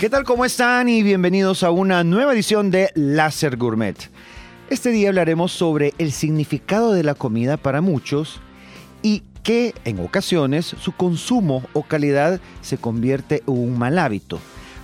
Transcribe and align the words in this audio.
¿Qué 0.00 0.08
tal? 0.08 0.24
¿Cómo 0.24 0.46
están? 0.46 0.88
Y 0.88 1.02
bienvenidos 1.02 1.62
a 1.62 1.70
una 1.70 2.02
nueva 2.04 2.32
edición 2.32 2.70
de 2.70 2.88
Láser 2.94 3.58
Gourmet. 3.58 3.96
Este 4.70 4.92
día 4.92 5.10
hablaremos 5.10 5.52
sobre 5.52 5.92
el 5.98 6.10
significado 6.12 6.92
de 6.92 7.02
la 7.02 7.14
comida 7.14 7.58
para 7.58 7.82
muchos 7.82 8.40
y 9.02 9.24
que 9.42 9.74
en 9.84 10.00
ocasiones 10.00 10.64
su 10.64 10.92
consumo 10.92 11.62
o 11.74 11.82
calidad 11.82 12.40
se 12.62 12.78
convierte 12.78 13.42
en 13.46 13.52
un 13.52 13.78
mal 13.78 13.98
hábito, 13.98 14.38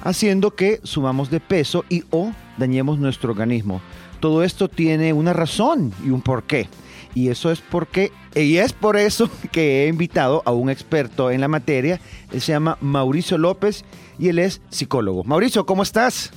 haciendo 0.04 0.54
que 0.54 0.80
sumamos 0.82 1.30
de 1.30 1.40
peso 1.40 1.86
y 1.88 2.04
o 2.10 2.32
dañemos 2.58 2.98
nuestro 2.98 3.30
organismo. 3.30 3.80
Todo 4.20 4.42
esto 4.42 4.68
tiene 4.68 5.14
una 5.14 5.32
razón 5.32 5.94
y 6.04 6.10
un 6.10 6.20
porqué. 6.20 6.68
Y 7.16 7.30
eso 7.30 7.50
es 7.50 7.62
porque, 7.62 8.12
y 8.34 8.58
es 8.58 8.74
por 8.74 8.98
eso 8.98 9.30
que 9.50 9.84
he 9.84 9.88
invitado 9.88 10.42
a 10.44 10.52
un 10.52 10.68
experto 10.68 11.30
en 11.30 11.40
la 11.40 11.48
materia. 11.48 11.98
Él 12.30 12.42
se 12.42 12.52
llama 12.52 12.76
Mauricio 12.82 13.38
López 13.38 13.86
y 14.18 14.28
él 14.28 14.38
es 14.38 14.60
psicólogo. 14.68 15.24
Mauricio, 15.24 15.64
¿cómo 15.64 15.82
estás? 15.82 16.30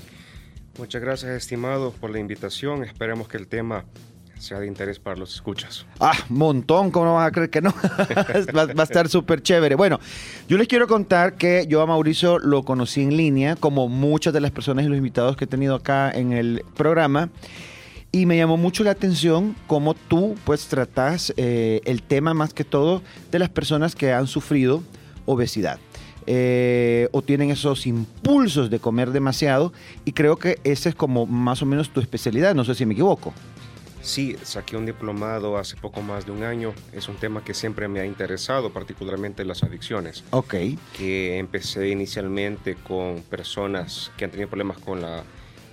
Muchas 0.77 1.01
gracias, 1.01 1.31
estimado, 1.31 1.91
por 1.91 2.11
la 2.11 2.19
invitación. 2.19 2.85
Esperemos 2.85 3.27
que 3.27 3.35
el 3.35 3.47
tema 3.47 3.83
sea 4.37 4.61
de 4.61 4.67
interés 4.67 4.99
para 4.99 5.17
los 5.17 5.35
escuchas. 5.35 5.85
Ah, 5.99 6.13
montón, 6.29 6.91
¿cómo 6.91 7.07
no 7.07 7.15
vas 7.15 7.27
a 7.27 7.31
creer 7.33 7.49
que 7.49 7.59
no? 7.59 7.71
va, 8.55 8.65
va, 8.67 8.81
a 8.81 8.83
estar 8.83 9.09
súper 9.09 9.43
chévere. 9.43 9.75
Bueno, 9.75 9.99
yo 10.47 10.57
les 10.57 10.69
quiero 10.69 10.87
contar 10.87 11.33
que 11.33 11.65
yo 11.67 11.81
a 11.81 11.87
Mauricio 11.87 12.39
lo 12.39 12.63
conocí 12.63 13.01
en 13.01 13.17
línea, 13.17 13.57
como 13.57 13.89
muchas 13.89 14.31
de 14.31 14.39
las 14.39 14.51
personas 14.51 14.85
y 14.85 14.87
los 14.87 14.97
invitados 14.97 15.35
que 15.35 15.43
he 15.43 15.47
tenido 15.47 15.75
acá 15.75 16.09
en 16.09 16.31
el 16.31 16.63
programa. 16.77 17.29
Y 18.11 18.25
me 18.25 18.37
llamó 18.37 18.57
mucho 18.57 18.83
la 18.83 18.91
atención 18.91 19.55
cómo 19.67 19.93
tú 19.93 20.35
pues 20.43 20.67
tratas 20.67 21.31
eh, 21.37 21.81
el 21.85 22.01
tema 22.01 22.33
más 22.33 22.53
que 22.53 22.63
todo 22.63 23.03
de 23.31 23.37
las 23.39 23.49
personas 23.49 23.95
que 23.95 24.13
han 24.13 24.25
sufrido 24.25 24.81
obesidad. 25.25 25.79
Eh, 26.25 27.07
o 27.11 27.21
tienen 27.21 27.49
esos 27.49 27.87
impulsos 27.87 28.69
de 28.69 28.79
comer 28.79 29.11
demasiado 29.11 29.73
y 30.05 30.11
creo 30.11 30.37
que 30.37 30.59
esa 30.63 30.89
es 30.89 30.95
como 30.95 31.25
más 31.25 31.61
o 31.61 31.65
menos 31.65 31.89
tu 31.89 32.01
especialidad, 32.01 32.53
no 32.53 32.63
sé 32.63 32.75
si 32.75 32.85
me 32.85 32.93
equivoco. 32.93 33.33
Sí, 34.01 34.35
saqué 34.43 34.77
un 34.77 34.85
diplomado 34.85 35.57
hace 35.57 35.75
poco 35.75 36.01
más 36.01 36.25
de 36.25 36.31
un 36.31 36.43
año. 36.43 36.73
Es 36.93 37.09
un 37.09 37.15
tema 37.15 37.43
que 37.43 37.53
siempre 37.53 37.87
me 37.87 37.99
ha 37.99 38.05
interesado, 38.05 38.71
particularmente 38.71 39.43
las 39.43 39.63
adicciones. 39.63 40.23
Ok. 40.31 40.55
Que 40.97 41.37
empecé 41.37 41.89
inicialmente 41.89 42.75
con 42.75 43.21
personas 43.29 44.11
que 44.17 44.25
han 44.25 44.31
tenido 44.31 44.49
problemas 44.49 44.77
con 44.77 45.01
la 45.01 45.23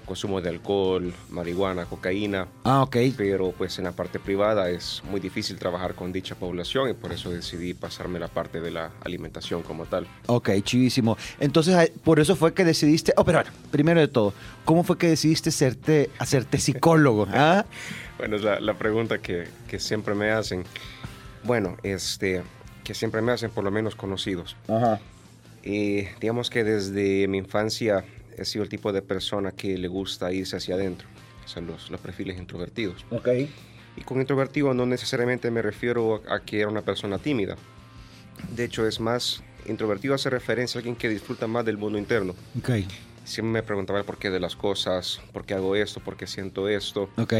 consumo 0.06 0.40
de 0.40 0.48
alcohol, 0.48 1.12
marihuana, 1.28 1.84
cocaína. 1.84 2.48
Ah, 2.64 2.82
ok. 2.82 2.96
Pero 3.16 3.52
pues 3.52 3.78
en 3.78 3.84
la 3.84 3.92
parte 3.92 4.18
privada 4.18 4.70
es 4.70 5.02
muy 5.10 5.20
difícil 5.20 5.58
trabajar 5.58 5.94
con 5.94 6.12
dicha 6.12 6.34
población 6.34 6.90
y 6.90 6.94
por 6.94 7.12
eso 7.12 7.30
decidí 7.30 7.74
pasarme 7.74 8.18
la 8.18 8.28
parte 8.28 8.60
de 8.60 8.70
la 8.70 8.92
alimentación 9.04 9.62
como 9.62 9.84
tal. 9.86 10.06
Ok, 10.26 10.50
chivísimo. 10.62 11.18
Entonces, 11.40 11.90
por 12.04 12.20
eso 12.20 12.36
fue 12.36 12.54
que 12.54 12.64
decidiste, 12.64 13.12
oh, 13.16 13.24
pero 13.24 13.38
bueno, 13.38 13.50
primero 13.70 14.00
de 14.00 14.08
todo, 14.08 14.32
¿cómo 14.64 14.84
fue 14.84 14.96
que 14.96 15.08
decidiste 15.08 15.50
hacerte 16.18 16.58
psicólogo? 16.58 17.26
¿Ah? 17.32 17.66
bueno, 18.18 18.36
es 18.36 18.42
la, 18.42 18.60
la 18.60 18.74
pregunta 18.74 19.18
que, 19.18 19.48
que, 19.68 19.78
siempre 19.78 20.14
me 20.14 20.30
hacen. 20.30 20.64
Bueno, 21.44 21.76
este, 21.82 22.42
que 22.84 22.94
siempre 22.94 23.20
me 23.20 23.32
hacen 23.32 23.50
por 23.50 23.64
lo 23.64 23.70
menos 23.70 23.94
conocidos. 23.94 24.56
Ajá. 24.68 25.00
Y 25.62 26.02
digamos 26.20 26.48
que 26.48 26.62
desde 26.62 27.26
mi 27.28 27.38
infancia 27.38 28.04
he 28.36 28.44
sido 28.44 28.62
el 28.62 28.68
tipo 28.68 28.92
de 28.92 29.02
persona 29.02 29.52
que 29.52 29.76
le 29.78 29.88
gusta 29.88 30.32
irse 30.32 30.56
hacia 30.56 30.74
adentro, 30.74 31.08
o 31.44 31.48
sea, 31.48 31.62
los, 31.62 31.90
los 31.90 32.00
perfiles 32.00 32.38
introvertidos. 32.38 33.04
Ok. 33.10 33.28
Y 33.96 34.02
con 34.02 34.20
introvertido 34.20 34.74
no 34.74 34.84
necesariamente 34.84 35.50
me 35.50 35.62
refiero 35.62 36.22
a 36.28 36.40
que 36.40 36.60
era 36.60 36.68
una 36.68 36.82
persona 36.82 37.18
tímida. 37.18 37.56
De 38.54 38.64
hecho, 38.64 38.86
es 38.86 39.00
más, 39.00 39.42
introvertido 39.66 40.14
hace 40.14 40.28
referencia 40.28 40.78
a 40.78 40.80
alguien 40.80 40.96
que 40.96 41.08
disfruta 41.08 41.46
más 41.46 41.64
del 41.64 41.78
mundo 41.78 41.98
interno. 41.98 42.34
Ok. 42.58 42.70
Siempre 43.24 43.52
me 43.52 43.62
preguntaba 43.62 43.98
el 43.98 44.04
porqué 44.04 44.30
de 44.30 44.38
las 44.38 44.54
cosas, 44.54 45.20
por 45.32 45.44
qué 45.44 45.54
hago 45.54 45.74
esto, 45.74 46.00
por 46.00 46.16
qué 46.16 46.26
siento 46.26 46.68
esto. 46.68 47.08
Ok. 47.16 47.32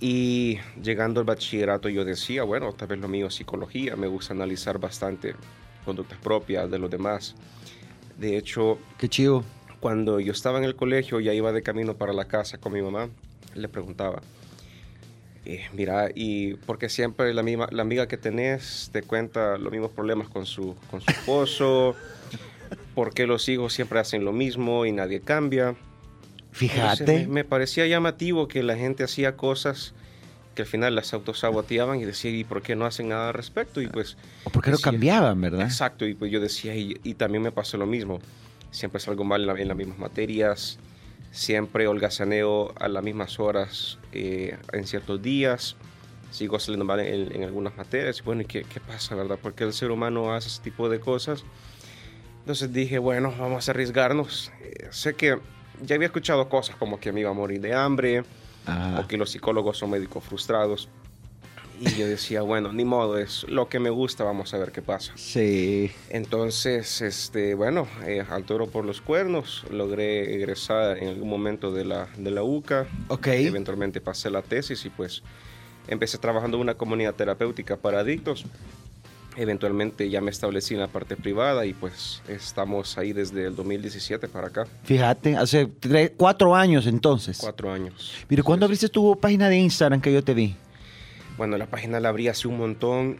Y 0.00 0.58
llegando 0.82 1.20
al 1.20 1.26
bachillerato 1.26 1.88
yo 1.88 2.04
decía, 2.04 2.42
bueno, 2.42 2.72
tal 2.72 2.88
vez 2.88 3.00
lo 3.00 3.08
mío 3.08 3.26
es 3.26 3.34
psicología, 3.34 3.96
me 3.96 4.06
gusta 4.06 4.32
analizar 4.32 4.78
bastante 4.78 5.34
conductas 5.84 6.18
propias 6.18 6.70
de 6.70 6.78
los 6.78 6.90
demás. 6.90 7.34
De 8.18 8.36
hecho... 8.36 8.78
Qué 8.98 9.08
chido 9.08 9.44
cuando 9.80 10.20
yo 10.20 10.32
estaba 10.32 10.58
en 10.58 10.64
el 10.64 10.76
colegio, 10.76 11.20
ya 11.20 11.32
iba 11.32 11.52
de 11.52 11.62
camino 11.62 11.94
para 11.94 12.12
la 12.12 12.26
casa 12.26 12.58
con 12.58 12.72
mi 12.72 12.82
mamá, 12.82 13.08
le 13.54 13.68
preguntaba, 13.68 14.20
eh, 15.46 15.66
mira, 15.72 16.10
y 16.14 16.54
porque 16.54 16.88
siempre 16.88 17.32
la, 17.32 17.42
misma, 17.42 17.66
la 17.70 17.82
amiga 17.82 18.06
que 18.06 18.18
tenés 18.18 18.90
te 18.92 19.02
cuenta 19.02 19.56
los 19.56 19.72
mismos 19.72 19.90
problemas 19.90 20.28
con 20.28 20.44
su, 20.44 20.76
con 20.90 21.00
su 21.00 21.10
esposo, 21.10 21.96
porque 22.94 23.26
los 23.26 23.48
hijos 23.48 23.72
siempre 23.72 23.98
hacen 23.98 24.24
lo 24.24 24.32
mismo 24.32 24.84
y 24.84 24.92
nadie 24.92 25.20
cambia. 25.20 25.74
Fíjate. 26.52 27.02
Entonces, 27.02 27.28
me, 27.28 27.34
me, 27.34 27.44
parecía 27.44 27.86
llamativo 27.86 28.48
que 28.48 28.62
la 28.62 28.76
gente 28.76 29.02
hacía 29.02 29.36
cosas 29.36 29.94
que 30.54 30.62
al 30.62 30.68
final 30.68 30.94
las 30.94 31.14
autosaboteaban 31.14 32.00
y 32.00 32.04
decía, 32.04 32.30
¿y 32.32 32.44
por 32.44 32.60
qué 32.60 32.76
no 32.76 32.84
hacen 32.84 33.08
nada 33.08 33.28
al 33.28 33.34
respecto? 33.34 33.80
Y 33.80 33.86
pues... 33.86 34.16
O 34.44 34.50
porque 34.50 34.72
no 34.72 34.78
cambiaban, 34.78 35.40
¿verdad? 35.40 35.62
Exacto, 35.62 36.06
y 36.06 36.14
pues 36.14 36.30
yo 36.32 36.40
decía, 36.40 36.74
y, 36.74 37.00
y 37.04 37.14
también 37.14 37.42
me 37.42 37.52
pasó 37.52 37.78
lo 37.78 37.86
mismo 37.86 38.20
siempre 38.70 39.00
salgo 39.00 39.24
mal 39.24 39.42
en, 39.42 39.46
la, 39.46 39.60
en 39.60 39.68
las 39.68 39.76
mismas 39.76 39.98
materias, 39.98 40.78
siempre 41.30 41.86
holgazaneo 41.86 42.74
a 42.78 42.88
las 42.88 43.02
mismas 43.02 43.38
horas 43.38 43.98
eh, 44.12 44.56
en 44.72 44.86
ciertos 44.86 45.22
días, 45.22 45.76
sigo 46.30 46.58
saliendo 46.58 46.84
mal 46.84 47.00
en, 47.00 47.34
en 47.34 47.44
algunas 47.44 47.76
materias. 47.76 48.22
Bueno, 48.22 48.42
¿y 48.42 48.44
qué, 48.46 48.64
qué, 48.64 48.80
pasa, 48.80 49.14
verdad? 49.14 49.38
Porque 49.40 49.64
el 49.64 49.72
ser 49.72 49.90
humano 49.90 50.32
hace 50.34 50.48
ese 50.48 50.62
tipo 50.62 50.88
de 50.88 51.00
cosas. 51.00 51.44
Entonces 52.40 52.72
dije, 52.72 52.98
bueno, 52.98 53.34
vamos 53.38 53.68
a 53.68 53.72
arriesgarnos. 53.72 54.52
Eh, 54.62 54.88
sé 54.90 55.14
que 55.14 55.38
ya 55.82 55.94
había 55.94 56.06
escuchado 56.06 56.48
cosas 56.48 56.76
como 56.76 56.98
que 57.00 57.12
me 57.12 57.20
iba 57.20 57.30
a 57.30 57.34
morir 57.34 57.60
de 57.60 57.74
hambre 57.74 58.24
o 58.98 59.06
que 59.08 59.16
los 59.16 59.30
psicólogos 59.30 59.78
son 59.78 59.90
médicos 59.90 60.22
frustrados. 60.24 60.88
Y 61.80 61.96
yo 61.96 62.06
decía, 62.06 62.42
bueno, 62.42 62.74
ni 62.74 62.84
modo, 62.84 63.16
es 63.16 63.46
lo 63.48 63.70
que 63.70 63.80
me 63.80 63.88
gusta, 63.88 64.22
vamos 64.22 64.52
a 64.52 64.58
ver 64.58 64.70
qué 64.70 64.82
pasa. 64.82 65.12
Sí. 65.16 65.90
Entonces, 66.10 67.00
este, 67.00 67.54
bueno, 67.54 67.88
eh, 68.06 68.22
al 68.28 68.44
toro 68.44 68.66
por 68.66 68.84
los 68.84 69.00
cuernos, 69.00 69.64
logré 69.70 70.34
egresar 70.34 70.98
en 70.98 71.08
algún 71.08 71.30
momento 71.30 71.72
de 71.72 71.86
la, 71.86 72.08
de 72.18 72.30
la 72.30 72.42
UCA. 72.42 72.86
Ok. 73.08 73.28
Eventualmente 73.28 74.02
pasé 74.02 74.28
la 74.30 74.42
tesis 74.42 74.84
y 74.84 74.90
pues 74.90 75.22
empecé 75.88 76.18
trabajando 76.18 76.58
en 76.58 76.62
una 76.62 76.74
comunidad 76.74 77.14
terapéutica 77.14 77.78
para 77.78 78.00
adictos. 78.00 78.44
Eventualmente 79.36 80.10
ya 80.10 80.20
me 80.20 80.30
establecí 80.30 80.74
en 80.74 80.80
la 80.80 80.88
parte 80.88 81.16
privada 81.16 81.64
y 81.64 81.72
pues 81.72 82.20
estamos 82.28 82.98
ahí 82.98 83.14
desde 83.14 83.46
el 83.46 83.56
2017 83.56 84.28
para 84.28 84.48
acá. 84.48 84.66
Fíjate, 84.82 85.34
hace 85.34 85.66
tres, 85.66 86.12
cuatro 86.14 86.54
años 86.54 86.86
entonces. 86.86 87.38
Cuatro 87.40 87.72
años. 87.72 88.12
Pero 88.28 88.44
¿cuándo 88.44 88.66
abriste 88.66 88.90
tu 88.90 89.18
página 89.18 89.48
de 89.48 89.56
Instagram 89.56 90.02
que 90.02 90.12
yo 90.12 90.22
te 90.22 90.34
vi? 90.34 90.56
Bueno, 91.40 91.56
la 91.56 91.64
página 91.64 92.00
la 92.00 92.10
abrí 92.10 92.28
hace 92.28 92.48
un 92.48 92.58
montón. 92.58 93.16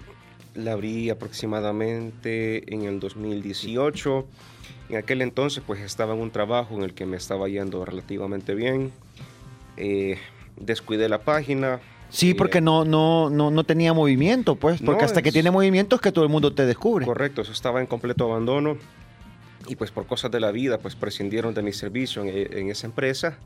La 0.55 0.73
abrí 0.73 1.09
aproximadamente 1.09 2.71
en 2.75 2.83
el 2.83 3.01
2018. 3.01 4.27
En 4.91 4.97
aquel 4.99 5.23
entonces 5.23 5.63
pues 5.67 5.81
estaba 5.81 6.13
en 6.13 6.21
un 6.21 6.31
trabajo 6.31 6.75
en 6.77 6.83
el 6.83 6.93
que 6.93 7.07
me 7.07 7.17
estaba 7.17 7.49
yendo 7.49 7.83
relativamente 7.83 8.55
bien. 8.55 8.93
Eh, 9.79 10.19
descuidé 10.59 11.09
la 11.09 11.23
página. 11.23 11.81
Sí, 12.11 12.35
porque 12.35 12.61
no, 12.61 12.85
no, 12.85 13.31
no, 13.31 13.51
no 13.51 13.65
tenía 13.65 13.95
movimiento, 13.95 14.55
pues. 14.55 14.83
Porque 14.83 15.01
No, 15.01 15.07
hasta 15.07 15.23
que 15.23 15.31
es- 15.31 15.33
tiene 15.33 15.51
movimiento 15.51 15.97
es 15.97 16.03
que 16.03 16.13
todo 16.13 16.23
el 16.27 16.31
mundo 16.31 16.53
te 16.53 16.67
descubre. 16.67 17.07
Correcto, 17.07 17.41
eso 17.41 17.53
estaba 17.53 17.81
en 17.81 17.87
completo 17.87 18.27
abandono. 18.31 18.77
Y 19.67 19.77
pues 19.77 19.93
por 19.93 20.07
cosas 20.07 20.31
de 20.31 20.41
la 20.41 20.51
vida, 20.51 20.77
pues 20.77 20.95
prescindieron 20.95 21.55
de 21.55 21.63
mi 21.63 21.73
servicio 21.73 22.23
en, 22.23 22.29
en 22.55 22.69
esa 22.69 22.87
empresa. 22.87 23.39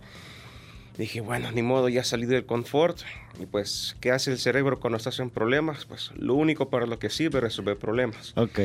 Dije, 0.99 1.21
bueno, 1.21 1.51
ni 1.51 1.63
modo, 1.63 1.89
ya 1.89 2.05
salí 2.05 2.27
del 2.27 2.47
confort. 2.47 2.99
Y 3.41 3.47
pues, 3.47 3.97
¿qué 4.01 4.13
hace 4.13 4.31
el 4.31 4.39
cerebro 4.39 4.79
cuando 4.79 4.97
estás 4.97 5.19
en 5.19 5.29
problemas? 5.31 5.85
Pues 5.87 6.13
lo 6.17 6.35
único 6.35 6.69
para 6.69 6.87
lo 6.87 6.99
que 6.99 7.11
sirve 7.11 7.39
es 7.39 7.43
resolver 7.45 7.77
problemas. 7.77 8.33
Ok. 8.37 8.61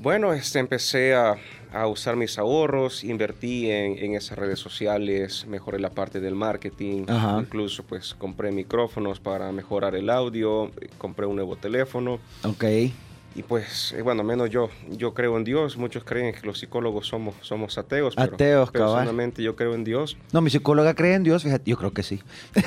Bueno, 0.00 0.32
este, 0.32 0.58
empecé 0.58 1.14
a, 1.14 1.36
a 1.72 1.86
usar 1.86 2.16
mis 2.16 2.38
ahorros, 2.38 3.04
invertí 3.04 3.70
en, 3.70 3.98
en 3.98 4.14
esas 4.14 4.38
redes 4.38 4.58
sociales, 4.58 5.44
mejoré 5.46 5.78
la 5.78 5.90
parte 5.90 6.20
del 6.20 6.34
marketing, 6.34 7.04
Ajá. 7.06 7.38
incluso 7.38 7.82
pues 7.82 8.14
compré 8.14 8.50
micrófonos 8.50 9.20
para 9.20 9.52
mejorar 9.52 9.94
el 9.94 10.08
audio, 10.08 10.70
compré 10.96 11.26
un 11.26 11.36
nuevo 11.36 11.56
teléfono 11.56 12.18
Ok. 12.44 12.64
Y 13.34 13.42
pues, 13.44 13.92
eh, 13.96 14.02
bueno, 14.02 14.24
menos 14.24 14.50
yo, 14.50 14.70
yo 14.90 15.14
creo 15.14 15.36
en 15.36 15.44
Dios, 15.44 15.76
muchos 15.76 16.02
creen 16.04 16.34
que 16.34 16.44
los 16.46 16.58
psicólogos 16.58 17.06
somos, 17.06 17.34
somos 17.42 17.78
ateos, 17.78 18.14
pero 18.16 18.34
Ateos, 18.34 18.70
cabal. 18.72 18.88
personalmente 18.94 19.42
yo 19.42 19.54
creo 19.56 19.74
en 19.74 19.84
Dios. 19.84 20.16
No, 20.32 20.40
mi 20.40 20.50
psicóloga 20.50 20.94
cree 20.94 21.14
en 21.14 21.22
Dios, 21.22 21.42
fíjate, 21.44 21.70
yo 21.70 21.76
creo 21.76 21.92
que 21.92 22.02
sí. 22.02 22.20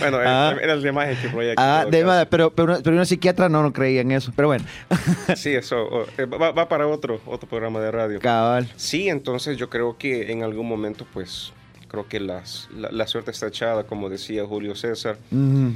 bueno, 0.00 0.18
Ah. 0.24 0.54
era 0.60 0.76
la 0.76 0.88
imagen 0.88 1.16
que 1.20 1.28
proyecté. 1.28 1.62
Ah, 1.62 1.78
en 1.78 1.82
todo 1.84 1.90
de 1.90 2.04
verdad, 2.04 2.28
pero, 2.30 2.50
pero, 2.54 2.78
pero 2.82 2.96
una 2.96 3.04
psiquiatra 3.04 3.48
no, 3.48 3.62
no 3.62 3.72
creía 3.72 4.00
en 4.02 4.12
eso. 4.12 4.32
Pero 4.36 4.48
bueno, 4.48 4.64
Sí, 5.36 5.50
eso 5.50 6.06
eh, 6.18 6.26
va, 6.26 6.52
va 6.52 6.68
para 6.68 6.86
otro, 6.86 7.20
otro 7.26 7.48
programa 7.48 7.80
de 7.80 7.90
radio. 7.90 8.20
cabal. 8.20 8.70
Sí, 8.76 9.08
entonces 9.08 9.56
yo 9.56 9.68
creo 9.70 9.96
que 9.96 10.30
en 10.30 10.42
algún 10.42 10.68
momento, 10.68 11.06
pues, 11.12 11.52
creo 11.88 12.06
que 12.08 12.20
las, 12.20 12.68
la, 12.76 12.90
la 12.90 13.06
suerte 13.06 13.30
está 13.30 13.46
echada, 13.48 13.84
como 13.84 14.08
decía 14.08 14.44
Julio 14.46 14.74
César. 14.74 15.16
Ujú. 15.30 15.72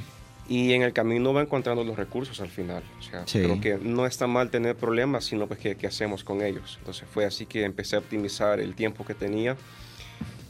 Y 0.48 0.72
en 0.72 0.82
el 0.82 0.92
camino 0.92 1.32
va 1.32 1.42
encontrando 1.42 1.82
los 1.84 1.96
recursos 1.96 2.40
al 2.40 2.48
final. 2.48 2.82
O 2.98 3.02
sea, 3.02 3.26
Sí. 3.26 3.40
creo 3.40 3.60
que 3.60 3.78
no 3.82 4.06
está 4.06 4.26
mal 4.26 4.50
tener 4.50 4.76
problemas, 4.76 5.24
sino 5.24 5.46
pues 5.46 5.58
qué, 5.58 5.76
hacemos 5.86 6.22
con 6.24 6.42
ellos. 6.42 6.76
Entonces 6.78 7.04
fue 7.12 7.24
así 7.24 7.46
que 7.46 7.64
empecé 7.64 7.96
a 7.96 7.98
optimizar 8.00 8.60
el 8.60 8.74
tiempo 8.74 9.04
que 9.04 9.14
tenía 9.14 9.56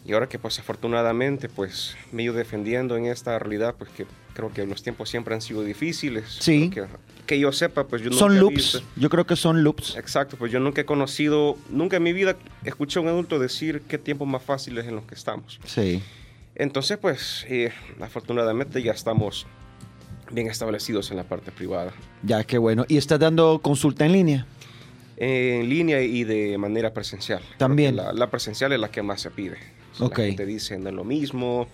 y 0.04 0.12
ahora 0.12 0.28
que 0.28 0.38
pues 0.38 0.58
afortunadamente 0.58 1.48
pues 1.48 1.96
me 2.12 2.22
he 2.22 2.24
ido 2.26 2.34
defendiendo 2.34 2.96
en 2.96 3.06
esta 3.06 3.38
realidad, 3.38 3.74
pues 3.76 3.90
que 3.90 4.06
creo 4.34 4.52
que 4.52 4.66
los 4.66 4.82
tiempos 4.82 5.08
siempre 5.08 5.34
han 5.34 5.40
sido 5.40 5.62
difíciles. 5.62 6.36
Sí. 6.40 6.68
Que, 6.70 6.84
que 7.26 7.40
yo 7.40 7.50
sepa, 7.50 7.84
pues 7.88 8.02
yo 8.02 8.12
Son 8.12 8.28
nunca 8.34 8.40
loops. 8.42 8.54
visto- 8.54 8.82
Yo 8.96 9.08
creo 9.08 9.26
que 9.26 9.34
son 9.34 9.64
loops. 9.64 9.96
Exacto, 9.96 10.36
pues 10.36 10.52
yo 10.52 10.60
nunca 10.60 10.82
he 10.82 10.84
conocido, 10.84 11.56
nunca 11.70 11.96
en 11.96 12.02
mi 12.04 12.12
vida 12.12 12.36
escuché 12.64 12.98
a 12.98 13.02
un 13.02 13.08
adulto 13.08 13.38
decir 13.38 13.82
qué 13.88 13.96
tiempos 13.98 14.28
más 14.28 14.42
fáciles 14.42 14.86
en 14.86 14.94
los 14.94 15.04
que 15.06 15.14
estamos. 15.14 15.58
Sí. 15.64 16.02
Entonces, 16.54 16.98
pues, 16.98 17.44
eh, 17.48 17.72
afortunadamente 18.00 18.82
ya 18.82 18.92
estamos 18.92 19.46
bien 20.30 20.46
establecidos 20.48 21.10
en 21.10 21.16
la 21.18 21.24
parte 21.24 21.52
privada. 21.52 21.92
Ya, 22.22 22.44
qué 22.44 22.58
bueno. 22.58 22.84
¿Y 22.88 22.96
estás 22.96 23.18
dando 23.18 23.60
consulta 23.62 24.04
en 24.06 24.12
línea? 24.12 24.46
En 25.16 25.68
línea 25.68 26.02
y 26.02 26.24
de 26.24 26.58
manera 26.58 26.92
presencial. 26.92 27.40
También. 27.58 27.96
La, 27.96 28.12
la 28.12 28.30
presencial 28.30 28.72
es 28.72 28.80
la 28.80 28.90
que 28.90 29.02
más 29.02 29.20
se 29.20 29.30
pide. 29.30 29.56
O 29.92 29.96
sea, 29.96 30.06
Ok. 30.08 30.18
La 30.18 30.24
gente 30.26 30.46
dice, 30.46 30.78
no 30.78 30.88
es 30.90 30.94
lo 30.94 31.04
mismo, 31.04 31.68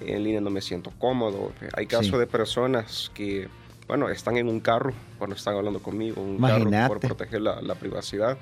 en 0.00 0.22
línea 0.22 0.40
no 0.40 0.50
me 0.50 0.60
siento 0.60 0.92
cómodo. 0.98 1.52
Hay 1.76 1.86
casos 1.86 2.08
Sí. 2.12 2.18
de 2.18 2.26
personas 2.26 3.10
que, 3.14 3.48
bueno, 3.88 4.08
están 4.10 4.36
en 4.36 4.48
un 4.48 4.60
carro 4.60 4.92
cuando 5.18 5.34
están 5.36 5.54
hablando 5.56 5.80
conmigo, 5.80 6.20
un 6.20 6.36
Imagínate. 6.36 6.70
carro 6.70 6.88
por 6.88 7.00
proteger 7.00 7.40
la, 7.40 7.62
la 7.62 7.74
privacidad. 7.74 8.36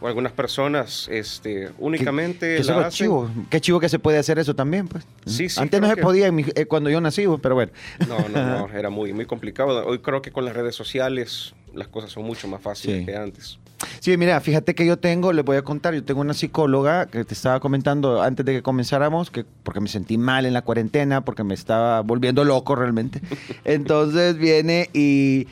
O 0.00 0.08
algunas 0.08 0.32
personas 0.32 1.08
este, 1.10 1.70
únicamente 1.78 2.56
Que 2.56 2.58
eso 2.62 2.72
la 2.72 2.80
es 2.80 2.86
hacen- 2.86 2.96
chivo. 3.06 3.30
Qué 3.50 3.60
chivo 3.60 3.80
que 3.80 3.88
se 3.88 3.98
puede 3.98 4.18
hacer 4.18 4.38
eso 4.38 4.54
también, 4.54 4.88
pues. 4.88 5.04
Sí, 5.26 5.48
sí, 5.48 5.60
Antes 5.60 5.80
no 5.80 5.88
se 5.88 5.96
que- 5.96 6.02
podía 6.02 6.32
mi- 6.32 6.44
eh, 6.54 6.64
cuando 6.66 6.88
yo 6.90 7.00
nací, 7.00 7.24
pero 7.42 7.54
bueno. 7.54 7.72
No, 8.08 8.18
no, 8.28 8.46
no, 8.68 8.68
era 8.74 8.88
muy, 8.90 9.12
muy 9.12 9.26
complicado. 9.26 9.84
Hoy 9.86 9.98
creo 9.98 10.22
que 10.22 10.30
con 10.32 10.44
las 10.44 10.54
redes 10.54 10.74
sociales 10.74 11.54
las 11.74 11.86
cosas 11.88 12.10
son 12.10 12.24
mucho 12.24 12.48
más 12.48 12.60
fáciles 12.62 13.00
Sí. 13.00 13.06
que 13.06 13.16
antes. 13.16 13.58
Sí, 14.00 14.16
mira, 14.16 14.40
fíjate 14.40 14.74
que 14.74 14.84
yo 14.84 14.98
tengo, 14.98 15.32
les 15.32 15.44
voy 15.44 15.56
a 15.56 15.62
contar, 15.62 15.94
yo 15.94 16.02
tengo 16.04 16.20
una 16.20 16.34
psicóloga 16.34 17.06
que 17.06 17.24
te 17.24 17.32
estaba 17.34 17.60
comentando 17.60 18.20
antes 18.22 18.44
de 18.44 18.52
que 18.52 18.62
comenzáramos, 18.62 19.30
que 19.30 19.44
porque 19.62 19.80
me 19.80 19.88
sentí 19.88 20.18
mal 20.18 20.44
en 20.46 20.52
la 20.52 20.62
cuarentena, 20.62 21.24
porque 21.24 21.44
me 21.44 21.54
estaba 21.54 22.00
volviendo 22.02 22.44
loco 22.44 22.74
realmente. 22.74 23.20
Entonces 23.64 24.36
viene 24.36 24.90
y 24.92 25.46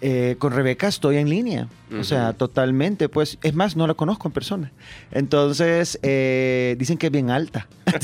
eh, 0.00 0.36
con 0.38 0.52
Rebeca 0.52 0.88
estoy 0.88 1.16
en 1.16 1.28
línea. 1.28 1.68
O 1.98 2.02
sea, 2.02 2.32
totalmente, 2.32 3.08
pues, 3.08 3.38
es 3.42 3.54
más, 3.54 3.76
no 3.76 3.86
la 3.86 3.94
conozco 3.94 4.26
en 4.26 4.32
persona. 4.32 4.72
Entonces, 5.12 5.98
eh, 6.02 6.74
dicen 6.76 6.98
que 6.98 7.06
es 7.06 7.12
bien 7.12 7.30
alta. 7.30 7.68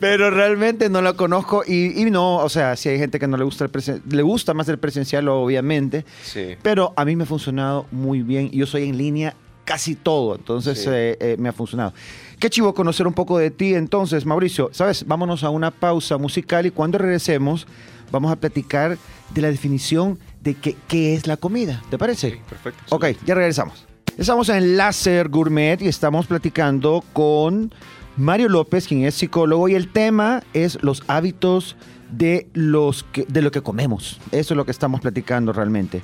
Pero 0.00 0.30
realmente 0.30 0.88
no 0.88 1.02
la 1.02 1.14
conozco 1.14 1.62
y, 1.66 2.00
y 2.00 2.10
no, 2.10 2.36
o 2.36 2.48
sea, 2.48 2.76
si 2.76 2.88
hay 2.88 2.98
gente 2.98 3.18
que 3.18 3.26
no 3.26 3.36
le 3.36 3.44
gusta 3.44 3.64
el 3.64 3.70
le 4.08 4.22
gusta 4.22 4.54
más 4.54 4.68
el 4.68 4.78
presencial, 4.78 5.28
obviamente. 5.28 6.04
Sí. 6.22 6.56
Pero 6.62 6.92
a 6.96 7.04
mí 7.04 7.16
me 7.16 7.24
ha 7.24 7.26
funcionado 7.26 7.86
muy 7.90 8.22
bien. 8.22 8.50
Yo 8.50 8.66
soy 8.66 8.88
en 8.88 8.96
línea 8.98 9.34
casi 9.64 9.94
todo, 9.94 10.34
entonces 10.34 10.78
Sí. 10.80 10.88
eh, 10.90 11.36
me 11.38 11.48
ha 11.48 11.52
funcionado. 11.52 11.92
Qué 12.38 12.50
chivo 12.50 12.74
conocer 12.74 13.06
un 13.06 13.12
poco 13.12 13.38
de 13.38 13.50
ti 13.50 13.74
entonces, 13.74 14.24
Mauricio. 14.26 14.70
Sabes, 14.72 15.06
vámonos 15.06 15.44
a 15.44 15.50
una 15.50 15.70
pausa 15.70 16.16
musical 16.16 16.66
y 16.66 16.70
cuando 16.70 16.98
regresemos 16.98 17.66
vamos 18.10 18.30
a 18.32 18.36
platicar 18.36 18.98
de 19.34 19.42
la 19.42 19.48
definición 19.48 20.18
de 20.42 20.54
qué, 20.54 20.76
qué 20.88 21.14
es 21.14 21.26
la 21.26 21.36
comida. 21.36 21.82
¿Te 21.90 21.98
parece? 21.98 22.30
Sí, 22.30 22.36
perfecto. 22.48 22.82
Ok, 22.90 23.06
ya 23.26 23.34
regresamos. 23.34 23.86
Estamos 24.18 24.48
en 24.48 24.76
Láser 24.76 25.28
Gourmet 25.28 25.80
y 25.80 25.88
estamos 25.88 26.26
platicando 26.26 27.02
con 27.12 27.72
Mario 28.16 28.48
López, 28.48 28.86
quien 28.86 29.04
es 29.04 29.14
psicólogo, 29.14 29.68
y 29.68 29.74
el 29.74 29.88
tema 29.92 30.42
es 30.52 30.82
los 30.82 31.02
hábitos 31.06 31.76
de, 32.10 32.48
los 32.52 33.04
que- 33.04 33.24
de 33.28 33.40
lo 33.40 33.50
que 33.50 33.62
comemos. 33.62 34.18
Eso 34.32 34.54
es 34.54 34.56
lo 34.56 34.64
que 34.64 34.72
estamos 34.72 35.00
platicando 35.00 35.52
realmente. 35.52 36.02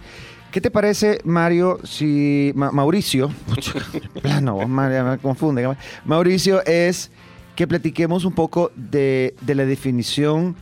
¿Qué 0.52 0.60
te 0.60 0.70
parece, 0.70 1.20
Mario, 1.24 1.80
si 1.84 2.52
Ma- 2.54 2.70
Mauricio, 2.70 3.30
plano, 4.22 4.66
Mario, 4.68 5.04
me 5.04 5.18
confunde, 5.18 5.68
Mauricio, 6.04 6.64
es 6.64 7.10
que 7.56 7.66
platiquemos 7.66 8.24
un 8.24 8.32
poco 8.34 8.70
de, 8.76 9.34
de 9.40 9.54
la 9.54 9.64
definición 9.66 10.56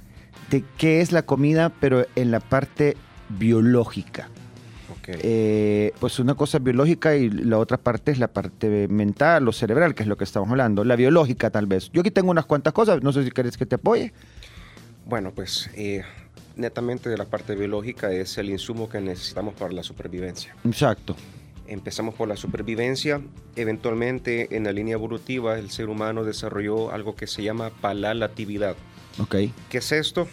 de 0.50 0.64
qué 0.78 1.00
es 1.00 1.12
la 1.12 1.22
comida, 1.22 1.70
pero 1.80 2.06
en 2.16 2.30
la 2.30 2.40
parte 2.40 2.96
biológica. 3.28 4.28
Ok. 4.90 5.08
Eh, 5.22 5.92
pues 6.00 6.18
una 6.18 6.34
cosa 6.34 6.58
biológica 6.58 7.16
y 7.16 7.30
la 7.30 7.58
otra 7.58 7.76
parte 7.76 8.10
es 8.10 8.18
la 8.18 8.28
parte 8.28 8.88
mental 8.88 9.46
o 9.48 9.52
cerebral, 9.52 9.94
que 9.94 10.02
es 10.02 10.08
lo 10.08 10.16
que 10.16 10.24
estamos 10.24 10.50
hablando. 10.50 10.84
La 10.84 10.96
biológica, 10.96 11.50
tal 11.50 11.66
vez. 11.66 11.90
Yo 11.92 12.00
aquí 12.00 12.10
tengo 12.10 12.30
unas 12.30 12.46
cuantas 12.46 12.72
cosas, 12.72 13.02
no 13.02 13.12
sé 13.12 13.24
si 13.24 13.30
quieres 13.30 13.56
que 13.56 13.66
te 13.66 13.74
apoye. 13.76 14.12
Bueno, 15.06 15.32
pues 15.34 15.70
eh, 15.74 16.02
netamente 16.56 17.10
de 17.10 17.18
la 17.18 17.26
parte 17.26 17.54
biológica 17.54 18.10
es 18.10 18.38
el 18.38 18.50
insumo 18.50 18.88
que 18.88 19.00
necesitamos 19.00 19.54
para 19.54 19.72
la 19.72 19.82
supervivencia. 19.82 20.54
Exacto. 20.64 21.16
Empezamos 21.66 22.14
por 22.14 22.28
la 22.28 22.36
supervivencia. 22.36 23.20
Eventualmente, 23.56 24.54
en 24.54 24.64
la 24.64 24.72
línea 24.72 24.94
evolutiva, 24.94 25.58
el 25.58 25.70
ser 25.70 25.88
humano 25.88 26.24
desarrolló 26.24 26.92
algo 26.92 27.16
que 27.16 27.26
se 27.26 27.42
llama 27.42 27.70
palalatividad. 27.80 28.76
Ok. 29.18 29.36
¿Qué 29.68 29.78
es 29.78 29.92
esto? 29.92 30.28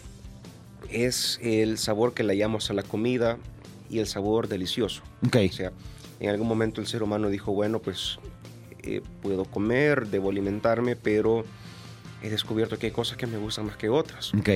Es 0.89 1.39
el 1.41 1.77
sabor 1.77 2.13
que 2.13 2.23
le 2.23 2.33
hallamos 2.33 2.69
a 2.69 2.73
la 2.73 2.83
comida 2.83 3.37
y 3.89 3.99
el 3.99 4.07
sabor 4.07 4.47
delicioso. 4.47 5.01
Ok. 5.25 5.37
O 5.49 5.53
sea, 5.53 5.71
en 6.19 6.29
algún 6.29 6.47
momento 6.47 6.81
el 6.81 6.87
ser 6.87 7.03
humano 7.03 7.29
dijo, 7.29 7.51
bueno, 7.53 7.79
pues 7.79 8.19
eh, 8.83 9.01
puedo 9.21 9.45
comer, 9.45 10.07
debo 10.07 10.29
alimentarme, 10.29 10.95
pero 10.95 11.45
he 12.21 12.29
descubierto 12.29 12.77
que 12.77 12.87
hay 12.87 12.91
cosas 12.91 13.17
que 13.17 13.27
me 13.27 13.37
gustan 13.37 13.65
más 13.67 13.77
que 13.77 13.89
otras. 13.89 14.33
Ok. 14.33 14.49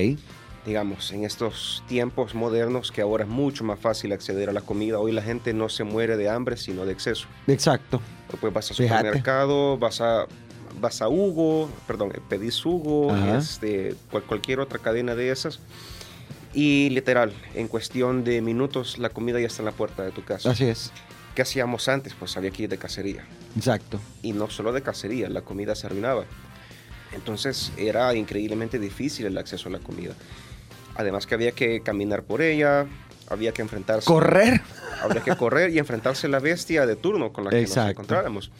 Digamos, 0.64 1.12
en 1.12 1.24
estos 1.24 1.84
tiempos 1.86 2.34
modernos 2.34 2.90
que 2.90 3.00
ahora 3.00 3.22
es 3.22 3.30
mucho 3.30 3.62
más 3.62 3.78
fácil 3.78 4.12
acceder 4.12 4.48
a 4.48 4.52
la 4.52 4.62
comida, 4.62 4.98
hoy 4.98 5.12
la 5.12 5.22
gente 5.22 5.54
no 5.54 5.68
se 5.68 5.84
muere 5.84 6.16
de 6.16 6.28
hambre, 6.28 6.56
sino 6.56 6.84
de 6.84 6.92
exceso. 6.92 7.28
Exacto. 7.46 8.00
Pues 8.40 8.52
vas 8.52 8.70
al 8.70 8.76
Fíjate. 8.76 8.98
supermercado, 8.98 9.78
vas 9.78 10.00
a, 10.00 10.26
vas 10.80 11.02
a 11.02 11.08
Hugo, 11.08 11.68
perdón, 11.86 12.12
pedís 12.28 12.64
Hugo, 12.64 13.12
Ajá. 13.12 13.38
este, 13.38 13.94
cual- 14.10 14.22
cualquier 14.24 14.60
otra 14.60 14.78
cadena 14.78 15.14
de 15.14 15.30
esas. 15.30 15.60
Y 16.54 16.88
literal, 16.90 17.32
en 17.54 17.68
cuestión 17.68 18.24
de 18.24 18.40
minutos, 18.40 18.98
la 18.98 19.10
comida 19.10 19.38
ya 19.40 19.46
está 19.46 19.62
en 19.62 19.66
la 19.66 19.72
puerta 19.72 20.02
de 20.04 20.10
tu 20.12 20.24
casa. 20.24 20.50
Así 20.50 20.64
es. 20.64 20.90
¿Qué 21.34 21.42
hacíamos 21.42 21.86
antes? 21.88 22.14
Pues 22.14 22.36
había 22.36 22.50
que 22.50 22.62
ir 22.62 22.68
de 22.70 22.78
cacería. 22.78 23.24
Exacto. 23.56 24.00
Y 24.22 24.32
no 24.32 24.48
solo 24.48 24.72
de 24.72 24.80
cacería, 24.82 25.28
la 25.28 25.42
comida 25.42 25.74
se 25.74 25.86
arruinaba. 25.86 26.24
Entonces 27.12 27.72
era 27.76 28.14
increíblemente 28.14 28.78
difícil 28.78 29.26
el 29.26 29.36
acceso 29.38 29.68
a 29.68 29.72
la 29.72 29.78
comida. 29.78 30.14
Además 30.94 31.26
que 31.26 31.34
había 31.34 31.52
que 31.52 31.80
caminar 31.82 32.22
por 32.22 32.40
ella, 32.40 32.86
había 33.28 33.52
que 33.52 33.60
enfrentarse, 33.60 34.06
Correr. 34.06 34.62
había 35.02 35.22
que 35.22 35.36
correr 35.36 35.70
y 35.70 35.78
enfrentarse 35.78 36.26
a 36.26 36.30
la 36.30 36.38
bestia 36.38 36.86
de 36.86 36.96
turno 36.96 37.32
con 37.32 37.44
la 37.44 37.50
que 37.50 37.60
Exacto. 37.60 37.82
nos 37.82 37.90
encontráramos. 37.92 38.50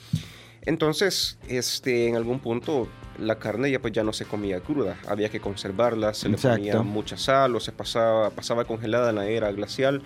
Entonces, 0.66 1.38
este, 1.48 2.08
en 2.08 2.16
algún 2.16 2.40
punto 2.40 2.88
la 3.18 3.38
carne 3.38 3.70
ya 3.70 3.78
pues 3.80 3.94
ya 3.94 4.02
no 4.02 4.12
se 4.12 4.26
comía 4.26 4.60
cruda, 4.60 4.96
había 5.08 5.30
que 5.30 5.40
conservarla, 5.40 6.12
se 6.12 6.28
le 6.28 6.34
Exacto. 6.34 6.58
ponía 6.58 6.82
mucha 6.82 7.16
sal 7.16 7.56
o 7.56 7.60
se 7.60 7.72
pasaba, 7.72 8.28
pasaba 8.30 8.64
congelada 8.66 9.08
en 9.10 9.16
la 9.16 9.26
era 9.26 9.50
glacial 9.52 10.02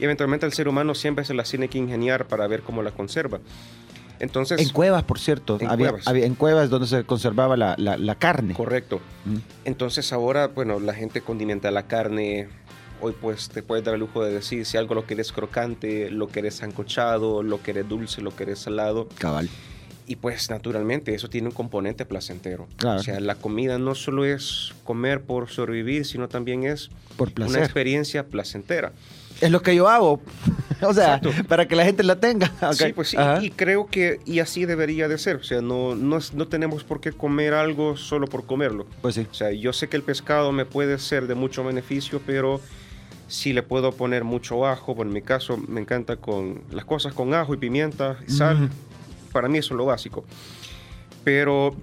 y 0.00 0.04
eventualmente 0.04 0.44
el 0.46 0.52
ser 0.52 0.66
humano 0.66 0.94
siempre 0.96 1.24
se 1.24 1.34
las 1.34 1.48
tiene 1.48 1.68
que 1.68 1.78
ingeniar 1.78 2.26
para 2.26 2.46
ver 2.48 2.62
cómo 2.62 2.82
la 2.82 2.90
conserva. 2.90 3.38
Entonces, 4.18 4.60
En 4.60 4.68
cuevas, 4.70 5.02
por 5.04 5.18
cierto. 5.18 5.58
En 5.60 5.68
había, 5.68 5.90
cuevas. 5.90 6.08
había- 6.08 6.26
en 6.26 6.34
cuevas 6.34 6.70
donde 6.70 6.86
se 6.88 7.04
conservaba 7.04 7.56
la, 7.56 7.74
la- 7.78 7.96
la 7.98 8.14
carne. 8.16 8.54
correcto. 8.54 9.00
Mm. 9.24 9.36
Entonces 9.64 10.12
ahora, 10.12 10.48
bueno, 10.48 10.80
la 10.80 10.94
gente 10.94 11.20
condimenta 11.20 11.70
la 11.70 11.86
carne. 11.86 12.48
Hoy 13.00 13.14
pues 13.20 13.48
te 13.48 13.64
puedes 13.64 13.84
dar 13.84 13.94
el 13.94 14.00
lujo 14.00 14.24
de 14.24 14.32
decir 14.32 14.64
si 14.64 14.76
algo 14.76 14.94
lo 14.94 15.06
querés 15.06 15.32
crocante, 15.32 16.08
lo 16.10 16.28
querés 16.28 16.54
sancochado, 16.56 17.42
lo 17.42 17.60
querés 17.62 17.88
dulce, 17.88 18.20
lo 18.22 18.34
querés 18.34 18.60
salado. 18.60 19.08
Cabal. 19.18 19.48
Y 20.06 20.16
pues 20.16 20.50
naturalmente 20.50 21.14
eso 21.14 21.28
tiene 21.28 21.48
un 21.48 21.54
componente 21.54 22.04
placentero. 22.04 22.66
Claro. 22.76 23.00
O 23.00 23.02
sea, 23.02 23.20
la 23.20 23.34
comida 23.36 23.78
no 23.78 23.94
solo 23.94 24.24
es 24.24 24.72
comer 24.84 25.22
por 25.22 25.48
sobrevivir, 25.48 26.04
sino 26.04 26.28
también 26.28 26.64
es 26.64 26.90
Por 27.16 27.32
una 27.40 27.60
experiencia 27.60 28.26
placentera. 28.26 28.92
Es 29.40 29.50
lo 29.50 29.60
que 29.62 29.74
yo 29.74 29.88
hago. 29.88 30.20
o 30.82 30.94
sea, 30.94 31.16
Exacto. 31.16 31.30
para 31.48 31.66
que 31.66 31.74
la 31.76 31.84
gente 31.84 32.02
la 32.02 32.20
tenga. 32.20 32.52
Ok. 32.62 32.72
Sí, 32.74 32.92
pues 32.92 33.08
sí, 33.08 33.16
Ajá. 33.16 33.42
y 33.42 33.50
creo 33.50 33.86
que 33.86 34.20
y 34.24 34.38
así 34.40 34.66
debería 34.66 35.08
de 35.08 35.18
ser. 35.18 35.36
O 35.36 35.42
sea, 35.42 35.60
no, 35.60 35.94
no, 35.94 36.18
no 36.34 36.48
tenemos 36.48 36.84
por 36.84 37.00
qué 37.00 37.12
comer 37.12 37.54
algo 37.54 37.96
solo 37.96 38.26
por 38.26 38.46
comerlo. 38.46 38.86
Pues 39.02 39.16
sí. 39.16 39.26
O 39.30 39.34
sea, 39.34 39.50
yo 39.52 39.72
sé 39.72 39.88
que 39.88 39.96
el 39.96 40.02
pescado 40.02 40.52
me 40.52 40.64
puede 40.64 40.98
ser 40.98 41.26
de 41.26 41.34
mucho 41.34 41.64
beneficio, 41.64 42.20
pero 42.24 42.60
si 43.28 43.52
le 43.52 43.62
puedo 43.62 43.92
poner 43.92 44.24
mucho 44.24 44.66
ajo, 44.66 44.94
bueno, 44.94 45.10
en 45.10 45.14
mi 45.14 45.22
caso 45.22 45.56
me 45.56 45.80
encanta 45.80 46.16
con 46.16 46.62
las 46.70 46.84
cosas 46.84 47.14
con 47.14 47.32
ajo 47.34 47.54
y 47.54 47.56
pimienta 47.56 48.18
y 48.28 48.30
sal. 48.30 48.64
Ujú. 48.64 48.68
Para 49.32 49.48
mí 49.48 49.58
eso 49.58 49.74
es 49.74 49.78
lo 49.78 49.86
básico. 49.86 50.24
Pero 51.24 51.74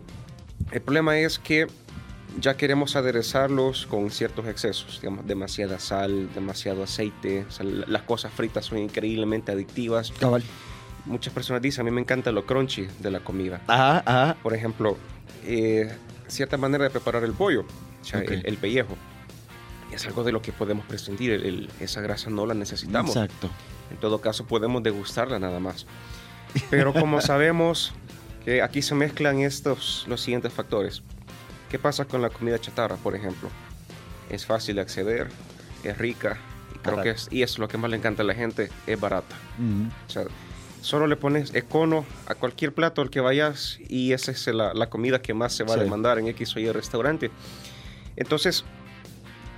el 0.72 0.82
problema 0.82 1.18
es 1.18 1.40
que 1.40 1.68
ya 2.40 2.56
queremos 2.58 2.96
aderezarlos 2.96 3.86
con 3.88 4.12
ciertos 4.12 4.48
excesos, 4.48 5.00
digamos, 5.02 5.26
demasiada 5.26 5.80
sal, 5.80 6.30
demasiado 6.34 6.84
aceite. 6.84 7.46
O 7.48 7.52
sea, 7.52 7.66
la- 7.66 7.88
las 7.88 8.04
cosas 8.04 8.32
fritas 8.32 8.66
son 8.66 8.78
increíblemente 8.78 9.52
adictivas. 9.52 10.12
Cabal. 10.20 10.44
Muchas 11.06 11.34
personas 11.34 11.62
dicen, 11.62 11.82
a 11.82 11.90
mí 11.90 11.96
me 11.96 12.02
encanta 12.02 12.32
lo 12.32 12.46
crunchy 12.46 12.88
de 13.00 13.10
la 13.12 13.22
comida. 13.22 13.62
Ajá, 13.68 14.04
ajá. 14.06 14.38
Por 14.44 14.54
ejemplo, 14.54 14.98
eh, 15.46 15.92
cierta 16.28 16.58
manera 16.58 16.84
de 16.84 16.90
preparar 16.92 17.24
el 17.24 17.32
pollo, 17.34 17.62
o 18.02 18.06
sea, 18.06 18.20
Ok. 18.20 18.32
el, 18.32 18.46
el 18.46 18.58
pellejo. 18.58 18.96
es 19.92 20.06
algo 20.06 20.24
de 20.24 20.32
lo 20.32 20.40
que 20.40 20.52
podemos 20.52 20.86
prescindir. 20.86 21.32
El- 21.32 21.68
esa 21.80 22.00
grasa 22.00 22.30
no 22.30 22.46
la 22.46 22.54
necesitamos. 22.54 23.10
Exacto. 23.16 23.50
En 23.90 23.98
todo 23.98 24.22
caso, 24.22 24.46
podemos 24.46 24.84
degustarla 24.84 25.40
nada 25.40 25.60
más. 25.60 25.88
Pero 26.70 26.94
como 26.94 27.22
sabemos 27.22 27.94
que 28.46 28.62
aquí 28.62 28.82
se 28.82 28.96
mezclan 28.96 29.40
estos 29.40 30.06
los 30.08 30.22
siguientes 30.22 30.52
factores. 30.54 31.02
¿Qué 31.70 31.78
pasa 31.78 32.06
con 32.06 32.22
la 32.22 32.30
comida 32.30 32.60
chatarra, 32.60 32.96
por 32.96 33.16
ejemplo? 33.16 33.50
Es 34.30 34.46
fácil 34.46 34.76
de 34.76 34.82
acceder, 34.82 35.28
es 35.84 35.98
rica, 35.98 36.38
y 36.76 36.80
creo 36.80 37.02
que 37.02 37.12
es, 37.12 37.28
y 37.32 37.44
es 37.44 37.60
lo 37.60 37.68
que 37.68 37.78
más 37.78 37.92
le 37.92 37.98
encanta 37.98 38.24
a 38.24 38.26
la 38.26 38.34
gente, 38.34 38.70
es 38.88 39.00
barata. 39.00 39.36
Mm. 39.60 39.88
O 40.08 40.10
sea, 40.10 40.24
solo 40.82 41.06
le 41.08 41.16
pones 41.16 41.54
econo 41.54 42.06
a 42.26 42.36
cualquier 42.36 42.74
plato 42.74 43.02
al 43.02 43.10
que 43.10 43.20
vayas 43.20 43.78
y 43.88 44.14
esa 44.14 44.32
es 44.32 44.48
la, 44.48 44.74
la 44.74 44.90
comida 44.90 45.22
que 45.22 45.34
más 45.34 45.54
se 45.54 45.64
va 45.64 45.74
Sí. 45.76 45.80
a 45.80 45.84
demandar 45.84 46.18
en 46.20 46.28
X 46.30 46.56
o 46.56 46.60
Y 46.60 46.72
restaurante. 46.72 47.30
Entonces, 48.16 48.64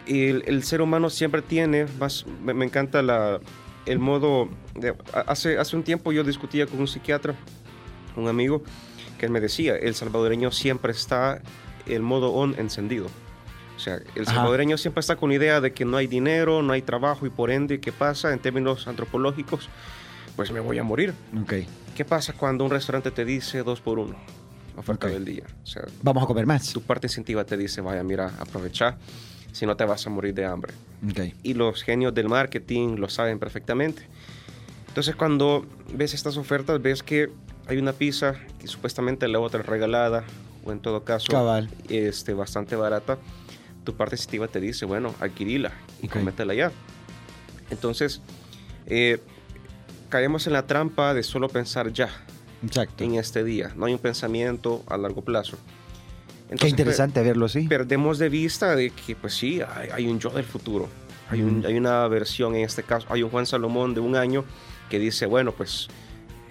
el, 0.07 0.43
el 0.47 0.63
ser 0.63 0.81
humano 0.81 1.09
siempre 1.09 1.41
tiene, 1.41 1.85
más, 1.99 2.25
me, 2.43 2.53
me 2.53 2.65
encanta 2.65 3.01
la, 3.01 3.39
el 3.85 3.99
modo, 3.99 4.49
de- 4.75 4.93
hace, 5.27 5.57
hace 5.57 5.75
un 5.75 5.83
tiempo 5.83 6.11
yo 6.11 6.23
discutía 6.23 6.67
con 6.67 6.79
un 6.79 6.87
psiquiatra, 6.87 7.35
un 8.15 8.27
amigo, 8.27 8.63
que 9.17 9.27
me 9.29 9.39
decía, 9.39 9.75
el 9.75 9.95
salvadoreño 9.95 10.51
siempre 10.51 10.91
está 10.91 11.41
el 11.87 12.01
modo 12.01 12.33
on 12.33 12.55
encendido. 12.59 13.07
O 13.75 13.79
sea, 13.79 13.95
el 14.15 14.23
Ajá. 14.23 14.35
salvadoreño 14.35 14.77
siempre 14.77 14.99
está 14.99 15.15
con 15.15 15.29
la 15.29 15.35
idea 15.35 15.61
de 15.61 15.73
que 15.73 15.85
no 15.85 15.97
hay 15.97 16.07
dinero, 16.07 16.61
no 16.61 16.73
hay 16.73 16.81
trabajo 16.83 17.25
y 17.25 17.29
por 17.29 17.49
ende, 17.51 17.79
¿qué 17.79 17.91
pasa 17.91 18.31
en 18.33 18.39
términos 18.39 18.87
antropológicos? 18.87 19.69
Pues 20.35 20.51
me 20.51 20.59
voy 20.59 20.77
a 20.77 20.83
morir. 20.83 21.13
Ok. 21.41 21.53
¿Qué 21.95 22.05
pasa 22.05 22.33
cuando 22.33 22.63
un 22.63 22.71
restaurante 22.71 23.11
te 23.11 23.25
dice 23.25 23.63
dos 23.63 23.81
por 23.81 23.99
uno? 23.99 24.15
Oferta 24.77 25.07
Ok. 25.07 25.13
del 25.13 25.25
día. 25.25 25.43
O 25.63 25.65
sea, 25.65 25.83
Vamos 26.03 26.23
a 26.23 26.27
comer 26.27 26.45
más. 26.45 26.71
tu 26.71 26.81
parte 26.81 27.07
instintiva 27.07 27.43
te 27.43 27.57
dice, 27.57 27.81
vaya, 27.81 28.03
mira, 28.03 28.31
aprovecha, 28.39 28.97
si 29.51 29.65
no 29.65 29.75
te 29.75 29.85
vas 29.85 30.05
a 30.07 30.09
morir 30.09 30.33
de 30.33 30.45
hambre. 30.45 30.73
Ok. 31.09 31.33
Y 31.43 31.53
los 31.53 31.83
genios 31.83 32.13
del 32.13 32.29
marketing 32.29 32.95
lo 32.97 33.09
saben 33.09 33.39
perfectamente. 33.39 34.03
Entonces, 34.87 35.15
cuando 35.15 35.65
ves 35.93 36.13
estas 36.13 36.37
ofertas, 36.37 36.81
ves 36.81 37.01
que 37.03 37.29
hay 37.67 37.77
una 37.77 37.93
pizza 37.93 38.35
que 38.59 38.67
supuestamente 38.67 39.27
la 39.27 39.39
otra 39.39 39.61
es 39.61 39.65
regalada, 39.65 40.23
o 40.65 40.71
en 40.71 40.79
todo 40.79 41.03
caso, 41.03 41.31
Cabal. 41.31 41.69
este, 41.89 42.33
bastante 42.33 42.75
barata. 42.75 43.17
Tu 43.83 43.95
parte 43.95 44.15
instintiva 44.15 44.47
te 44.47 44.59
dice, 44.59 44.85
bueno, 44.85 45.15
adquirila 45.19 45.71
y 46.03 46.07
Ok. 46.07 46.13
cométela 46.13 46.53
ya. 46.53 46.71
Entonces, 47.69 48.21
eh, 48.85 49.19
caemos 50.09 50.45
en 50.47 50.53
la 50.53 50.67
trampa 50.67 51.13
de 51.13 51.23
solo 51.23 51.47
pensar 51.47 51.91
ya 51.93 52.09
Exacto. 52.63 53.03
en 53.03 53.15
este 53.15 53.43
día. 53.43 53.71
No 53.75 53.85
hay 53.85 53.93
un 53.93 53.99
pensamiento 53.99 54.83
a 54.87 54.97
largo 54.97 55.21
plazo. 55.23 55.57
Qué 56.51 56.55
Entonces, 56.55 56.71
interesante 56.79 57.23
verlo 57.23 57.45
así. 57.45 57.59
per- 57.61 57.79
perdemos 57.79 58.19
de 58.19 58.27
vista 58.29 58.75
de 58.75 58.89
que, 58.89 59.15
pues 59.15 59.33
sí, 59.33 59.61
hay, 59.61 59.89
hay 59.93 60.07
un 60.07 60.19
yo 60.19 60.29
del 60.31 60.43
futuro. 60.43 60.89
Hay, 61.29 61.41
un- 61.41 61.65
hay 61.65 61.75
una 61.77 62.05
versión 62.09 62.55
en 62.55 62.65
este 62.65 62.83
caso. 62.83 63.07
Hay 63.09 63.23
un 63.23 63.29
Juan 63.29 63.45
Salomón 63.45 63.93
de 63.93 64.01
un 64.01 64.15
año 64.17 64.43
que 64.89 64.99
dice, 64.99 65.25
bueno, 65.27 65.53
pues 65.53 65.87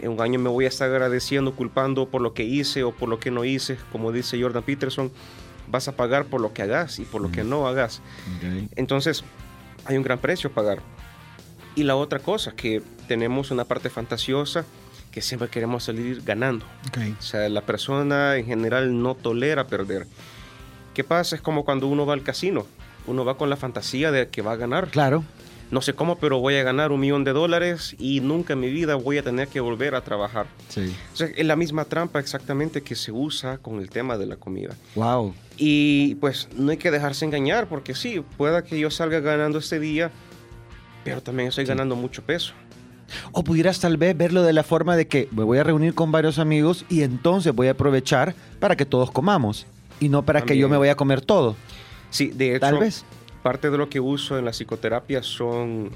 en 0.00 0.10
un 0.12 0.20
año 0.22 0.38
me 0.40 0.48
voy 0.48 0.64
a 0.64 0.68
estar 0.68 0.88
agradeciendo, 0.90 1.54
culpando 1.54 2.08
por 2.08 2.22
lo 2.22 2.32
que 2.32 2.44
hice 2.44 2.82
o 2.82 2.92
por 2.92 3.10
lo 3.10 3.20
que 3.20 3.30
no 3.30 3.44
hice. 3.44 3.76
Como 3.92 4.10
dice 4.10 4.40
Jordan 4.40 4.62
Peterson, 4.62 5.12
vas 5.70 5.86
a 5.88 5.92
pagar 5.96 6.24
por 6.24 6.40
lo 6.40 6.54
que 6.54 6.62
hagas 6.62 6.98
y 6.98 7.02
por 7.04 7.20
lo 7.20 7.30
que 7.30 7.44
no 7.44 7.68
hagas. 7.68 8.00
Ok. 8.38 8.70
Entonces, 8.76 9.22
hay 9.84 9.98
un 9.98 10.02
gran 10.02 10.18
precio 10.18 10.48
a 10.48 10.54
pagar. 10.54 10.78
Y 11.76 11.82
la 11.82 11.94
otra 11.96 12.18
cosa, 12.20 12.52
que 12.52 12.80
tenemos 13.06 13.50
una 13.50 13.66
parte 13.66 13.90
fantasiosa 13.90 14.64
que 15.10 15.22
siempre 15.22 15.48
queremos 15.48 15.84
salir 15.84 16.22
ganando. 16.24 16.64
Ok. 16.88 16.98
O 17.18 17.22
sea, 17.22 17.48
la 17.48 17.62
persona 17.62 18.36
en 18.36 18.46
general 18.46 19.02
no 19.02 19.14
tolera 19.14 19.66
perder. 19.66 20.06
¿Qué 20.94 21.04
pasa? 21.04 21.36
Es 21.36 21.42
como 21.42 21.64
cuando 21.64 21.86
uno 21.86 22.06
va 22.06 22.14
al 22.14 22.22
casino. 22.22 22.66
Uno 23.06 23.24
va 23.24 23.36
con 23.36 23.50
la 23.50 23.56
fantasía 23.56 24.10
de 24.12 24.28
que 24.28 24.42
va 24.42 24.52
a 24.52 24.56
ganar. 24.56 24.88
Claro. 24.88 25.24
No 25.70 25.82
sé 25.82 25.94
cómo, 25.94 26.16
pero 26.18 26.40
voy 26.40 26.56
a 26.56 26.64
ganar 26.64 26.90
un 26.90 26.98
millón 26.98 27.22
de 27.22 27.32
dólares 27.32 27.94
y 27.96 28.20
nunca 28.20 28.54
en 28.54 28.60
mi 28.60 28.70
vida 28.70 28.96
voy 28.96 29.18
a 29.18 29.22
tener 29.22 29.46
que 29.46 29.60
volver 29.60 29.94
a 29.94 30.00
trabajar. 30.00 30.46
Sí. 30.68 30.92
O 31.12 31.16
sea, 31.16 31.28
es 31.28 31.46
la 31.46 31.54
misma 31.54 31.84
trampa 31.84 32.18
exactamente 32.18 32.82
que 32.82 32.96
se 32.96 33.12
usa 33.12 33.58
con 33.58 33.78
el 33.78 33.88
tema 33.88 34.18
de 34.18 34.26
la 34.26 34.36
comida. 34.36 34.74
Wow. 34.96 35.32
Y 35.56 36.16
pues 36.16 36.48
no 36.56 36.72
hay 36.72 36.76
que 36.76 36.90
dejarse 36.90 37.24
engañar, 37.24 37.68
porque 37.68 37.94
sí, 37.94 38.20
pueda 38.36 38.64
que 38.64 38.80
yo 38.80 38.90
salga 38.90 39.20
ganando 39.20 39.60
este 39.60 39.78
día, 39.78 40.10
pero 41.04 41.22
también 41.22 41.50
estoy 41.50 41.66
ganando 41.66 41.94
mucho 41.94 42.22
peso. 42.22 42.52
O 43.32 43.42
pudieras 43.44 43.80
tal 43.80 43.96
vez 43.96 44.16
verlo 44.16 44.42
de 44.42 44.52
la 44.52 44.62
forma 44.62 44.96
de 44.96 45.06
que 45.08 45.28
me 45.32 45.42
voy 45.44 45.58
a 45.58 45.64
reunir 45.64 45.94
con 45.94 46.12
varios 46.12 46.38
amigos 46.38 46.84
y 46.88 47.02
entonces 47.02 47.54
voy 47.54 47.68
a 47.68 47.72
aprovechar 47.72 48.34
para 48.58 48.76
que 48.76 48.86
todos 48.86 49.10
comamos 49.10 49.66
y 50.00 50.08
no 50.08 50.24
para 50.24 50.40
que 50.40 50.48
También. 50.48 50.60
yo 50.62 50.68
me 50.68 50.76
vaya 50.76 50.92
a 50.92 50.96
comer 50.96 51.20
todo. 51.20 51.56
Sí, 52.10 52.28
de 52.28 52.50
hecho, 52.56 52.60
Tal 52.60 52.78
vez. 52.78 53.04
parte 53.42 53.70
de 53.70 53.78
lo 53.78 53.88
que 53.88 54.00
uso 54.00 54.38
en 54.38 54.44
la 54.44 54.52
psicoterapia 54.52 55.22
son 55.22 55.90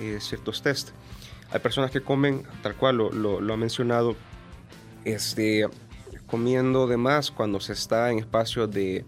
eh, 0.00 0.18
ciertos 0.20 0.62
test. 0.62 0.90
Hay 1.52 1.60
personas 1.60 1.90
que 1.90 2.00
comen, 2.00 2.42
tal 2.62 2.74
cual 2.76 2.96
lo, 2.96 3.10
lo- 3.12 3.40
lo 3.40 3.54
ha 3.54 3.56
mencionado, 3.56 4.14
este, 5.04 5.66
comiendo 6.26 6.86
de 6.86 6.96
más 6.96 7.30
cuando 7.30 7.60
se 7.60 7.72
está 7.72 8.10
en 8.10 8.18
espacios, 8.18 8.70
de, 8.70 9.04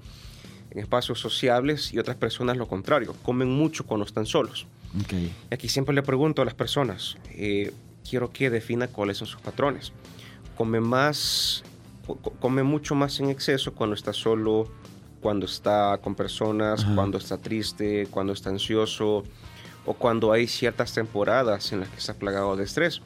en 0.71 0.79
espacios 0.79 1.21
sociables 1.21 1.93
y 1.93 1.99
otras 1.99 2.17
personas 2.17 2.57
lo 2.57 2.67
contrario, 2.67 3.15
comen 3.23 3.49
mucho 3.49 3.85
cuando 3.87 4.05
están 4.07 4.27
solos. 4.27 4.67
Ok. 5.01 5.13
Y 5.13 5.33
aquí 5.55 5.69
siempre 5.69 5.95
le 5.95 6.03
pregunto 6.03 6.43
a 6.43 6.45
las 6.45 6.55
personas, 6.55 7.17
eh, 7.31 7.73
quiero 8.09 8.31
que 8.31 8.51
defina 8.51 8.89
cuáles 8.89 9.19
son 9.19 9.27
sus 9.27 9.41
patrones. 9.41 9.93
Come 10.57 10.81
más, 10.81 11.63
co- 12.07 12.17
co- 12.17 12.33
come 12.33 12.63
mucho 12.63 12.95
más 12.95 13.19
en 13.21 13.31
exceso 13.31 13.73
cuando 13.73 13.95
está 13.95 14.13
solo, 14.13 14.71
cuando 15.21 15.47
está 15.47 15.99
con 16.03 16.15
personas, 16.15 16.83
Ajá. 16.85 16.95
cuando 16.95 17.17
está 17.19 17.39
triste, 17.39 18.07
cuando 18.11 18.33
está 18.33 18.51
ansioso 18.51 19.25
o 19.87 19.95
cuando 19.95 20.33
hay 20.33 20.47
ciertas 20.47 20.93
temporadas 20.95 21.73
en 21.73 21.81
las 21.81 21.89
que 21.89 21.99
está 21.99 22.15
plagado 22.15 22.55
de 22.57 22.65
estrés. 22.65 23.01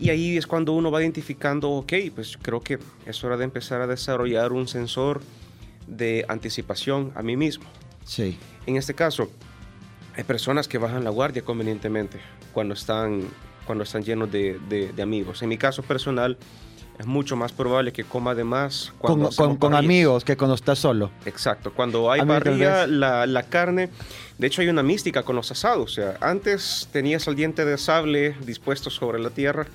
Y 0.00 0.10
ahí 0.10 0.36
es 0.36 0.46
cuando 0.46 0.72
uno 0.74 0.90
va 0.92 1.02
identificando, 1.02 1.70
ok, 1.70 1.92
pues 2.14 2.38
creo 2.40 2.60
que 2.60 2.78
es 3.04 3.24
hora 3.24 3.36
de 3.36 3.44
empezar 3.44 3.80
a 3.80 3.86
desarrollar 3.88 4.52
un 4.52 4.68
sensor 4.68 5.20
de 5.88 6.24
anticipación 6.28 7.10
a 7.16 7.22
mí 7.22 7.36
mismo. 7.36 7.64
Sí. 8.04 8.38
En 8.66 8.76
este 8.76 8.94
caso, 8.94 9.28
hay 10.18 10.24
personas 10.24 10.66
que 10.66 10.78
bajan 10.78 11.04
la 11.04 11.10
guardia 11.10 11.42
convenientemente 11.42 12.18
cuando 12.52 12.74
están, 12.74 13.22
cuando 13.64 13.84
están 13.84 14.02
llenos 14.02 14.30
de, 14.32 14.58
de- 14.68 14.92
de 14.92 15.02
amigos. 15.02 15.42
En 15.42 15.48
mi 15.48 15.56
caso 15.56 15.82
personal, 15.84 16.36
es 16.98 17.06
mucho 17.06 17.36
más 17.36 17.52
probable 17.52 17.92
que 17.92 18.02
coma 18.02 18.34
de 18.34 18.42
más 18.42 18.92
Con, 18.98 19.20
cuando 19.20 19.28
con, 19.36 19.56
con 19.56 19.70
parrillas. 19.70 19.84
amigos 19.84 20.24
que 20.24 20.36
cuando 20.36 20.56
estás 20.56 20.80
solo. 20.80 21.12
Exacto, 21.24 21.72
cuando 21.72 22.10
hay 22.10 22.22
parrilla, 22.26 22.88
la, 22.88 23.28
la 23.28 23.44
carne, 23.44 23.90
de 24.38 24.46
hecho 24.48 24.60
hay 24.62 24.68
una 24.68 24.82
mística 24.82 25.22
con 25.22 25.36
los 25.36 25.52
asados, 25.52 25.92
o 25.92 25.94
sea, 25.94 26.16
antes 26.20 26.88
tenías 26.90 27.28
al 27.28 27.36
diente 27.36 27.64
de 27.64 27.78
sable 27.78 28.34
dispuesto 28.44 28.90
sobre 28.90 29.20
la 29.20 29.30
tierra, 29.30 29.68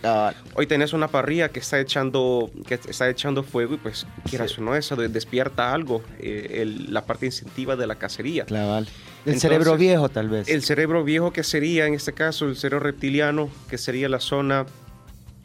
hoy 0.56 0.68
tenés 0.68 0.92
una 0.92 1.08
parrilla 1.08 1.48
que 1.48 1.60
está 1.62 1.80
echando, 1.80 2.52
que 2.68 2.74
está 2.90 3.10
echando 3.10 3.44
fuego 3.44 3.76
y 3.76 3.78
pues 3.78 4.06
quieras 4.30 4.52
Sí. 4.52 4.60
o 4.60 4.66
no, 4.66 4.76
eso 4.76 4.98
de- 4.98 5.08
despierta 5.08 5.74
algo, 5.74 6.04
eh, 6.20 6.58
el- 6.62 6.94
la 6.94 7.06
parte 7.06 7.28
instintiva 7.28 7.78
de 7.78 7.88
la 7.88 7.96
cacería. 7.96 8.44
Claval. 8.44 8.90
El 9.26 9.34
Entonces, 9.34 9.42
cerebro 9.42 9.78
viejo, 9.78 10.10
tal 10.10 10.30
vez. 10.30 10.50
El 10.50 10.64
cerebro 10.64 11.04
viejo 11.04 11.32
que 11.32 11.44
sería, 11.44 11.88
en 11.88 11.94
este 11.94 12.12
caso, 12.14 12.46
el 12.46 12.58
cerebro 12.58 12.86
reptiliano, 12.86 13.50
que 13.70 13.78
sería 13.78 14.10
la 14.10 14.20
zona 14.20 14.66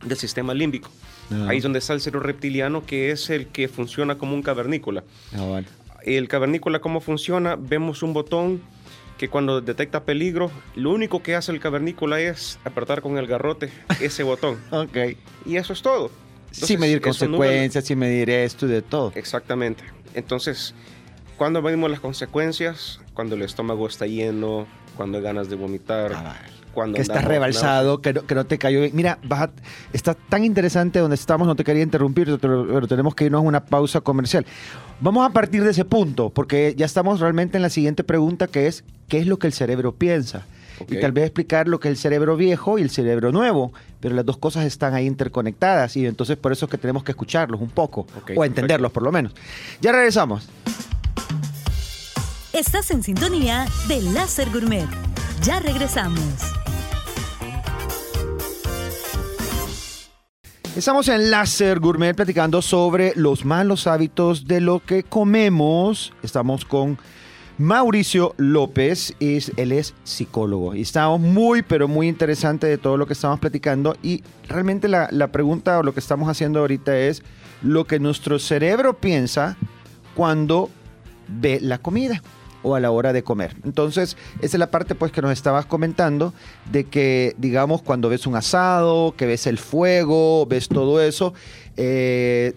del 0.05 0.19
sistema 0.19 0.53
límbico. 0.53 0.91
Ajá. 1.31 1.51
Ahí 1.51 1.59
es 1.59 1.63
donde 1.63 1.79
está 1.79 1.93
el 1.93 2.01
cerebro 2.01 2.27
reptiliano, 2.27 2.85
que 2.85 3.11
es 3.13 3.31
el 3.31 3.47
que 3.47 3.69
funciona 3.69 4.19
como 4.19 4.35
un 4.35 4.43
cavernícola. 4.43 5.05
Cabal. 5.31 5.67
El 6.03 6.27
cavernícola, 6.27 6.81
¿cómo 6.81 7.01
funciona? 7.01 7.57
Vemos 7.57 8.03
un 8.03 8.15
botón 8.15 8.63
que 9.19 9.29
cuando 9.29 9.61
detecta 9.61 10.05
peligro, 10.05 10.51
lo 10.75 10.93
único 10.93 11.23
que 11.23 11.35
hace 11.35 11.53
el 11.53 11.61
cavernícola 11.61 12.21
es 12.21 12.59
apretar 12.65 13.03
con 13.03 13.19
el 13.19 13.27
garrote 13.27 13.71
ese 14.01 14.23
botón. 14.23 14.59
Ok. 14.71 14.97
Y 15.45 15.57
eso 15.57 15.73
es 15.73 15.83
todo. 15.83 16.11
sin 16.51 16.81
medir 16.81 17.01
consecuencias, 17.01 17.85
sin 17.85 17.99
medir 17.99 18.31
esto 18.31 18.67
y 18.67 18.71
de 18.71 18.83
todo. 18.83 19.13
Exactamente. 19.15 19.85
Entonces, 20.15 20.75
cuando 21.39 21.63
medimos 21.63 21.91
las 21.91 22.01
consecuencias? 22.01 23.01
Cuando 23.15 23.37
el 23.37 23.43
estómago 23.43 23.87
está 23.87 24.07
lleno, 24.07 24.67
cuando 24.97 25.19
hay 25.19 25.25
ganas 25.25 25.49
de 25.49 25.57
vomitar, 25.57 26.11
Cabal. 26.11 26.37
cuando 26.75 26.97
que 26.97 27.03
estás 27.03 27.25
rebalsado, 27.25 28.03
que 28.03 28.13
no, 28.13 28.27
que 28.27 28.35
no 28.35 28.45
te 28.45 28.59
cayó 28.59 28.81
bien. 28.81 28.91
Mira, 28.95 29.19
está 29.93 30.15
tan 30.15 30.45
interesante 30.45 30.99
donde 30.99 31.15
estamos, 31.15 31.47
no 31.47 31.55
te 31.55 31.65
quería 31.65 31.85
interrumpir, 31.85 32.39
pero, 32.41 32.87
tenemos 32.87 33.15
que 33.15 33.27
irnos 33.27 33.39
a 33.39 33.43
una 33.43 33.65
pausa 33.65 34.01
comercial. 34.01 34.45
Vamos 35.01 35.25
a 35.25 35.33
partir 35.33 35.63
de 35.63 35.71
ese 35.71 35.85
punto, 35.85 36.31
porque 36.31 36.75
ya 36.77 36.85
estamos 36.85 37.21
realmente 37.21 37.57
en 37.57 37.63
la 37.63 37.71
siguiente 37.71 38.03
pregunta, 38.03 38.49
que 38.49 38.67
es, 38.67 38.85
¿qué 39.07 39.19
es 39.19 39.27
lo 39.29 39.39
que 39.39 39.47
el 39.47 39.53
cerebro 39.53 39.95
piensa? 39.95 40.45
Ok. 40.81 40.93
Y 40.93 41.01
tal 41.01 41.13
vez 41.13 41.25
explicar 41.25 41.67
lo 41.67 41.81
que 41.81 41.89
es 41.89 41.93
el 41.93 41.99
cerebro 41.99 42.37
viejo 42.37 42.79
y 42.79 42.83
el 42.83 42.91
cerebro 42.91 43.33
nuevo, 43.33 43.73
pero 44.01 44.15
las 44.15 44.25
dos 44.25 44.39
cosas 44.39 44.65
están 44.65 44.95
ahí 44.95 45.07
interconectadas 45.07 45.97
y 45.97 46.07
entonces 46.07 46.37
por 46.37 46.53
eso 46.53 46.67
es 46.67 46.71
que 46.71 46.79
tenemos 46.79 47.03
que 47.03 47.13
escucharlos 47.13 47.61
un 47.61 47.71
poco, 47.71 48.07
o 48.37 48.45
entenderlos 48.45 48.91
perfecto. 48.91 48.93
por 48.93 49.03
lo 49.03 49.13
menos. 49.13 49.33
Ya 49.81 49.93
regresamos. 49.93 50.49
Estás 52.59 52.91
en 52.91 53.05
sintonía 53.05 53.67
de 53.87 54.03
Láser 54.03 54.51
Gourmet. 54.51 54.89
Ya 55.45 55.61
regresamos. 55.61 56.21
Estamos 60.75 61.07
en 61.07 61.31
Láser 61.31 61.79
Gourmet 61.79 62.17
platicando 62.17 62.61
sobre 62.61 63.13
los 63.15 63.45
malos 63.45 63.87
hábitos 63.87 64.49
de 64.49 64.61
lo 64.61 64.81
que 64.85 65.05
comemos. 65.05 66.13
Estamos 66.25 66.65
con 66.65 66.99
Mauricio 67.59 68.35
López, 68.39 69.15
es, 69.21 69.53
él 69.57 69.71
es 69.71 69.95
psicólogo 70.03 70.75
y 70.75 70.81
estamos 70.81 71.21
muy, 71.21 71.63
pero 71.63 71.87
muy 71.87 72.09
interesante 72.09 72.67
de 72.67 72.77
todo 72.77 72.97
lo 72.97 73.07
que 73.07 73.13
estamos 73.13 73.39
platicando 73.39 73.97
y 74.03 74.25
realmente 74.49 74.89
la, 74.89 75.07
la 75.13 75.29
pregunta 75.29 75.79
o 75.79 75.85
lo 75.85 75.95
que 75.95 76.01
estamos 76.01 76.29
haciendo 76.29 76.59
ahorita 76.59 76.99
es 76.99 77.23
lo 77.63 77.85
que 77.85 78.01
nuestro 78.01 78.41
cerebro 78.41 78.99
piensa 78.99 79.57
cuando 80.17 80.71
ve 81.29 81.61
la 81.63 81.79
comida 81.79 82.21
o 82.63 82.75
a 82.75 82.81
la 82.81 82.91
hora 82.91 83.13
de 83.13 83.23
comer. 83.23 83.55
Entonces, 83.65 84.17
esa 84.41 84.57
es 84.57 84.59
la 84.59 84.71
parte 84.71 84.95
pues 84.95 85.13
que 85.13 85.23
nos 85.23 85.33
estabas 85.33 85.67
comentando 85.67 86.35
de 86.73 86.85
que, 86.85 87.35
digamos, 87.39 87.83
cuando 87.83 88.09
ves 88.09 88.27
un 88.27 88.35
asado, 88.37 89.15
que 89.17 89.27
ves 89.27 89.47
el 89.47 89.59
fuego, 89.59 90.45
ves 90.47 90.69
todo 90.69 91.01
eso, 91.03 91.35
eh, 91.77 92.55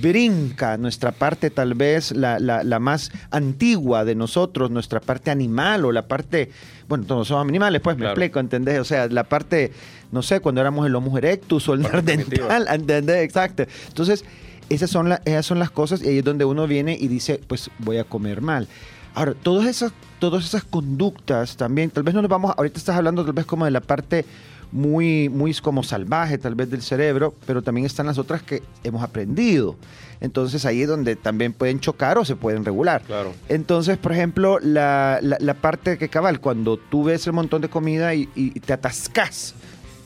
brinca 0.00 0.76
nuestra 0.76 1.12
parte 1.12 1.50
tal 1.50 1.74
vez 1.74 2.12
la, 2.12 2.38
la- 2.38 2.62
la 2.64 2.78
más 2.78 3.10
antigua 3.30 4.04
de 4.04 4.14
nosotros, 4.14 4.70
nuestra 4.70 5.00
parte 5.00 5.30
animal 5.30 5.84
o 5.84 5.92
la 5.92 6.06
parte, 6.06 6.50
bueno, 6.88 7.04
todos 7.04 7.28
somos 7.28 7.48
animales, 7.48 7.80
pues 7.80 7.96
me 7.96 8.00
Claro. 8.02 8.12
explico, 8.12 8.40
¿entendés? 8.40 8.78
O 8.78 8.84
sea, 8.84 9.06
la 9.08 9.24
parte, 9.24 9.72
no 10.12 10.22
sé, 10.22 10.40
cuando 10.40 10.60
éramos 10.60 10.86
el 10.86 10.94
Homo 10.94 11.16
erectus 11.18 11.68
o 11.68 11.74
el 11.74 11.80
neandertal, 11.82 12.66
¿entendés? 12.70 13.22
Exacto. 13.24 13.64
Entonces, 13.88 14.24
esas 14.68 14.90
son, 14.90 15.08
la- 15.08 15.20
esas 15.24 15.44
son 15.46 15.58
las 15.58 15.70
cosas 15.70 16.02
y 16.02 16.08
ahí 16.08 16.18
es 16.18 16.24
donde 16.24 16.44
uno 16.44 16.66
viene 16.66 16.96
y 16.98 17.08
dice, 17.08 17.40
pues 17.46 17.70
voy 17.78 17.98
a 17.98 18.04
comer 18.04 18.40
mal. 18.40 18.68
Ahora, 19.14 19.34
todas 19.34 19.66
esas, 19.66 19.92
todas 20.18 20.44
esas 20.44 20.64
conductas 20.64 21.56
también, 21.56 21.90
tal 21.90 22.02
vez 22.02 22.14
no 22.14 22.22
nos 22.22 22.30
vamos, 22.30 22.52
ahorita 22.56 22.78
estás 22.78 22.96
hablando 22.96 23.24
tal 23.24 23.32
vez 23.34 23.46
como 23.46 23.64
de 23.64 23.70
la 23.70 23.80
parte 23.80 24.24
muy, 24.72 25.28
muy 25.28 25.54
como 25.54 25.84
salvaje 25.84 26.36
tal 26.36 26.56
vez 26.56 26.68
del 26.68 26.82
cerebro, 26.82 27.32
pero 27.46 27.62
también 27.62 27.86
están 27.86 28.06
las 28.06 28.18
otras 28.18 28.42
que 28.42 28.62
hemos 28.82 29.02
aprendido. 29.04 29.76
Entonces 30.20 30.64
ahí 30.64 30.82
es 30.82 30.88
donde 30.88 31.14
también 31.16 31.52
pueden 31.52 31.78
chocar 31.80 32.18
o 32.18 32.24
se 32.24 32.34
pueden 32.34 32.64
regular. 32.64 33.02
Claro. 33.02 33.32
Entonces, 33.48 33.98
por 33.98 34.12
ejemplo, 34.12 34.58
la, 34.60 35.18
la- 35.22 35.36
la 35.38 35.54
parte 35.54 35.96
que 35.98 36.08
cabal, 36.08 36.40
cuando 36.40 36.76
tú 36.76 37.04
ves 37.04 37.26
el 37.28 37.34
montón 37.34 37.62
de 37.62 37.68
comida 37.68 38.14
y, 38.14 38.28
y 38.34 38.50
te 38.60 38.72
atascas, 38.72 39.54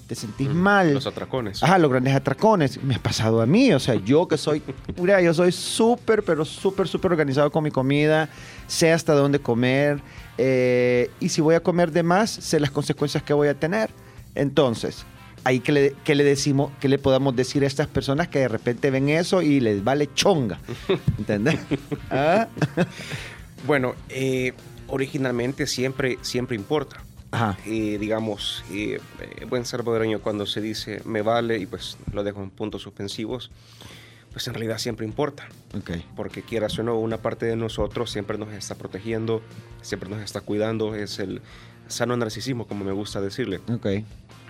te 0.08 0.14
sentís 0.16 0.48
Mm, 0.48 0.56
mal. 0.56 0.94
Los 0.94 1.06
atracones. 1.06 1.62
Ajá, 1.62 1.78
los 1.78 1.90
grandes 1.90 2.14
atracones. 2.14 2.82
Me 2.82 2.96
ha 2.96 2.98
pasado 2.98 3.40
a 3.40 3.46
mí. 3.46 3.72
O 3.72 3.78
sea, 3.78 3.94
yo 3.94 4.26
que 4.26 4.36
soy, 4.38 4.62
mira, 5.00 5.20
yo 5.22 5.32
soy 5.34 5.52
súper, 5.52 6.24
pero 6.24 6.44
súper, 6.44 6.88
súper 6.88 7.12
organizado 7.12 7.52
con 7.52 7.62
mi 7.62 7.70
comida. 7.70 8.28
Sé 8.66 8.90
hasta 8.90 9.12
dónde 9.12 9.38
comer. 9.38 10.00
eh, 10.38 11.10
y 11.20 11.28
si 11.28 11.40
voy 11.40 11.54
a 11.54 11.60
comer 11.60 11.92
de 11.92 12.02
más, 12.02 12.30
sé 12.30 12.58
las 12.58 12.70
consecuencias 12.70 13.22
que 13.22 13.32
voy 13.34 13.48
a 13.48 13.54
tener. 13.54 13.90
Entonces, 14.34 15.04
ahí 15.44 15.60
que 15.60 15.72
le, 15.72 15.94
que 16.04 16.14
le 16.14 16.24
decimos, 16.24 16.72
que 16.80 16.88
le 16.88 16.98
podamos 16.98 17.36
decir 17.36 17.62
a 17.64 17.66
estas 17.66 17.86
personas 17.86 18.28
que 18.28 18.38
de 18.40 18.48
repente 18.48 18.90
ven 18.90 19.08
eso 19.10 19.42
y 19.42 19.60
les 19.60 19.84
vale 19.84 20.08
chonga. 20.14 20.58
¿Entendés? 21.18 21.58
¿Ah? 22.10 22.48
Bueno, 23.66 23.94
eh, 24.08 24.52
originalmente 24.86 25.66
siempre, 25.66 26.18
siempre 26.22 26.56
importa. 26.56 27.02
Ajá. 27.30 27.58
Eh, 27.66 27.98
digamos, 28.00 28.64
eh, 28.70 29.00
buen 29.48 29.64
salvadoreño 29.64 30.20
cuando 30.20 30.46
se 30.46 30.60
dice 30.60 31.02
me 31.04 31.22
vale 31.22 31.58
y 31.58 31.66
pues 31.66 31.98
lo 32.12 32.24
dejo 32.24 32.42
en 32.42 32.50
puntos 32.50 32.82
suspensivos, 32.82 33.50
pues 34.32 34.46
en 34.48 34.54
realidad 34.54 34.78
siempre 34.78 35.04
importa. 35.06 35.48
Ok. 35.76 35.90
Porque 36.16 36.42
quieras 36.42 36.78
o 36.78 36.82
no, 36.82 36.96
una 36.98 37.18
parte 37.18 37.46
de 37.46 37.56
nosotros 37.56 38.10
siempre 38.10 38.38
nos 38.38 38.52
está 38.52 38.74
protegiendo, 38.76 39.42
siempre 39.82 40.08
nos 40.08 40.20
está 40.22 40.40
cuidando, 40.40 40.94
es 40.94 41.18
el 41.18 41.42
sano 41.88 42.16
narcisismo, 42.16 42.66
como 42.66 42.84
me 42.84 42.92
gusta 42.92 43.20
decirle. 43.20 43.60
Ok. 43.72 43.86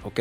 Ok. 0.05 0.21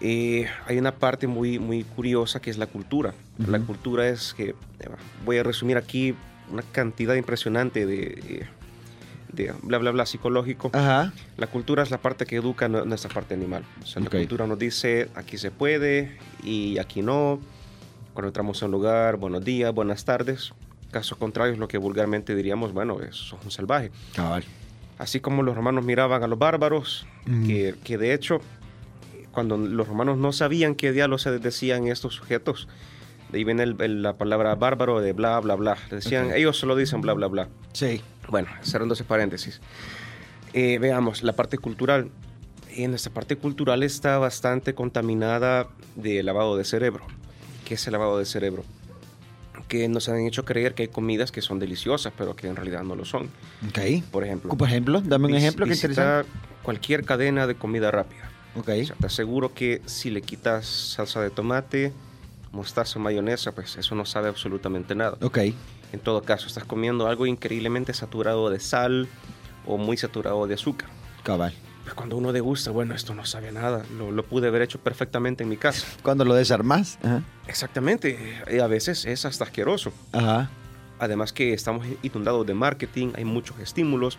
Eh, 0.00 0.46
hay 0.66 0.78
una 0.78 0.94
parte 0.94 1.26
muy, 1.26 1.58
muy 1.58 1.82
curiosa 1.82 2.40
que 2.40 2.50
es 2.50 2.58
la 2.58 2.66
cultura. 2.66 3.14
La 3.38 3.58
Ujú. 3.58 3.66
cultura 3.66 4.08
es 4.08 4.32
que, 4.34 4.50
eh, 4.50 4.54
voy 5.24 5.38
a 5.38 5.42
resumir 5.42 5.76
aquí 5.76 6.14
una 6.52 6.62
cantidad 6.62 7.14
impresionante 7.16 7.84
de, 7.84 8.02
eh, 8.28 8.46
de 9.32 9.52
bla, 9.62 9.78
bla, 9.78 9.90
bla 9.90 10.06
psicológico. 10.06 10.70
Ajá. 10.72 11.12
La 11.36 11.46
cultura 11.48 11.82
es 11.82 11.90
la 11.90 11.98
parte 11.98 12.26
que 12.26 12.36
educa 12.36 12.68
nu- 12.68 12.84
nuestra 12.84 13.10
parte 13.12 13.34
animal. 13.34 13.64
O 13.82 13.86
sea, 13.86 14.02
la 14.02 14.10
cultura 14.10 14.46
nos 14.46 14.58
dice 14.58 15.08
aquí 15.14 15.36
se 15.38 15.50
puede 15.50 16.16
y 16.42 16.78
aquí 16.78 17.02
no. 17.02 17.40
Cuando 18.14 18.28
entramos 18.28 18.62
a 18.62 18.66
un 18.66 18.72
lugar, 18.72 19.16
buenos 19.16 19.44
días, 19.44 19.72
buenas 19.72 20.04
tardes. 20.04 20.52
Caso 20.90 21.16
contrario 21.16 21.52
es 21.52 21.58
lo 21.58 21.68
que 21.68 21.78
vulgarmente 21.78 22.34
diríamos, 22.34 22.72
bueno, 22.72 23.00
es 23.02 23.32
un 23.44 23.50
salvaje. 23.50 23.90
Cabal. 24.14 24.42
Así 24.98 25.20
como 25.20 25.42
los 25.44 25.54
romanos 25.54 25.84
miraban 25.84 26.22
a 26.22 26.26
los 26.26 26.38
bárbaros, 26.38 27.06
Mm. 27.26 27.46
que, 27.46 27.74
que 27.84 27.98
de 27.98 28.14
hecho, 28.14 28.40
cuando 29.32 29.56
los 29.56 29.86
romanos 29.86 30.18
no 30.18 30.32
sabían 30.32 30.74
qué 30.74 30.90
diablos 30.92 31.22
se 31.22 31.38
decían 31.38 31.86
estos 31.86 32.14
sujetos, 32.14 32.66
de 33.30 33.38
ahí 33.38 33.44
viene 33.44 33.62
el- 33.62 33.76
el- 33.80 34.02
la 34.02 34.14
palabra 34.16 34.54
bárbaro 34.54 35.00
de 35.00 35.12
bla, 35.12 35.38
bla, 35.40 35.54
bla. 35.54 35.76
Decían, 35.90 36.28
Ok. 36.28 36.32
ellos 36.36 36.56
solo 36.58 36.74
dicen 36.74 37.00
bla, 37.02 37.12
bla, 37.12 37.26
bla. 37.28 37.48
Sí. 37.74 38.00
Bueno, 38.28 38.48
cerrándose 38.62 39.04
paréntesis. 39.04 39.60
Eh, 40.52 40.78
veamos, 40.78 41.22
la 41.22 41.32
parte 41.34 41.58
cultural. 41.58 42.10
En 42.70 42.94
esta 42.94 43.10
parte 43.10 43.36
cultural 43.36 43.82
está 43.82 44.18
bastante 44.18 44.74
contaminada 44.74 45.68
de 45.96 46.22
lavado 46.22 46.56
de 46.56 46.64
cerebro. 46.64 47.04
¿Qué 47.66 47.74
es 47.74 47.86
el 47.86 47.92
lavado 47.92 48.18
de 48.18 48.24
cerebro? 48.24 48.64
Que 49.66 49.88
nos 49.88 50.08
han 50.08 50.20
hecho 50.26 50.44
creer 50.44 50.74
que 50.74 50.82
hay 50.84 50.88
comidas 50.88 51.32
que 51.32 51.42
son 51.42 51.58
deliciosas, 51.58 52.12
pero 52.16 52.34
que 52.36 52.46
en 52.46 52.56
realidad 52.56 52.82
no 52.84 52.94
lo 52.94 53.04
son. 53.04 53.24
Ok. 53.68 54.04
Por 54.10 54.24
ejemplo, 54.24 54.54
Por 54.56 54.68
ejemplo, 54.68 55.00
dame 55.02 55.26
un 55.26 55.34
ejemplo 55.34 55.66
que 55.66 55.74
interesante. 55.74 56.28
cualquier 56.62 57.04
cadena 57.04 57.46
de 57.46 57.54
comida 57.56 57.90
rápida. 57.90 58.30
Ok. 58.56 58.68
O 58.80 58.84
sea, 58.86 58.96
te 58.96 59.06
aseguro 59.06 59.52
que 59.52 59.82
si 59.86 60.10
le 60.10 60.22
quitas 60.22 60.66
salsa 60.66 61.20
de 61.20 61.30
tomate, 61.30 61.92
mostaza, 62.52 62.98
mayonesa, 62.98 63.52
pues 63.52 63.76
eso 63.76 63.94
no 63.94 64.06
sabe 64.06 64.28
absolutamente 64.28 64.94
nada. 64.94 65.18
Ok. 65.20 65.38
En 65.92 66.00
todo 66.00 66.22
caso, 66.22 66.46
estás 66.46 66.64
comiendo 66.64 67.06
algo 67.08 67.26
increíblemente 67.26 67.94
saturado 67.94 68.50
de 68.50 68.60
sal 68.60 69.08
o 69.66 69.78
muy 69.78 69.96
saturado 69.96 70.46
de 70.46 70.54
azúcar. 70.54 70.88
Cabal. 71.22 71.54
Pues 71.84 71.94
cuando 71.94 72.16
uno 72.18 72.32
degusta, 72.32 72.70
bueno, 72.70 72.94
esto 72.94 73.14
no 73.14 73.24
sabe 73.24 73.48
a 73.48 73.52
nada. 73.52 73.82
Lo, 73.96 74.10
lo 74.10 74.22
pude 74.24 74.48
haber 74.48 74.60
hecho 74.62 74.78
perfectamente 74.78 75.42
en 75.44 75.48
mi 75.48 75.56
casa. 75.56 75.86
Cuando 76.02 76.24
lo 76.26 76.34
desarmas. 76.34 76.98
Ajá. 77.02 77.22
Exactamente. 77.46 78.42
eh, 78.46 78.60
A 78.60 78.66
veces 78.66 79.06
es 79.06 79.24
hasta 79.24 79.44
asqueroso. 79.44 79.92
Ajá. 80.12 80.50
Además 80.98 81.32
que 81.32 81.54
estamos 81.54 81.86
inundados 82.02 82.46
de 82.46 82.52
marketing, 82.54 83.12
hay 83.16 83.24
muchos 83.24 83.58
estímulos 83.60 84.18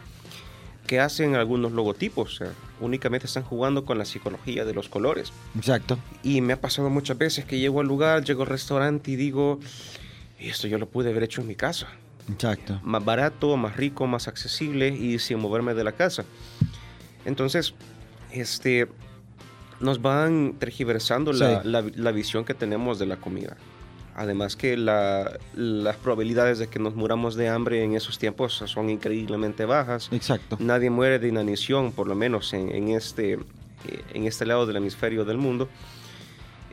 que 0.87 0.99
hacen 0.99 1.35
algunos 1.35 1.71
logotipos. 1.71 2.33
O 2.33 2.37
sea, 2.45 2.53
únicamente 2.79 3.27
están 3.27 3.43
jugando 3.43 3.85
con 3.85 3.99
la 3.99 4.05
psicología 4.05 4.65
de 4.65 4.73
los 4.73 4.89
colores. 4.89 5.31
Exacto. 5.55 5.99
Y 6.23 6.41
me 6.41 6.53
ha 6.53 6.61
pasado 6.61 6.89
muchas 6.89 7.19
veces 7.19 7.45
que 7.45 7.59
llego 7.59 7.81
al 7.81 7.87
lugar, 7.87 8.23
llego 8.23 8.41
al 8.41 8.47
restaurante 8.49 9.11
y 9.11 9.15
digo, 9.15 9.59
esto 10.39 10.67
yo 10.67 10.77
lo 10.77 10.87
pude 10.87 11.09
haber 11.09 11.23
hecho 11.23 11.41
en 11.41 11.47
mi 11.47 11.55
casa. 11.55 11.87
Exacto. 12.31 12.79
Más 12.83 13.03
barato, 13.03 13.57
más 13.57 13.75
rico, 13.75 14.05
más 14.07 14.27
accesible 14.27 14.89
y 14.89 15.19
sin 15.19 15.39
moverme 15.39 15.73
de 15.73 15.83
la 15.83 15.91
casa. 15.93 16.23
Entonces, 17.25 17.73
este, 18.31 18.87
nos 19.79 20.01
van 20.01 20.55
tergiversando 20.59 21.33
la, 21.33 21.61
Sí. 21.63 21.67
la- 21.67 21.83
la 21.95 22.11
visión 22.11 22.45
que 22.45 22.53
tenemos 22.53 22.99
de 22.99 23.05
la 23.07 23.17
comida. 23.17 23.57
Además 24.15 24.55
que 24.55 24.75
la- 24.77 25.37
las 25.55 25.95
probabilidades 25.97 26.59
de 26.59 26.67
que 26.67 26.77
nos 26.79 26.93
muramos 26.95 27.35
de 27.35 27.47
hambre 27.47 27.83
en 27.83 27.95
esos 27.95 28.19
tiempos 28.19 28.53
son 28.65 28.89
increíblemente 28.89 29.65
bajas. 29.65 30.09
Exacto. 30.11 30.57
Nadie 30.59 30.89
muere 30.89 31.19
de 31.19 31.29
inanición, 31.29 31.91
por 31.93 32.07
lo 32.07 32.15
menos 32.15 32.53
en, 32.53 32.69
en 32.75 32.89
este, 32.89 33.33
eh, 33.33 33.39
en 34.13 34.25
este 34.25 34.45
lado 34.45 34.65
del 34.65 34.75
hemisferio 34.77 35.23
del 35.25 35.37
mundo. 35.37 35.69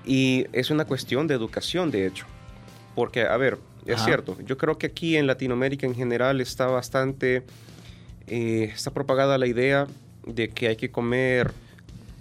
Y 0.04 0.46
es 0.52 0.70
una 0.70 0.84
cuestión 0.84 1.26
de 1.26 1.34
educación, 1.34 1.90
de 1.90 2.06
hecho. 2.06 2.26
Porque, 2.96 3.22
a 3.22 3.36
ver, 3.36 3.58
es 3.84 3.94
Ajá. 3.96 4.04
cierto, 4.06 4.36
yo 4.44 4.58
creo 4.58 4.76
que 4.78 4.86
aquí 4.86 5.16
en 5.16 5.28
Latinoamérica 5.28 5.86
en 5.86 5.94
general 5.94 6.40
está 6.40 6.66
bastante, 6.66 7.44
eh, 8.26 8.72
está 8.74 8.90
propagada 8.90 9.38
la 9.38 9.46
idea 9.46 9.86
de 10.26 10.48
que 10.48 10.66
hay 10.66 10.76
que 10.76 10.90
comer 10.90 11.52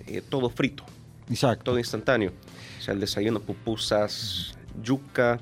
eh, 0.06 0.22
todo 0.30 0.50
frito, 0.52 0.84
Exacto. 1.32 1.64
todo 1.64 1.80
instantáneo. 1.80 2.32
O 2.78 2.82
sea, 2.84 2.94
el 2.94 3.00
desayuno, 3.00 3.40
pupusas, 3.40 4.56
yuca, 4.84 5.40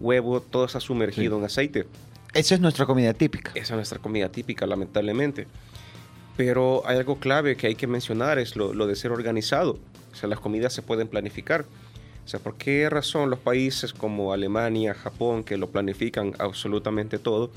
huevo, 0.00 0.40
todo 0.40 0.64
está 0.64 0.80
sumergido 0.80 1.34
Sí. 1.34 1.38
en 1.40 1.44
aceite. 1.44 1.86
Esa 2.32 2.54
es 2.54 2.60
nuestra 2.62 2.86
comida 2.86 3.12
típica. 3.12 3.50
Esa 3.54 3.74
es 3.74 3.76
nuestra 3.76 3.98
comida 3.98 4.30
típica, 4.30 4.64
lamentablemente. 4.66 5.46
Pero 6.36 6.82
hay 6.86 6.96
algo 6.96 7.18
clave 7.18 7.56
que 7.56 7.66
hay 7.66 7.74
que 7.74 7.86
mencionar, 7.86 8.38
es 8.38 8.56
lo, 8.56 8.72
lo 8.72 8.86
de 8.86 8.96
ser 8.96 9.12
organizado. 9.12 9.78
O 10.12 10.14
sea, 10.14 10.28
las 10.30 10.40
comidas 10.40 10.72
se 10.72 10.80
pueden 10.80 11.08
planificar. 11.08 11.66
O 12.24 12.28
sea, 12.28 12.40
¿por 12.40 12.54
qué 12.54 12.88
razón 12.88 13.30
los 13.30 13.38
países 13.38 13.92
como 13.92 14.32
Alemania, 14.32 14.94
Japón, 14.94 15.42
que 15.44 15.56
lo 15.56 15.68
planifican 15.70 16.34
absolutamente 16.38 17.18
todo, 17.18 17.50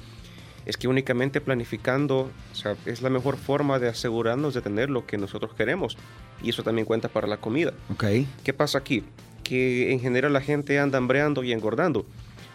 es 0.66 0.78
que 0.78 0.88
únicamente 0.88 1.40
planificando, 1.42 2.32
o 2.52 2.56
sea, 2.56 2.76
es 2.86 3.02
la 3.04 3.12
mejor 3.12 3.38
forma 3.38 3.78
de 3.78 3.88
asegurarnos 3.90 4.54
de 4.56 4.62
tener 4.62 4.90
lo 4.90 5.06
que 5.06 5.18
nosotros 5.18 5.54
queremos. 5.54 5.98
Y 6.42 6.50
eso 6.50 6.64
también 6.64 6.86
cuenta 6.86 7.08
para 7.08 7.28
la 7.28 7.38
comida. 7.38 7.74
Ok. 7.94 8.06
¿Qué 8.44 8.54
pasa 8.54 8.80
aquí? 8.80 9.04
Que 9.44 9.92
en 9.92 10.00
general 10.00 10.34
la 10.34 10.42
gente 10.42 10.80
anda 10.80 10.98
hambreando 10.98 11.44
y 11.44 11.52
engordando. 11.52 12.06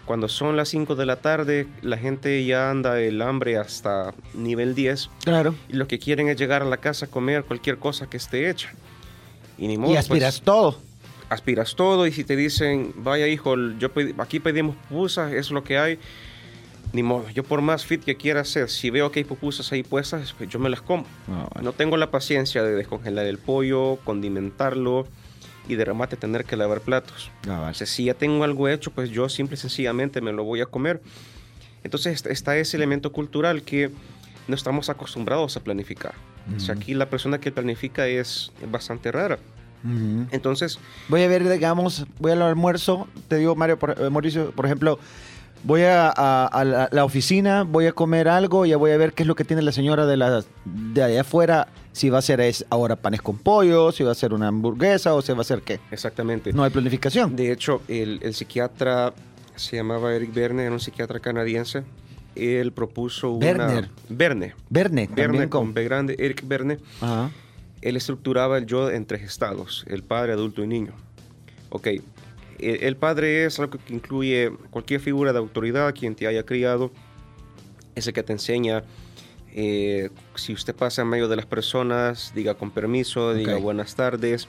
Cuando 0.06 0.26
son 0.28 0.56
las 0.56 0.68
5 0.70 0.96
de 0.96 1.06
la 1.06 1.16
tarde, 1.20 1.68
la 1.82 1.96
gente 1.96 2.44
ya 2.44 2.68
anda 2.70 3.00
el 3.00 3.22
hambre 3.22 3.56
hasta 3.58 4.12
nivel 4.34 4.74
10 4.74 5.08
Claro. 5.24 5.54
y 5.68 5.74
lo 5.74 5.86
que 5.86 6.00
quieren 6.00 6.28
es 6.28 6.36
llegar 6.36 6.62
a 6.62 6.64
la 6.64 6.78
casa 6.78 7.06
a 7.06 7.08
comer 7.08 7.44
cualquier 7.44 7.78
cosa 7.78 8.10
que 8.10 8.16
esté 8.16 8.50
hecha. 8.50 8.72
Y 9.56 9.68
ni 9.68 9.78
modo, 9.78 9.90
y 9.90 9.94
pues, 9.94 10.00
aspiras 10.06 10.40
todo. 10.40 10.78
Aspiras 11.30 11.74
todo 11.76 12.06
y 12.06 12.12
si 12.12 12.24
te 12.24 12.36
dicen, 12.36 12.92
vaya 12.96 13.26
hijo, 13.26 13.54
yo 13.78 13.94
pedi- 13.94 14.14
aquí 14.18 14.38
pedimos 14.40 14.76
pupusas, 14.76 15.32
es 15.32 15.50
lo 15.50 15.64
que 15.64 15.78
hay, 15.78 15.98
ni 16.92 17.02
modo. 17.02 17.28
Yo 17.30 17.44
por 17.44 17.62
más 17.62 17.86
fit 17.86 18.04
que 18.04 18.16
quiera 18.16 18.40
hacer, 18.40 18.68
si 18.68 18.90
veo 18.90 19.10
que 19.10 19.20
hay 19.20 19.24
pupusas 19.24 19.70
ahí 19.72 19.82
puestas, 19.82 20.34
pues 20.36 20.50
yo 20.50 20.58
me 20.58 20.68
las 20.68 20.82
como. 20.82 21.06
Ah, 21.28 21.48
vale. 21.54 21.64
No 21.64 21.72
tengo 21.72 21.96
la 21.96 22.10
paciencia 22.10 22.62
de 22.62 22.74
descongelar 22.74 23.26
el 23.26 23.38
pollo, 23.38 23.96
condimentarlo 24.04 25.06
y 25.68 25.76
de 25.76 25.84
remate 25.84 26.16
tener 26.16 26.44
que 26.44 26.56
lavar 26.56 26.80
platos. 26.80 27.30
Ah, 27.48 27.60
vale. 27.60 27.74
Sea, 27.74 27.86
si 27.86 28.04
ya 28.04 28.14
tengo 28.14 28.42
algo 28.44 28.68
hecho, 28.68 28.90
pues 28.90 29.10
yo 29.10 29.28
simple 29.28 29.54
y 29.54 29.58
sencillamente 29.58 30.20
me 30.20 30.32
lo 30.32 30.42
voy 30.44 30.60
a 30.60 30.66
comer. 30.66 31.00
Entonces 31.84 32.12
est- 32.14 32.26
está 32.26 32.56
ese 32.58 32.76
elemento 32.76 33.12
cultural 33.12 33.62
que 33.62 33.90
no 34.48 34.54
estamos 34.56 34.90
acostumbrados 34.90 35.56
a 35.56 35.60
planificar. 35.62 36.14
O 36.56 36.58
sea, 36.58 36.74
aquí 36.74 36.94
la 36.94 37.08
persona 37.08 37.38
que 37.38 37.52
planifica 37.52 38.08
es 38.08 38.50
bastante 38.68 39.12
rara. 39.12 39.38
Ujú. 39.84 40.26
Entonces, 40.30 40.78
Voy 41.08 41.22
a 41.22 41.28
ver, 41.28 41.48
digamos, 41.48 42.06
voy 42.18 42.32
al 42.32 42.42
almuerzo, 42.42 43.08
te 43.28 43.36
digo, 43.36 43.54
Mario, 43.56 43.78
por, 43.78 43.96
eh, 44.00 44.10
Mauricio, 44.10 44.50
por 44.52 44.66
ejemplo, 44.66 44.98
voy 45.64 45.82
a, 45.82 46.08
a- 46.08 46.46
a 46.46 46.64
la, 46.64 46.88
la 46.92 47.04
oficina, 47.04 47.64
voy 47.64 47.86
a 47.86 47.92
comer 47.92 48.28
algo, 48.28 48.66
ya 48.66 48.76
voy 48.76 48.90
a 48.92 48.96
ver 48.96 49.12
qué 49.12 49.22
es 49.22 49.26
lo 49.26 49.34
que 49.34 49.44
tiene 49.44 49.62
la 49.62 49.72
señora 49.72 50.06
de, 50.06 50.16
la, 50.16 50.42
de 50.64 51.02
allá 51.02 51.22
afuera, 51.22 51.68
si 51.92 52.08
va 52.10 52.18
a 52.18 52.22
ser 52.22 52.40
es 52.40 52.64
ahora 52.70 52.96
panes 52.96 53.20
con 53.22 53.36
pollo, 53.38 53.90
si 53.92 54.04
va 54.04 54.12
a 54.12 54.14
ser 54.14 54.32
una 54.32 54.48
hamburguesa 54.48 55.14
o 55.14 55.22
si 55.22 55.32
va 55.32 55.40
a 55.40 55.44
ser 55.44 55.62
qué. 55.62 55.80
exactamente. 55.90 56.52
No 56.52 56.62
hay 56.62 56.70
planificación. 56.70 57.34
De 57.36 57.50
hecho, 57.52 57.82
el, 57.88 58.20
el 58.22 58.34
psiquiatra 58.34 59.12
se 59.56 59.76
llamaba 59.76 60.14
Eric 60.14 60.32
Verne, 60.32 60.62
era 60.64 60.72
un 60.72 60.80
psiquiatra 60.80 61.20
canadiense. 61.20 61.82
Él 62.36 62.70
propuso 62.72 63.30
una... 63.32 63.44
Werner. 63.46 63.90
Verne. 64.08 64.54
Verne, 64.70 65.06
también 65.08 65.32
Verne 65.32 65.48
con 65.48 65.64
con... 65.66 65.74
B 65.74 65.84
grande, 65.84 66.14
Eric 66.18 66.46
Verne. 66.46 66.78
Ajá. 67.00 67.28
Él 67.82 67.96
estructuraba 67.96 68.58
el 68.58 68.66
yo 68.66 68.90
en 68.90 69.06
tres 69.06 69.22
estados, 69.22 69.84
el 69.88 70.02
padre, 70.02 70.32
adulto 70.32 70.62
y 70.62 70.66
niño. 70.66 70.92
Ok, 71.70 71.86
el, 71.86 72.02
el 72.58 72.96
padre 72.96 73.44
es 73.44 73.58
algo 73.58 73.78
que 73.78 73.94
incluye 73.94 74.52
cualquier 74.70 75.00
figura 75.00 75.32
de 75.32 75.38
autoridad, 75.38 75.94
quien 75.94 76.14
te 76.14 76.26
haya 76.26 76.44
criado, 76.44 76.90
es 77.94 78.06
el 78.06 78.12
que 78.12 78.22
te 78.22 78.32
enseña, 78.32 78.84
eh, 79.52 80.10
si 80.36 80.52
usted 80.52 80.74
pasa 80.74 81.02
en 81.02 81.08
medio 81.08 81.28
de 81.28 81.36
las 81.36 81.46
personas, 81.46 82.32
diga 82.34 82.54
con 82.54 82.70
permiso, 82.70 83.34
diga 83.34 83.56
buenas 83.56 83.94
tardes. 83.96 84.48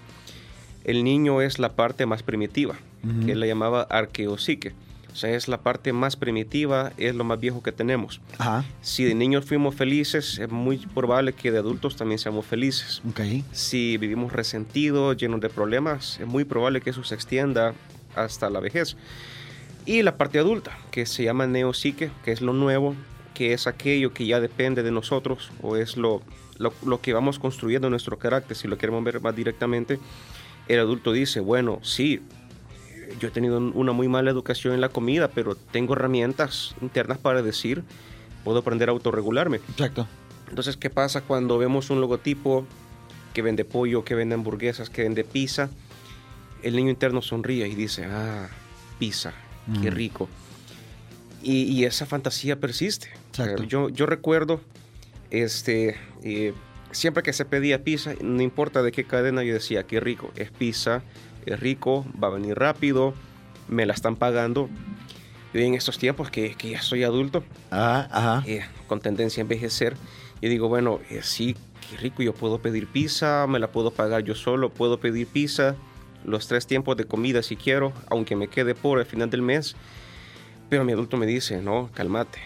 El 0.84 1.04
niño 1.04 1.42
es 1.42 1.60
la 1.60 1.76
parte 1.76 2.06
más 2.06 2.24
primitiva, 2.24 2.76
que 3.26 3.32
él 3.32 3.40
la 3.40 3.46
llamaba 3.46 3.84
arqueopsique. 3.84 4.74
O 5.14 5.16
sea, 5.16 5.32
es 5.32 5.48
la 5.48 5.62
parte 5.62 5.92
más 5.94 6.16
primitiva, 6.16 6.94
es 6.98 7.14
lo 7.16 7.24
más 7.24 7.40
viejo 7.40 7.62
que 7.62 7.72
tenemos. 7.72 8.22
Ajá. 8.38 8.64
Si 8.82 9.04
de 9.04 9.14
niños 9.14 9.46
fuimos 9.46 9.76
felices, 9.76 10.40
es 10.40 10.50
muy 10.50 10.78
probable 10.78 11.34
que 11.34 11.52
de 11.52 11.58
adultos 11.58 11.96
también 11.96 12.18
seamos 12.18 12.46
felices. 12.46 13.02
Ok. 13.10 13.20
Si 13.52 13.98
vivimos 13.98 14.32
resentidos, 14.32 15.18
llenos 15.18 15.42
de 15.42 15.50
problemas, 15.50 16.20
es 16.20 16.28
muy 16.28 16.46
probable 16.46 16.82
que 16.82 16.92
eso 16.92 17.04
se 17.04 17.16
extienda 17.16 17.74
hasta 18.16 18.50
la 18.50 18.60
vejez. 18.60 18.96
Y 19.86 20.02
la 20.04 20.16
parte 20.16 20.40
adulta, 20.40 20.78
que 20.92 21.06
se 21.06 21.24
llama 21.24 21.48
neopsique, 21.48 22.12
que 22.24 22.32
es 22.32 22.42
lo 22.42 22.54
nuevo, 22.54 22.96
que 23.34 23.54
es 23.54 23.68
aquello 23.68 24.14
que 24.14 24.26
ya 24.26 24.40
depende 24.40 24.84
de 24.84 24.92
nosotros 24.92 25.52
o 25.62 25.76
es 25.76 25.98
lo, 25.98 26.22
lo, 26.58 26.74
lo 26.86 27.02
que 27.02 27.14
vamos 27.14 27.40
construyendo 27.40 27.88
en 27.88 27.92
nuestro 27.92 28.18
carácter, 28.20 28.56
si 28.56 28.68
lo 28.68 28.78
queremos 28.78 29.04
ver 29.04 29.20
más 29.22 29.36
directamente. 29.36 30.00
El 30.68 30.80
adulto 30.80 31.12
dice, 31.12 31.40
bueno, 31.40 31.80
sí, 31.82 32.22
yo 33.20 33.28
he 33.28 33.32
tenido 33.32 33.58
una 33.60 33.92
muy 33.92 34.08
mala 34.08 34.32
educación 34.32 34.74
en 34.74 34.82
la 34.82 34.90
comida, 34.90 35.30
pero 35.30 35.56
tengo 35.56 35.94
herramientas 35.94 36.76
internas 36.82 37.18
para 37.18 37.42
decir, 37.42 37.84
puedo 38.44 38.60
aprender 38.60 38.90
a 38.90 38.92
autorregularme. 38.92 39.58
Exacto. 39.72 40.08
Entonces, 40.50 40.78
¿qué 40.78 40.90
pasa 40.90 41.22
cuando 41.22 41.58
vemos 41.58 41.90
un 41.90 42.02
logotipo 42.02 42.66
que 43.34 43.42
vende 43.42 43.64
pollo, 43.66 44.04
que 44.04 44.16
vende 44.16 44.36
hamburguesas, 44.36 44.90
que 44.90 45.04
vende 45.04 45.24
pizza? 45.24 45.70
El 46.64 46.76
niño 46.76 46.90
interno 46.90 47.22
sonríe 47.22 47.68
y 47.68 47.76
dice, 47.76 48.06
ah, 48.06 48.50
pizza, 49.00 49.34
qué 49.82 49.90
Mm. 49.92 49.94
rico. 49.96 50.30
Y, 51.42 51.64
y 51.64 51.86
esa 51.86 52.06
fantasía 52.06 52.60
persiste. 52.60 53.10
Exacto. 53.30 53.64
yo, 53.64 53.90
yo 53.90 54.06
recuerdo, 54.06 54.60
este, 55.32 55.96
eh, 56.24 56.54
siempre 56.92 57.24
que 57.24 57.34
se 57.34 57.46
pedía 57.46 57.84
pizza, 57.84 58.14
no 58.22 58.42
importa 58.42 58.84
de 58.84 58.92
qué 58.92 59.06
cadena, 59.06 59.44
yo 59.44 59.54
decía, 59.54 59.84
qué 59.84 60.00
rico, 60.00 60.32
es 60.36 60.52
pizza, 60.52 61.02
es 61.46 61.60
rico, 61.60 62.06
va 62.22 62.28
a 62.28 62.32
venir 62.32 62.58
rápido, 62.58 63.14
me 63.68 63.86
la 63.86 63.94
están 63.94 64.16
pagando. 64.16 64.70
Y 65.54 65.62
en 65.64 65.74
estos 65.74 65.98
tiempos 65.98 66.30
que, 66.32 66.56
que 66.56 66.70
ya 66.72 66.82
soy 66.82 67.04
adulto, 67.04 67.44
Ajá, 67.70 68.08
ajá. 68.12 68.44
eh, 68.48 68.64
con 68.88 69.02
tendencia 69.02 69.42
a 69.42 69.44
envejecer. 69.44 69.98
Y 70.40 70.48
digo, 70.48 70.70
bueno, 70.70 71.00
eh, 71.10 71.20
sí, 71.24 71.56
qué 71.90 71.98
rico, 71.98 72.24
yo 72.24 72.34
puedo 72.34 72.60
pedir 72.62 72.88
pizza, 72.88 73.46
me 73.48 73.60
la 73.60 73.72
puedo 73.72 73.92
pagar 73.92 74.24
yo 74.24 74.34
solo, 74.34 74.70
puedo 74.70 75.00
pedir 75.00 75.28
pizza, 75.28 75.76
los 76.24 76.48
tres 76.48 76.68
tiempos 76.68 76.96
de 76.98 77.06
comida 77.06 77.44
si 77.44 77.56
quiero, 77.58 77.92
aunque 78.10 78.36
me 78.36 78.48
quede 78.48 78.76
por 78.76 79.00
al 79.00 79.06
final 79.06 79.30
del 79.30 79.42
mes. 79.42 79.76
Pero 80.70 80.86
mi 80.86 80.94
adulto 80.94 81.18
me 81.18 81.26
dice, 81.26 81.62
no, 81.62 81.90
cálmate. 81.94 82.40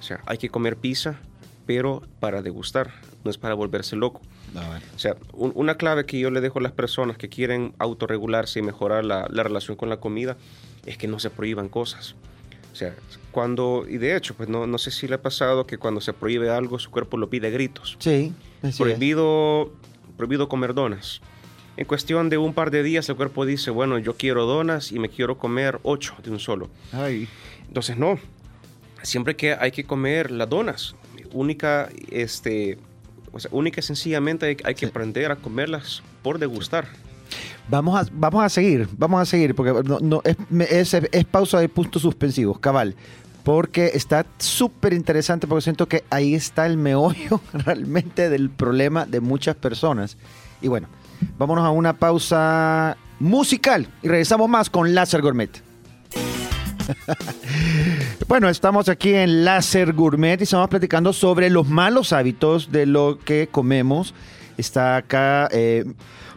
O 0.00 0.02
sea, 0.02 0.20
hay 0.26 0.38
que 0.38 0.48
comer 0.48 0.76
pizza, 0.76 1.16
pero 1.64 2.02
para 2.18 2.42
degustar, 2.42 2.92
no 3.24 3.30
es 3.30 3.38
para 3.38 3.54
volverse 3.54 3.94
loco. 3.94 4.20
O 4.94 4.98
sea, 4.98 5.16
un- 5.32 5.52
una 5.54 5.76
clave 5.76 6.04
que 6.06 6.18
yo 6.18 6.30
le 6.30 6.40
dejo 6.40 6.58
a 6.58 6.62
las 6.62 6.72
personas 6.72 7.16
que 7.18 7.28
quieren 7.28 7.74
autorregularse 7.78 8.58
y 8.58 8.62
mejorar 8.62 9.04
la, 9.04 9.26
la 9.30 9.42
relación 9.42 9.76
con 9.76 9.88
la 9.88 9.98
comida 9.98 10.36
es 10.86 10.96
que 10.98 11.06
no 11.08 11.18
se 11.18 11.30
prohíban 11.30 11.68
cosas. 11.68 12.14
O 12.72 12.76
sea, 12.76 12.94
cuando, 13.32 13.84
y 13.88 13.98
de 13.98 14.16
hecho, 14.16 14.34
pues 14.34 14.48
no, 14.48 14.66
no 14.66 14.78
sé 14.78 14.90
si 14.90 15.08
le 15.08 15.16
ha 15.16 15.22
pasado 15.22 15.66
que 15.66 15.78
cuando 15.78 16.00
se 16.00 16.12
prohíbe 16.12 16.50
algo, 16.50 16.78
su 16.78 16.90
cuerpo 16.90 17.16
lo 17.16 17.28
pide 17.28 17.48
a 17.48 17.50
gritos. 17.50 17.96
Sí. 17.98 18.32
así 18.62 18.68
es. 18.68 18.76
Prohibido, 18.78 19.72
prohibido 20.16 20.48
comer 20.48 20.74
donas. 20.74 21.20
En 21.76 21.84
cuestión 21.86 22.28
de 22.28 22.38
un 22.38 22.54
par 22.54 22.70
de 22.70 22.82
días, 22.82 23.08
el 23.08 23.16
cuerpo 23.16 23.46
dice, 23.46 23.70
bueno, 23.70 23.98
yo 23.98 24.16
quiero 24.16 24.46
donas 24.46 24.90
y 24.92 24.98
me 24.98 25.08
quiero 25.08 25.38
comer 25.38 25.78
ocho 25.84 26.14
de 26.22 26.30
un 26.30 26.40
solo. 26.40 26.68
Ay. 26.92 27.28
Entonces, 27.68 27.96
no. 27.96 28.18
Siempre 29.02 29.36
que 29.36 29.54
hay 29.54 29.70
que 29.70 29.84
comer 29.84 30.30
las 30.32 30.48
donas. 30.48 30.94
Única, 31.32 31.88
este, 32.10 32.78
o 33.32 33.40
sea, 33.40 33.50
única 33.54 33.80
y 33.80 33.82
sencillamente 33.82 34.46
hay, 34.46 34.56
hay 34.64 34.74
que 34.74 34.86
Sí. 34.86 34.90
aprender 34.90 35.30
a 35.30 35.36
comerlas 35.36 36.02
por 36.22 36.38
degustar. 36.38 36.86
Vamos 37.68 38.00
a, 38.00 38.08
vamos 38.12 38.42
a 38.42 38.48
seguir, 38.48 38.88
vamos 38.96 39.20
a 39.20 39.26
seguir, 39.26 39.54
porque 39.54 39.72
no, 39.88 39.98
no, 40.00 40.22
es, 40.24 40.36
me- 40.48 40.64
es, 40.64 40.94
es 40.94 41.24
pausa 41.26 41.60
de 41.60 41.68
puntos 41.68 42.02
suspensivos, 42.02 42.58
cabal. 42.58 42.94
Porque 43.44 43.92
está 43.94 44.26
súper 44.38 44.92
interesante, 44.92 45.46
porque 45.46 45.62
siento 45.62 45.86
que 45.86 46.04
ahí 46.10 46.34
está 46.34 46.66
el 46.66 46.76
meollo 46.76 47.40
realmente 47.52 48.28
del 48.30 48.50
problema 48.50 49.06
de 49.06 49.20
muchas 49.20 49.56
personas. 49.56 50.16
Y 50.60 50.68
bueno, 50.68 50.88
vámonos 51.38 51.64
a 51.64 51.70
una 51.70 51.94
pausa 51.94 52.96
musical 53.20 53.88
y 54.02 54.08
regresamos 54.08 54.48
más 54.48 54.68
con 54.70 54.94
Láser 54.94 55.22
Gourmet. 55.22 55.50
Bueno, 58.28 58.48
estamos 58.48 58.88
aquí 58.88 59.14
en 59.14 59.44
Láser 59.44 59.94
Gourmet 59.94 60.40
y 60.40 60.44
estamos 60.44 60.68
platicando 60.68 61.12
sobre 61.12 61.48
los 61.48 61.66
malos 61.66 62.12
hábitos 62.12 62.70
de 62.70 62.86
lo 62.86 63.18
que 63.24 63.48
comemos. 63.50 64.14
Está 64.58 64.96
acá 64.96 65.48
eh, 65.50 65.84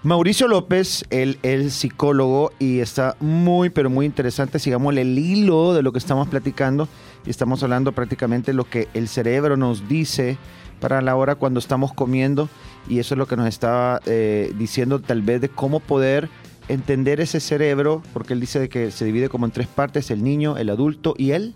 Mauricio 0.03 0.47
López, 0.47 1.03
el, 1.09 1.71
psicólogo, 1.71 2.53
y 2.59 2.79
está 2.79 3.17
muy, 3.19 3.69
pero 3.69 3.89
muy 3.89 4.05
interesante. 4.05 4.57
Sigamos 4.57 4.95
el 4.95 5.17
hilo 5.17 5.73
de 5.73 5.83
lo 5.83 5.91
que 5.91 5.99
estamos 5.99 6.27
platicando 6.27 6.87
estamos 7.29 7.61
hablando 7.63 7.91
prácticamente 7.91 8.53
lo 8.53 8.63
que 8.63 8.87
el 8.93 9.07
cerebro 9.07 9.57
nos 9.57 9.87
dice 9.87 10.37
para 10.79 11.01
la 11.01 11.15
hora 11.15 11.35
cuando 11.35 11.59
estamos 11.59 11.93
comiendo 11.93 12.49
y 12.89 12.99
eso 12.99 13.13
es 13.13 13.19
lo 13.19 13.27
que 13.27 13.37
nos 13.37 13.47
estaba 13.47 14.01
eh, 14.05 14.51
diciendo 14.57 14.99
tal 14.99 15.21
vez 15.21 15.41
de 15.41 15.49
cómo 15.49 15.79
poder 15.79 16.29
entender 16.67 17.19
ese 17.19 17.39
cerebro, 17.39 18.01
porque 18.13 18.33
él 18.33 18.39
dice 18.39 18.69
que 18.69 18.91
se 18.91 19.05
divide 19.05 19.29
como 19.29 19.45
en 19.45 19.51
tres 19.51 19.67
partes, 19.67 20.11
el 20.11 20.23
niño, 20.23 20.57
el 20.57 20.69
adulto 20.69 21.15
y 21.17 21.31
el... 21.31 21.55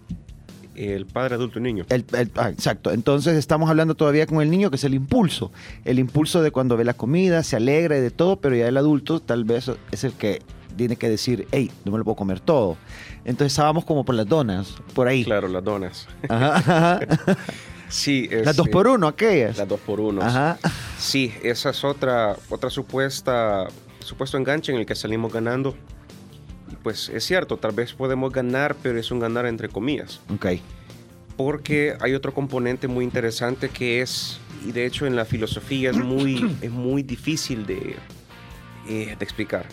El 0.76 1.06
padre, 1.06 1.36
adulto 1.36 1.60
y 1.60 1.62
niño. 1.62 1.86
el- 1.88 2.04
el- 2.14 2.32
ah, 2.36 2.50
exacto, 2.50 2.92
entonces 2.92 3.38
estamos 3.38 3.70
hablando 3.70 3.96
todavía 3.96 4.26
con 4.28 4.42
el 4.42 4.52
niño, 4.52 4.70
que 4.70 4.76
es 4.76 4.84
el 4.84 4.94
impulso, 4.94 5.52
el 5.86 6.00
impulso 6.00 6.42
de 6.42 6.52
cuando 6.52 6.76
ve 6.76 6.84
la 6.84 6.94
comida, 6.94 7.44
se 7.44 7.56
alegra 7.56 7.98
y 7.98 8.02
de 8.02 8.12
todo, 8.12 8.36
pero 8.42 8.58
ya 8.58 8.68
el 8.68 8.76
adulto 8.76 9.22
tal 9.22 9.46
vez 9.46 9.72
es 9.92 10.04
el 10.04 10.12
que 10.14 10.42
tiene 10.76 10.98
que 10.98 11.08
decir, 11.08 11.48
hey, 11.54 11.72
no 11.86 11.94
me 11.94 11.98
lo 12.00 12.04
puedo 12.04 12.18
comer 12.18 12.42
todo. 12.42 12.76
Entonces 13.24 13.54
estábamos 13.54 13.86
como 13.86 14.04
por 14.04 14.16
las 14.16 14.28
donas, 14.28 14.76
por 14.94 15.08
ahí. 15.08 15.24
Claro, 15.24 15.48
las 15.48 15.64
donas. 15.64 16.08
Ajá, 16.28 16.56
ajá. 16.58 17.00
Sí, 17.88 18.28
Las 18.44 18.56
dos 18.56 18.68
por 18.68 18.88
uno, 18.88 19.08
aquellas. 19.08 19.58
Las 19.60 19.68
dos 19.70 19.80
por 19.80 20.00
uno. 20.00 20.22
Ajá. 20.22 20.58
Sí, 20.98 21.32
esa 21.44 21.70
es 21.70 21.84
otra, 21.84 22.36
otra 22.50 22.70
supuesta, 22.72 23.68
supuesto 24.06 24.38
enganche 24.38 24.72
en 24.72 24.80
el 24.80 24.86
que 24.86 24.96
salimos 24.96 25.34
ganando. 25.34 25.76
Pues 26.84 27.10
es 27.10 27.24
cierto, 27.24 27.58
tal 27.58 27.72
vez 27.72 27.94
podemos 27.94 28.32
ganar, 28.32 28.76
pero 28.82 29.00
es 29.00 29.12
un 29.12 29.20
ganar 29.20 29.46
entre 29.46 29.70
comillas. 29.70 30.22
Ok. 30.34 30.48
Porque 31.38 31.96
hay 32.00 32.14
otro 32.14 32.34
componente 32.34 32.88
muy 32.88 33.04
interesante 33.04 33.70
que 33.70 34.02
es, 34.02 34.40
y 34.66 34.72
de 34.72 34.86
hecho 34.86 35.06
en 35.06 35.16
la 35.16 35.26
filosofía 35.26 35.90
es 35.90 35.98
muy, 35.98 36.58
es 36.62 36.72
muy 36.72 37.04
difícil 37.04 37.66
de, 37.66 37.96
eh, 38.88 39.16
de 39.18 39.24
explicar. 39.24 39.66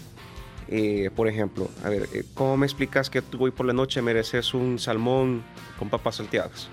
Eh, 0.68 1.10
por 1.14 1.28
ejemplo, 1.28 1.70
a 1.84 1.90
ver, 1.90 2.08
eh, 2.14 2.24
¿cómo 2.34 2.56
me 2.56 2.66
explicas 2.66 3.10
que 3.10 3.20
tú 3.20 3.44
hoy 3.44 3.50
por 3.50 3.66
la 3.66 3.74
noche 3.74 4.00
mereces 4.00 4.54
un 4.54 4.78
salmón 4.78 5.42
con 5.78 5.90
papas 5.90 6.16
salteadas? 6.16 6.68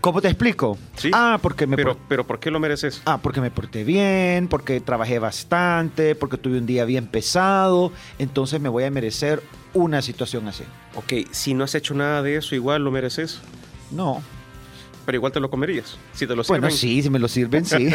¿Cómo 0.00 0.20
te 0.20 0.28
explico? 0.28 0.78
Sí. 0.96 1.10
Ah, 1.12 1.38
porque 1.42 1.66
me 1.66 1.76
Pero, 1.76 1.94
por- 1.96 2.06
pero 2.08 2.26
¿por 2.26 2.38
qué 2.38 2.50
lo 2.50 2.60
mereces? 2.60 3.02
Ah, 3.04 3.18
porque 3.20 3.40
me 3.40 3.50
porté 3.50 3.82
bien, 3.84 4.46
porque 4.48 4.80
trabajé 4.80 5.18
bastante, 5.18 6.14
porque 6.14 6.36
tuve 6.36 6.58
un 6.58 6.66
día 6.66 6.84
bien 6.84 7.06
pesado, 7.08 7.92
entonces 8.18 8.60
me 8.60 8.68
voy 8.68 8.84
a 8.84 8.90
merecer 8.90 9.42
una 9.74 10.00
situación 10.00 10.46
así. 10.48 10.62
Ok, 10.94 11.28
si 11.32 11.52
no 11.54 11.64
has 11.64 11.74
hecho 11.74 11.94
nada 11.94 12.22
de 12.22 12.36
eso, 12.36 12.54
igual 12.54 12.84
lo 12.84 12.90
mereces. 12.92 13.40
No. 13.90 14.22
Pero 15.08 15.16
igual 15.16 15.32
te 15.32 15.40
lo 15.40 15.48
comerías, 15.48 15.96
si 16.12 16.26
te 16.26 16.36
lo 16.36 16.44
sirven. 16.44 16.60
Bueno, 16.60 16.76
sí, 16.76 17.02
si 17.02 17.08
me 17.08 17.18
lo 17.18 17.28
sirven, 17.28 17.64
sí. 17.64 17.88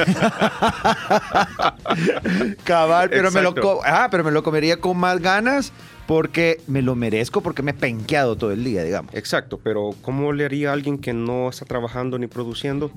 Cabal, 2.64 3.12
pero 3.12 3.30
me, 3.32 3.44
lo 3.44 3.54
co- 3.54 3.82
ah, 3.86 4.08
pero 4.10 4.24
me 4.24 4.32
lo 4.32 4.42
comería 4.42 4.78
con 4.78 4.98
más 4.98 5.20
ganas 5.20 5.74
porque 6.08 6.60
me 6.66 6.82
lo 6.82 6.96
merezco, 6.96 7.42
porque 7.42 7.62
me 7.62 7.70
he 7.70 7.74
penqueado 7.76 8.36
todo 8.36 8.52
el 8.52 8.64
día, 8.64 8.84
digamos. 8.84 9.14
Exacto, 9.14 9.60
pero 9.64 9.92
¿cómo 10.02 10.34
le 10.34 10.46
haría 10.46 10.72
a 10.72 10.74
alguien 10.74 10.98
que 10.98 11.14
no 11.14 11.50
está 11.50 11.66
trabajando 11.66 12.18
ni 12.18 12.26
produciendo? 12.26 12.90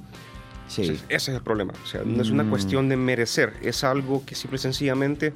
Sí. 0.67 0.99
Ese 1.11 1.11
es 1.11 1.29
el 1.29 1.43
problema. 1.43 1.75
O 1.85 1.87
sea, 1.87 2.01
no 2.05 2.23
es 2.23 2.31
una 2.31 2.45
Mm. 2.45 2.49
cuestión 2.49 2.89
de 2.89 2.97
merecer, 2.97 3.53
es 3.61 3.85
algo 3.85 4.25
que 4.25 4.35
simple 4.35 4.57
y 4.57 4.61
sencillamente 4.61 5.35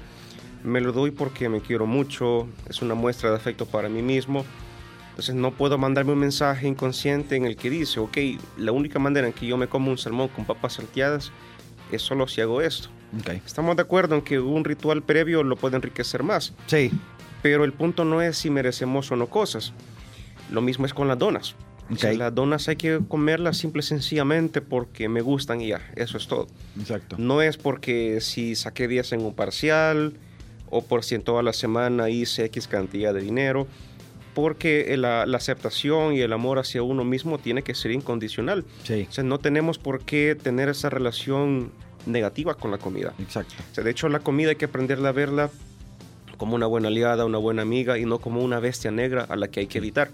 me 0.64 0.81
lo 0.81 0.93
doy 0.93 1.11
porque 1.11 1.51
me 1.51 1.61
quiero 1.61 1.85
mucho, 1.85 2.49
es 2.66 2.81
una 2.81 2.95
muestra 2.95 3.29
de 3.29 3.37
afecto 3.37 3.66
para 3.66 3.90
mí 3.90 4.01
mismo. 4.01 4.47
Entonces 5.11 5.35
no 5.35 5.51
puedo 5.53 5.77
mandarme 5.79 6.12
un 6.12 6.18
mensaje 6.18 6.66
inconsciente 6.66 7.37
en 7.37 7.44
el 7.44 7.57
que 7.57 7.68
dice, 7.70 8.01
ok, 8.01 8.16
la 8.57 8.73
única 8.73 8.99
manera 8.99 9.27
en 9.27 9.33
que 9.33 9.46
yo 9.46 9.57
me 9.57 9.66
como 9.68 9.90
un 9.90 9.99
salmón 9.99 10.29
con 10.29 10.44
papas 10.46 10.75
salteadas 10.75 11.31
es 11.92 12.03
solo 12.03 12.27
si 12.29 12.40
hago 12.40 12.62
esto. 12.62 12.88
Ok. 13.20 13.31
Estamos 13.44 13.77
de 13.77 13.83
acuerdo 13.83 14.14
en 14.14 14.23
que 14.23 14.38
un 14.38 14.64
ritual 14.64 15.03
previo 15.03 15.42
lo 15.42 15.57
puede 15.57 15.77
enriquecer 15.77 16.23
más, 16.23 16.55
Sí. 16.66 16.90
pero 17.42 17.64
el 17.64 17.73
punto 17.73 18.05
no 18.05 18.23
es 18.23 18.38
si 18.38 18.51
merecemos 18.51 19.11
o 19.11 19.16
no 19.16 19.27
cosas. 19.29 19.73
Lo 20.51 20.61
mismo 20.62 20.87
es 20.87 20.94
con 20.94 21.09
las 21.09 21.18
donas. 21.18 21.55
O 21.92 21.96
sea, 21.96 22.12
Ok. 22.12 22.16
las 22.18 22.35
donas 22.35 22.68
hay 22.68 22.77
que 22.77 23.01
comerlas 23.09 23.57
simple 23.59 23.81
y 23.81 23.83
sencillamente 23.83 24.61
porque 24.61 25.09
me 25.09 25.20
gustan 25.23 25.61
y 25.61 25.68
ya, 25.68 25.81
eso 25.96 26.16
es 26.18 26.29
todo. 26.29 26.46
Exacto. 26.79 27.16
No 27.18 27.42
es 27.42 27.57
porque 27.57 28.20
si 28.20 28.55
saqué 28.55 28.87
10 28.87 29.12
en 29.12 29.23
un 29.23 29.35
parcial 29.35 30.14
o 30.70 30.83
por 30.83 31.03
si 31.03 31.16
en 31.16 31.23
toda 31.23 31.42
la 31.42 31.53
semana 31.53 32.09
hice 32.09 32.44
X 32.44 32.68
cantidad 32.68 33.12
de 33.12 33.20
dinero, 33.23 33.66
porque 34.35 34.95
la, 34.97 35.27
la 35.27 35.37
aceptación 35.37 36.14
y 36.14 36.21
el 36.21 36.33
amor 36.33 36.59
hacia 36.59 36.83
uno 36.83 37.05
mismo 37.05 37.38
tiene 37.38 37.62
que 37.62 37.75
ser 37.75 37.90
incondicional. 37.90 38.64
Sí. 38.85 39.07
O 39.09 39.12
sea, 39.12 39.25
no 39.25 39.38
tenemos 39.38 39.79
por 39.79 40.05
qué 40.05 40.37
tener 40.40 40.69
esa 40.69 40.90
relación 40.90 41.73
negativa 42.07 42.55
con 42.55 42.71
la 42.71 42.79
comida. 42.79 43.12
Exacto. 43.19 43.55
O 43.71 43.75
sea, 43.75 43.85
de 43.85 43.90
hecho, 43.90 44.09
la 44.09 44.21
comida 44.21 44.51
hay 44.51 44.57
que 44.57 44.66
aprenderla 44.66 45.11
a 45.11 45.12
verla 45.12 45.51
como 46.37 46.55
una 46.55 46.66
buena 46.66 46.88
aliada, 46.88 47.27
una 47.27 47.38
buena 47.38 47.62
amiga 47.62 47.99
y 47.99 48.07
no 48.07 48.19
como 48.19 48.43
una 48.43 48.61
bestia 48.61 48.90
negra 48.90 49.27
a 49.29 49.37
la 49.37 49.49
que 49.49 49.61
hay 49.61 49.66
que 49.66 49.79
evitar. 49.79 50.11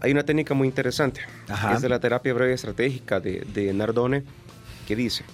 Hay 0.00 0.12
una 0.12 0.22
técnica 0.22 0.54
muy 0.54 0.68
interesante, 0.68 1.20
Ajá. 1.48 1.74
es 1.74 1.82
de 1.82 1.88
la 1.88 1.98
terapia 1.98 2.32
breve 2.32 2.54
estratégica 2.54 3.18
de, 3.20 3.40
de 3.52 3.74
Nardone, 3.74 4.22
que 4.86 4.94
dice, 4.94 5.24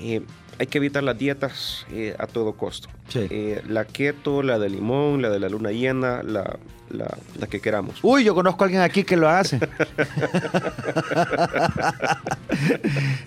eh, 0.00 0.20
hay 0.58 0.66
que 0.66 0.78
evitar 0.78 1.02
las 1.02 1.16
dietas 1.18 1.86
eh, 1.92 2.14
a 2.18 2.26
todo 2.26 2.52
costo. 2.54 2.88
Sí. 3.08 3.26
Eh, 3.30 3.62
la 3.68 3.84
keto, 3.84 4.42
la 4.42 4.58
de 4.58 4.68
limón, 4.70 5.22
la 5.22 5.30
de 5.30 5.38
la 5.40 5.48
luna 5.48 5.70
llena, 5.70 6.22
la, 6.22 6.58
la- 6.90 7.16
la 7.38 7.46
que 7.46 7.60
queramos. 7.60 7.98
Uy, 8.02 8.24
yo 8.24 8.34
conozco 8.34 8.64
a 8.64 8.66
alguien 8.66 8.82
aquí 8.82 9.04
que 9.04 9.16
lo 9.16 9.28
hace. 9.28 9.60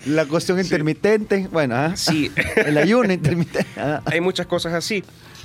la 0.06 0.26
cuestión 0.26 0.58
intermitente, 0.60 1.48
bueno, 1.50 1.76
ah, 1.76 1.96
Sí, 1.96 2.30
el 2.56 2.76
ayuno 2.78 3.12
intermitente. 3.12 3.66
ah. 3.76 4.00
hay 4.04 4.20
muchas 4.20 4.46
cosas 4.46 4.72
así. 4.74 5.04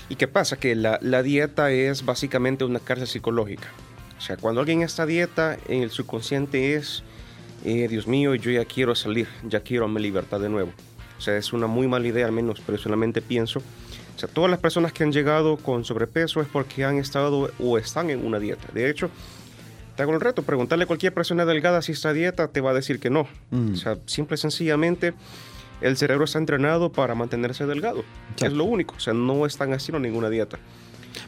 ¿Y 0.10 0.16
qué 0.16 0.28
pasa? 0.28 0.58
Que 0.58 0.76
la, 0.76 1.00
la 1.02 1.22
dieta 1.24 1.72
es 1.72 2.06
básicamente 2.06 2.64
una 2.64 2.80
cárcel 2.80 3.08
psicológica. 3.08 3.68
O 4.18 4.22
sea, 4.22 4.38
cuando 4.38 4.62
alguien 4.62 4.82
está 4.82 5.04
a 5.04 5.06
dieta, 5.06 5.58
en 5.68 5.84
el 5.84 5.92
subconsciente 5.92 6.76
es, 6.76 7.04
eh, 7.66 7.88
Dios 7.90 8.08
mío, 8.08 8.34
yo 8.36 8.52
ya 8.52 8.66
quiero 8.66 8.96
salir, 8.96 9.28
ya 9.48 9.60
quiero 9.60 9.88
mi 9.88 10.02
libertad 10.02 10.40
de 10.40 10.50
nuevo. 10.50 10.72
O 11.18 11.22
sea, 11.22 11.38
es 11.38 11.54
una 11.54 11.68
muy 11.68 11.88
mala 11.88 12.08
idea, 12.08 12.26
al 12.26 12.32
menos 12.32 12.60
personalmente 12.60 13.22
pienso. 13.22 13.60
O 13.60 14.20
sea, 14.20 14.30
todas 14.30 14.50
las 14.50 14.60
personas 14.60 14.94
que 14.94 15.04
han 15.04 15.12
llegado 15.12 15.58
con 15.58 15.86
sobrepeso 15.86 16.42
es 16.42 16.48
porque 16.48 16.84
han 16.84 16.98
estado 16.98 17.52
o 17.60 17.78
están 17.78 18.10
en 18.10 18.26
una 18.26 18.40
dieta. 18.40 18.68
De 18.74 18.90
hecho, 18.90 19.10
te 19.96 20.04
hago 20.04 20.14
el 20.14 20.22
reto, 20.22 20.44
preguntarle 20.44 20.84
a 20.84 20.88
cualquier 20.88 21.14
persona 21.14 21.46
delgada 21.46 21.82
si 21.82 21.92
está 21.92 22.14
dieta, 22.14 22.48
te 22.48 22.62
va 22.62 22.72
a 22.72 22.74
decir 22.74 23.00
que 23.00 23.10
no. 23.10 23.28
Mm. 23.52 23.74
O 23.74 23.76
sea, 23.76 23.98
simple 24.06 24.36
y 24.36 24.38
sencillamente 24.38 25.14
el 25.82 25.98
cerebro 25.98 26.26
está 26.26 26.40
entrenado 26.40 26.92
para 26.92 27.16
mantenerse 27.16 27.66
delgado. 27.66 28.04
Exacto. 28.32 28.46
Es 28.46 28.54
lo 28.54 28.64
único. 28.64 28.96
O 28.96 29.00
sea, 29.00 29.14
no 29.14 29.46
están 29.46 29.74
haciendo 29.74 30.00
ninguna 30.00 30.30
dieta. 30.30 30.58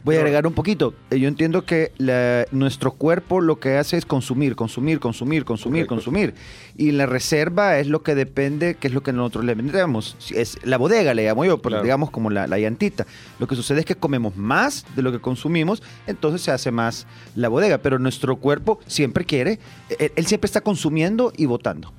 Voy 0.04 0.16
a 0.16 0.20
agregar 0.20 0.46
un 0.48 0.54
poquito. 0.54 0.94
Eh, 1.12 1.20
Yo 1.20 1.28
entiendo 1.28 1.66
que 1.66 1.92
la- 1.98 2.46
nuestro 2.52 2.92
cuerpo 2.94 3.42
lo 3.42 3.60
que 3.60 3.78
hace 3.78 3.98
es 3.98 4.06
consumir, 4.06 4.56
consumir, 4.56 5.00
consumir, 5.00 5.46
consumir, 5.46 5.86
Correcto. 5.88 5.96
consumir. 5.96 6.34
Y 6.78 6.92
la 6.92 7.06
reserva 7.06 7.78
es 7.80 7.88
lo 7.88 8.04
que 8.04 8.16
depende, 8.16 8.76
que 8.76 8.88
es 8.88 8.94
lo 8.94 9.02
que 9.04 9.12
nosotros 9.14 9.46
le 9.46 9.56
vendemos. 9.56 10.16
Si 10.20 10.36
Es 10.38 10.58
la 10.66 10.78
bodega, 10.78 11.14
le 11.14 11.26
llamo 11.26 11.46
yo, 11.46 11.58
pero 11.58 11.72
Claro. 11.74 11.84
digamos 11.84 12.12
como 12.12 12.30
la, 12.30 12.48
la 12.48 12.58
llantita. 12.60 13.06
Lo 13.40 13.48
que 13.48 13.56
sucede 13.56 13.82
es 13.82 13.86
que 13.86 13.96
comemos 13.96 14.36
más 14.38 14.86
de 14.96 15.02
lo 15.02 15.12
que 15.12 15.20
consumimos, 15.20 15.82
entonces 16.08 16.42
se 16.42 16.52
hace 16.52 16.72
más 16.72 17.08
la 17.36 17.50
bodega. 17.50 17.80
Pero 17.80 18.00
nuestro 18.00 18.36
cuerpo 18.38 18.80
siempre 18.88 19.26
quiere, 19.26 19.60
él, 20.00 20.12
él 20.16 20.26
siempre 20.26 20.46
está 20.48 20.62
consumiendo 20.62 21.34
y 21.36 21.46
botando. 21.46 21.92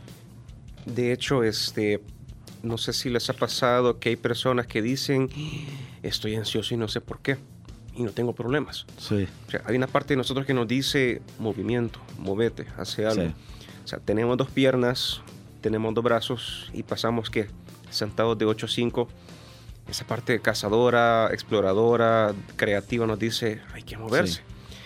De 0.87 1.13
hecho, 1.13 1.45
este, 1.45 2.01
no 2.63 2.79
sé 2.79 2.93
si 2.93 3.11
les 3.11 3.29
ha 3.31 3.35
pasado 3.35 3.99
que 3.99 4.09
hay 4.11 4.17
personas 4.17 4.67
que 4.67 4.81
dicen, 4.83 5.29
estoy 6.03 6.35
ansioso 6.37 6.75
y 6.75 6.77
no 6.79 6.89
sé 6.89 7.01
por 7.01 7.21
qué. 7.21 7.37
Y 7.95 8.03
no 8.03 8.13
tengo 8.13 8.33
problemas. 8.33 8.87
Sí. 8.99 9.27
O 9.47 9.51
sea, 9.51 9.63
hay 9.67 9.77
una 9.77 9.87
parte 9.87 10.15
de 10.15 10.19
nosotros 10.19 10.47
que 10.47 10.55
nos 10.55 10.69
dice 10.69 11.23
movimiento, 11.39 12.01
movete, 12.19 12.67
hace 12.77 13.07
algo. 13.07 13.23
Sí. 13.23 13.35
O 13.85 13.89
sea, 13.89 13.99
tenemos 13.99 14.37
dos 14.37 14.51
piernas, 14.51 15.23
tenemos 15.61 15.93
dos 15.95 16.05
brazos 16.05 16.71
y 16.73 16.83
pasamos 16.83 17.31
que 17.31 17.49
sentados 17.91 18.39
de 18.39 18.45
8 18.45 18.67
a 18.67 18.69
5. 18.69 19.09
Esa 19.89 20.07
parte 20.07 20.41
cazadora, 20.41 21.31
exploradora, 21.33 22.33
creativa 22.57 23.07
nos 23.07 23.19
dice, 23.19 23.61
hay 23.75 23.83
que 23.83 23.97
moverse. 23.97 24.35
Sí. 24.35 24.41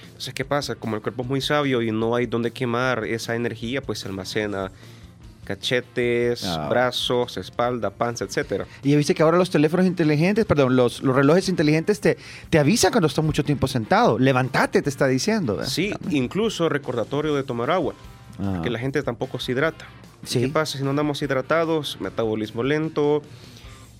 Entonces, 0.06 0.34
¿qué 0.34 0.44
pasa? 0.44 0.76
Como 0.76 0.96
el 0.96 1.02
cuerpo 1.02 1.22
es 1.22 1.28
muy 1.28 1.40
sabio 1.40 1.82
y 1.82 1.90
no 1.90 2.14
hay 2.14 2.26
donde 2.26 2.52
quemar 2.52 3.04
esa 3.04 3.34
energía, 3.34 3.82
pues 3.82 3.98
se 3.98 4.08
almacena 4.08 4.70
cachetes, 5.44 6.44
Ah. 6.44 6.68
brazos, 6.68 7.36
espalda, 7.36 7.90
panza, 7.90 8.24
etcétera. 8.24 8.66
Y 8.82 8.94
viste 8.96 9.14
que 9.14 9.22
ahora 9.22 9.38
los 9.38 9.50
teléfonos 9.50 9.86
inteligentes, 9.86 10.44
perdón, 10.44 10.76
los, 10.76 11.02
los 11.02 11.14
relojes 11.14 11.48
inteligentes 11.48 12.00
te, 12.00 12.16
te 12.50 12.58
avisan 12.58 12.90
cuando 12.92 13.06
estás 13.08 13.24
mucho 13.24 13.44
tiempo 13.44 13.66
sentado. 13.68 14.18
Levantate, 14.18 14.82
te 14.82 14.88
está 14.90 15.06
diciendo. 15.06 15.64
Sí, 15.64 15.92
incluso 16.10 16.68
recordatorio 16.68 17.34
de 17.34 17.42
tomar 17.42 17.70
agua. 17.70 17.94
Ah. 18.38 18.60
que 18.64 18.70
la 18.70 18.80
gente 18.80 19.00
tampoco 19.04 19.38
se 19.38 19.52
hidrata. 19.52 19.86
Sí. 20.24 20.40
¿Qué 20.40 20.48
pasa 20.48 20.76
si 20.78 20.82
no 20.82 20.90
andamos 20.90 21.22
hidratados? 21.22 21.98
Metabolismo 22.00 22.62
lento. 22.64 23.22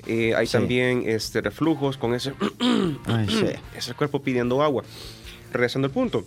eh, 0.07 0.35
hay 0.35 0.47
Sí. 0.47 0.53
también 0.53 1.05
este, 1.07 1.41
reflujos 1.41 1.97
con 1.97 2.15
ese... 2.15 2.35
Ay, 3.07 3.27
sí. 3.29 3.47
es 3.79 3.89
el 3.89 3.95
cuerpo 3.95 4.21
pidiendo 4.23 4.61
agua. 4.63 4.83
Regresando 5.53 5.87
al 5.87 5.93
punto. 5.93 6.25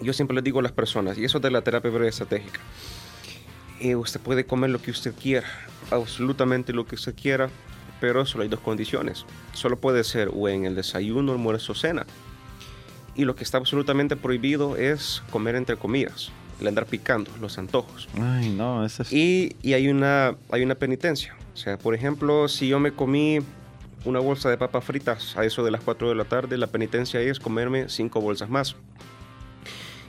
Yo 0.00 0.12
siempre 0.12 0.34
les 0.36 0.44
digo 0.44 0.60
a 0.60 0.62
las 0.62 0.70
personas, 0.72 1.18
y 1.18 1.24
eso 1.24 1.38
es 1.38 1.42
de 1.42 1.50
la 1.50 1.60
terapia 1.62 1.90
breve 1.90 2.08
estratégica. 2.08 2.60
Eh, 3.80 3.96
usted 3.96 4.20
puede 4.20 4.44
comer 4.44 4.70
lo 4.70 4.80
que 4.80 4.90
usted 4.90 5.14
quiera, 5.14 5.46
absolutamente 5.90 6.72
lo 6.72 6.86
que 6.86 6.94
usted 6.94 7.14
quiera, 7.14 7.50
pero 8.00 8.24
solo 8.26 8.42
hay 8.42 8.48
dos 8.48 8.60
condiciones. 8.60 9.24
Solo 9.52 9.76
puede 9.76 10.04
ser 10.04 10.30
o 10.32 10.48
en 10.48 10.64
el 10.64 10.74
desayuno, 10.74 11.32
almuerzo, 11.32 11.74
cena. 11.74 12.06
Y 13.14 13.24
lo 13.24 13.34
que 13.34 13.44
está 13.44 13.58
absolutamente 13.58 14.16
prohibido 14.16 14.76
es 14.76 15.22
comer 15.30 15.56
entre 15.56 15.76
comidas, 15.76 16.30
el 16.60 16.68
andar 16.68 16.86
picando, 16.86 17.30
los 17.40 17.58
antojos. 17.58 18.08
Ay, 18.20 18.50
no, 18.50 18.84
eso 18.84 19.02
es... 19.02 19.12
Y, 19.12 19.56
y 19.62 19.72
hay, 19.72 19.88
una, 19.88 20.36
hay 20.50 20.62
una 20.62 20.76
penitencia. 20.76 21.34
O 21.54 21.56
sea, 21.56 21.76
por 21.78 21.94
ejemplo, 21.94 22.46
si 22.46 22.68
yo 22.68 22.78
me 22.78 22.92
comí 22.92 23.40
una 24.04 24.20
bolsa 24.20 24.48
de 24.48 24.56
papas 24.56 24.84
fritas 24.84 25.36
a 25.36 25.44
eso 25.44 25.64
de 25.64 25.72
las 25.72 25.80
4 25.82 26.08
de 26.08 26.14
la 26.14 26.24
tarde, 26.24 26.56
la 26.56 26.68
penitencia 26.68 27.20
es 27.20 27.40
comerme 27.40 27.88
cinco 27.88 28.20
bolsas 28.20 28.48
más. 28.48 28.76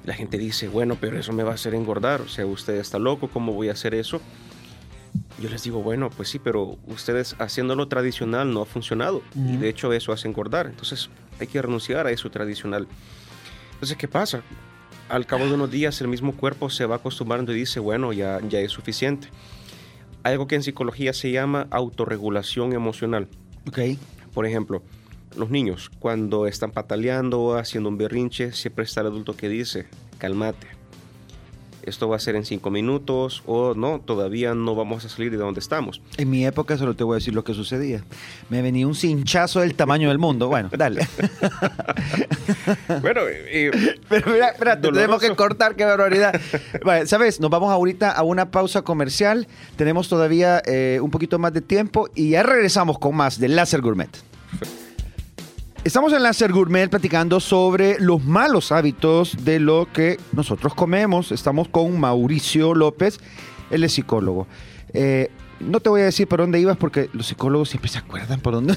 La 0.05 0.13
gente 0.13 0.37
dice, 0.37 0.67
bueno, 0.67 0.97
pero 0.99 1.19
eso 1.19 1.33
me 1.33 1.43
va 1.43 1.51
a 1.51 1.55
hacer 1.55 1.75
engordar. 1.75 2.21
O 2.21 2.27
sea, 2.27 2.45
usted 2.45 2.75
está 2.75 2.99
loco, 2.99 3.27
¿cómo 3.27 3.53
voy 3.53 3.69
a 3.69 3.73
hacer 3.73 3.93
eso? 3.93 4.21
Yo 5.41 5.49
les 5.49 5.63
digo, 5.63 5.81
bueno, 5.81 6.09
pues 6.09 6.29
sí, 6.29 6.39
pero 6.39 6.77
ustedes 6.87 7.35
haciéndolo 7.39 7.87
tradicional 7.87 8.53
no 8.53 8.61
ha 8.61 8.65
funcionado. 8.65 9.21
Y 9.35 9.57
de 9.57 9.69
hecho 9.69 9.91
eso 9.93 10.11
hace 10.11 10.27
engordar. 10.27 10.67
Entonces 10.67 11.09
hay 11.39 11.47
que 11.47 11.61
renunciar 11.61 12.07
a 12.07 12.11
eso 12.11 12.29
tradicional. 12.29 12.87
Entonces, 13.73 13.97
¿qué 13.97 14.07
pasa? 14.07 14.41
Al 15.07 15.25
cabo 15.25 15.45
de 15.45 15.53
unos 15.53 15.71
días 15.71 16.01
el 16.01 16.07
mismo 16.07 16.33
cuerpo 16.33 16.69
se 16.69 16.85
va 16.85 16.97
acostumbrando 16.97 17.53
y 17.53 17.55
dice, 17.55 17.79
bueno, 17.79 18.13
ya, 18.13 18.39
ya 18.47 18.59
es 18.59 18.71
suficiente. 18.71 19.29
Algo 20.23 20.47
que 20.47 20.55
en 20.55 20.63
psicología 20.63 21.13
se 21.13 21.31
llama 21.31 21.67
autorregulación 21.71 22.73
emocional. 22.73 23.27
Ok. 23.67 23.79
Por 24.33 24.45
ejemplo, 24.45 24.83
los 25.35 25.49
niños 25.49 25.91
cuando 25.99 26.47
están 26.47 26.71
pataleando 26.71 27.41
o 27.41 27.55
haciendo 27.55 27.89
un 27.89 27.97
berrinche, 27.97 28.51
siempre 28.51 28.85
está 28.85 29.01
el 29.01 29.07
adulto 29.07 29.35
que 29.35 29.49
dice, 29.49 29.85
cálmate. 30.17 30.79
Esto 31.83 32.09
va 32.09 32.17
a 32.17 32.19
ser 32.19 32.35
en 32.35 32.45
cinco 32.45 32.69
minutos 32.69 33.41
o 33.45 33.73
no, 33.73 33.99
todavía 33.99 34.53
no 34.53 34.75
vamos 34.75 35.05
a 35.05 35.09
salir 35.09 35.31
de 35.31 35.37
donde 35.37 35.59
estamos. 35.59 36.01
En 36.17 36.29
mi 36.29 36.45
época 36.45 36.77
solo 36.77 36.93
te 36.93 37.03
voy 37.03 37.15
a 37.15 37.17
decir 37.17 37.33
lo 37.33 37.43
que 37.43 37.53
sucedía. 37.53 38.03
Me 38.49 38.61
venía 38.61 38.85
un 38.85 38.95
cinchazo 38.95 39.61
del 39.61 39.73
tamaño 39.75 40.09
del 40.09 40.19
mundo. 40.19 40.49
Bueno, 40.49 40.69
dale. 40.77 41.07
bueno, 43.01 43.21
eh, 43.27 43.71
Pero 44.07 44.31
mira, 44.31 44.49
espérate, 44.49 44.91
tenemos 44.91 45.21
que 45.21 45.33
cortar, 45.35 45.75
qué 45.75 45.85
barbaridad. 45.85 46.39
Vale, 46.83 47.07
¿Sabes? 47.07 47.39
Nos 47.39 47.49
vamos 47.49 47.71
ahorita 47.71 48.11
a 48.11 48.23
una 48.23 48.51
pausa 48.51 48.81
comercial. 48.81 49.47
Tenemos 49.75 50.09
todavía 50.09 50.61
eh, 50.65 50.99
un 51.01 51.09
poquito 51.09 51.39
más 51.39 51.53
de 51.53 51.61
tiempo 51.61 52.09
y 52.13 52.31
ya 52.31 52.43
regresamos 52.43 52.99
con 52.99 53.15
más 53.15 53.39
de 53.39 53.47
Láser 53.47 53.81
Gourmet. 53.81 54.09
Estamos 55.85 56.11
en 56.11 56.23
Láser 56.23 56.51
Gourmet 56.51 56.89
platicando 56.89 57.39
sobre 57.39 57.97
los 58.01 58.23
malos 58.25 58.73
hábitos 58.73 59.45
de 59.45 59.59
lo 59.59 59.87
que 59.91 60.17
nosotros 60.33 60.75
comemos. 60.75 61.31
Estamos 61.31 61.69
con 61.69 61.97
Mauricio 61.97 62.75
López, 62.75 63.17
él 63.71 63.85
es 63.85 63.93
psicólogo. 63.93 64.45
Eh, 64.93 65.31
no 65.59 65.79
te 65.79 65.89
voy 65.89 66.01
a 66.01 66.05
decir 66.05 66.27
por 66.27 66.39
dónde 66.39 66.59
ibas 66.59 66.77
porque 66.77 67.09
los 67.13 67.27
psicólogos 67.27 67.69
siempre 67.69 67.89
se 67.89 67.97
acuerdan 67.97 68.39
por 68.39 68.53
dónde 68.53 68.75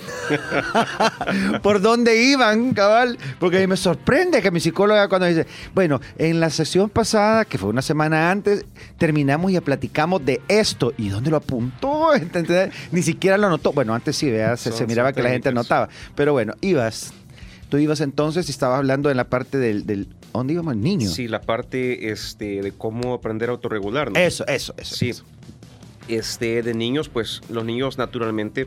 por 1.62 1.80
dónde 1.80 2.22
iban, 2.22 2.74
cabal, 2.74 3.18
porque 3.38 3.58
a 3.58 3.60
mí 3.60 3.66
me 3.66 3.76
sorprende 3.76 4.42
que 4.42 4.50
mi 4.50 4.60
psicóloga 4.60 5.08
cuando 5.08 5.26
dice, 5.26 5.46
bueno, 5.74 6.00
en 6.18 6.40
la 6.40 6.50
sesión 6.50 6.90
pasada, 6.90 7.44
que 7.44 7.58
fue 7.58 7.70
una 7.70 7.82
semana 7.82 8.30
antes, 8.30 8.64
terminamos 8.98 9.52
y 9.52 9.60
platicamos 9.60 10.24
de 10.24 10.40
esto. 10.48 10.92
¿Y 10.98 11.08
dónde 11.08 11.30
lo 11.30 11.38
apuntó? 11.38 12.14
¿Entendés? 12.14 12.72
Ni 12.90 13.02
siquiera 13.02 13.38
lo 13.38 13.48
notó. 13.48 13.72
Bueno, 13.72 13.94
antes 13.94 14.16
sí, 14.16 14.30
vea, 14.30 14.56
se, 14.56 14.72
se 14.72 14.86
miraba 14.86 15.12
que 15.12 15.22
la 15.22 15.30
gente 15.30 15.48
técnicas. 15.48 15.64
notaba. 15.64 15.88
Pero 16.14 16.32
bueno, 16.32 16.54
ibas. 16.60 17.12
Tú 17.68 17.78
ibas 17.78 18.02
entonces 18.02 18.48
y 18.48 18.50
estabas 18.50 18.78
hablando 18.78 19.10
en 19.10 19.16
la 19.16 19.24
parte 19.24 19.56
del, 19.56 19.86
del 19.86 20.08
¿dónde 20.32 20.52
íbamos? 20.52 20.76
Niño. 20.76 21.08
Sí, 21.08 21.26
la 21.26 21.40
parte 21.40 22.10
este, 22.10 22.60
de 22.60 22.72
cómo 22.72 23.14
aprender 23.14 23.48
a 23.48 23.52
autorregularnos. 23.52 24.18
Eso, 24.18 24.46
eso, 24.46 24.74
eso. 24.76 24.94
Sí. 24.94 25.10
eso. 25.10 25.24
Este, 26.08 26.62
de 26.62 26.74
niños, 26.74 27.08
pues 27.08 27.40
los 27.48 27.64
niños 27.64 27.98
naturalmente 27.98 28.66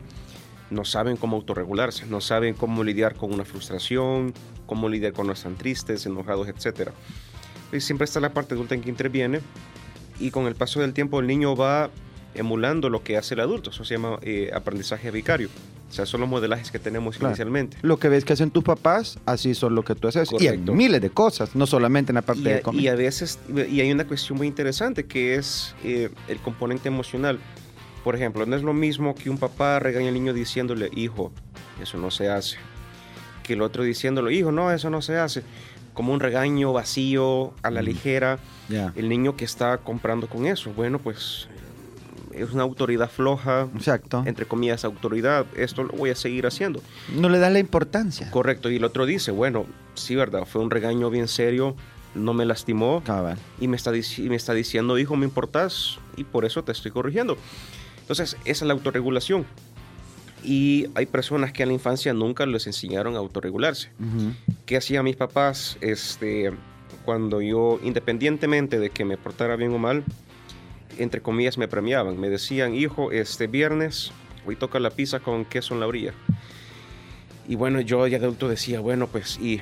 no 0.69 0.86
saben 0.86 1.17
cómo 1.17 1.38
autorregularse, 1.38 2.06
no 2.06 2.21
saben 2.21 2.54
cómo 2.54 2.84
lidiar 2.84 3.15
con 3.15 3.34
una 3.34 3.45
frustración, 3.45 4.34
cómo 4.65 4.89
lidiar 4.89 5.13
cuando 5.13 5.34
están 5.34 5.56
tristes, 5.56 6.06
enojados, 6.06 6.48
etc. 6.48 6.89
Y 7.71 7.82
siempre 7.82 8.06
está 8.06 8.19
la 8.19 8.34
parte 8.34 8.54
adulta 8.56 8.76
en 8.76 8.82
que 8.82 8.89
interviene 8.89 9.41
y 10.19 10.32
con 10.32 10.48
el 10.48 10.56
paso 10.56 10.80
del 10.80 10.93
tiempo 10.93 11.19
el 11.19 11.28
niño 11.28 11.56
va 11.56 11.89
emulando 12.36 12.89
lo 12.89 13.04
que 13.04 13.17
hace 13.17 13.34
el 13.34 13.39
adulto. 13.41 13.69
Eso 13.71 13.84
se 13.84 13.95
llama 13.95 14.19
eh, 14.21 14.52
aprendizaje 14.54 15.10
vicario. 15.12 15.50
O 15.89 15.93
sea, 15.93 16.06
son 16.06 16.21
los 16.21 16.30
modelajes 16.30 16.71
que 16.71 16.80
tenemos 16.80 17.17
Claro. 17.17 17.32
inicialmente. 17.32 17.78
Lo 17.82 17.98
que 17.98 18.10
ves 18.10 18.26
que 18.26 18.34
hacen 18.34 18.52
tus 18.52 18.63
papás, 18.63 19.17
así 19.26 19.54
son 19.56 19.76
lo 19.76 19.84
que 19.84 19.95
tú 19.95 20.08
haces. 20.08 20.28
Y 20.30 20.32
Correcto. 20.32 20.71
en 20.71 20.78
miles 20.78 21.00
de 21.02 21.10
cosas, 21.10 21.56
no 21.56 21.65
solamente 21.67 22.12
en 22.12 22.15
la 22.15 22.21
parte 22.21 22.41
Y 22.41 22.43
de 22.45 22.62
comer. 22.62 22.82
y 22.84 22.88
a 22.88 22.95
veces, 22.95 23.39
y 23.71 23.80
hay 23.82 23.91
una 23.91 24.06
cuestión 24.06 24.38
muy 24.38 24.48
interesante 24.48 25.06
que 25.06 25.36
es 25.36 25.76
eh, 25.84 26.10
el 26.28 26.38
componente 26.39 26.88
emocional. 26.89 27.39
Por 28.04 28.15
ejemplo, 28.15 28.45
no 28.45 28.56
es 28.56 28.62
lo 28.63 28.74
mismo 28.74 29.15
que 29.15 29.30
un 29.30 29.38
papá 29.38 29.80
regaña 29.80 30.10
al 30.10 30.13
niño 30.15 30.34
diciéndole, 30.34 30.89
hijo, 30.95 31.32
eso 31.82 31.98
no 31.98 32.12
se 32.12 32.30
hace. 32.30 32.58
Que 33.43 33.54
el 33.54 33.62
otro 33.62 33.84
diciéndole, 33.84 34.34
hijo, 34.34 34.52
no, 34.52 34.71
eso 34.71 34.89
no 34.89 35.02
se 35.02 35.17
hace. 35.17 35.43
Como 35.93 36.12
un 36.13 36.19
regaño 36.19 36.74
vacío, 36.74 37.54
a 37.63 37.69
la 37.71 37.82
Mm. 37.82 37.86
ligera. 37.86 38.39
El 38.95 39.08
niño 39.08 39.38
que 39.38 39.45
está 39.45 39.78
comprando 39.78 40.28
con 40.28 40.45
eso, 40.48 40.71
bueno, 40.74 41.00
pues 41.00 41.48
es 42.38 42.52
una 42.52 42.63
autoridad 42.63 43.10
floja, 43.10 43.67
Exacto. 43.76 44.24
entre 44.26 44.45
comillas, 44.45 44.86
autoridad, 44.86 45.45
esto 45.56 45.84
lo 45.84 45.93
voy 45.93 46.10
a 46.10 46.15
seguir 46.15 46.45
haciendo. 46.45 46.82
No 47.15 47.30
le 47.30 47.39
das 47.39 47.52
la 47.52 47.60
importancia. 47.60 48.30
Correcto, 48.32 48.69
y 48.69 48.76
el 48.78 48.84
otro 48.84 49.06
dice, 49.06 49.32
bueno, 49.32 49.65
sí, 49.95 50.15
verdad, 50.15 50.45
fue 50.45 50.62
un 50.62 50.69
regaño 50.71 51.10
bien 51.10 51.28
serio, 51.28 51.76
no 52.13 52.34
me 52.34 52.45
lastimó, 52.45 53.02
Cabal. 53.06 53.38
y 53.60 53.67
me 53.67 53.76
está, 53.78 53.91
me 53.91 54.36
está 54.36 54.54
diciendo, 54.54 54.98
hijo, 54.98 55.15
me 55.15 55.26
importas 55.26 55.98
y 56.15 56.24
por 56.24 56.45
eso 56.45 56.63
te 56.63 56.71
estoy 56.71 56.91
corrigiendo. 56.91 57.38
Entonces, 58.02 58.38
esa 58.45 58.63
es 58.65 58.67
la 58.67 58.74
autorregulación. 58.74 59.45
Y 60.43 60.88
hay 60.93 61.08
personas 61.08 61.52
que 61.52 61.63
en 61.63 61.69
la 61.69 61.74
infancia 61.74 62.13
nunca 62.13 62.45
les 62.45 62.67
enseñaron 62.67 63.15
a 63.15 63.17
autorregularse. 63.17 63.89
Ujú. 64.00 64.32
¿Qué 64.67 64.78
hacían 64.78 65.04
mis 65.04 65.15
papás 65.15 65.78
este, 65.82 66.52
cuando 67.04 67.41
yo, 67.41 67.80
independientemente 67.84 68.78
de 68.80 68.91
que 68.91 69.06
me 69.06 69.17
portara 69.17 69.56
bien 69.56 69.74
o 69.74 69.80
mal, 69.80 70.04
entre 70.98 71.21
comillas 71.21 71.58
me 71.58 71.67
premiaban? 71.67 72.19
Me 72.19 72.30
decían, 72.30 72.76
hijo, 72.76 73.12
este 73.12 73.48
viernes 73.48 74.12
hoy 74.45 74.56
toca 74.56 74.80
la 74.80 74.89
pizza 74.91 75.19
con 75.19 75.45
queso 75.45 75.74
en 75.74 75.80
la 75.80 75.88
orilla. 75.88 76.13
Y 77.48 77.56
bueno, 77.56 77.80
yo 77.82 78.06
ya 78.08 78.17
de 78.19 78.26
adulto 78.26 78.48
decía, 78.50 78.80
bueno, 78.80 79.08
pues, 79.08 79.38
¿y 79.39 79.62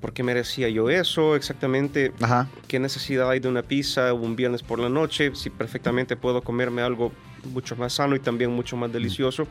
por 0.00 0.12
qué 0.12 0.22
merecía 0.22 0.68
yo 0.68 0.88
eso 0.90 1.34
exactamente? 1.34 2.12
Ajá. 2.20 2.48
¿Qué 2.68 2.78
necesidad 2.78 3.28
hay 3.30 3.40
de 3.40 3.48
una 3.48 3.62
pizza 3.62 4.12
un 4.12 4.36
viernes 4.36 4.62
por 4.62 4.78
la 4.78 4.88
noche 4.88 5.32
si 5.34 5.50
perfectamente 5.50 6.16
puedo 6.16 6.42
comerme 6.42 6.82
algo 6.82 7.12
mucho 7.52 7.74
más 7.76 7.94
sano 7.94 8.14
y 8.14 8.20
también 8.20 8.50
mucho 8.52 8.76
más 8.76 8.92
delicioso? 8.92 9.48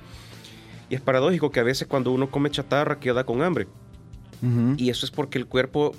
Y 0.90 0.96
es 0.96 1.02
paradójico 1.02 1.52
que 1.52 1.60
a 1.60 1.64
veces 1.64 1.88
cuando 1.88 2.12
uno 2.12 2.32
come 2.32 2.50
chatarra 2.50 3.00
queda 3.00 3.26
con 3.26 3.42
hambre. 3.42 3.68
Y 4.78 4.90
eso 4.90 5.06
es 5.06 5.12
porque 5.12 5.38
el 5.40 5.48
cuerpo 5.48 5.94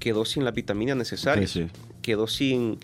quedó 0.00 0.24
sin 0.24 0.44
las 0.44 0.52
vitaminas 0.52 0.96
necesarias, 0.96 1.50
Sí, 1.50 1.62
sí. 1.64 1.70
quedó 2.02 2.26
sin 2.26 2.78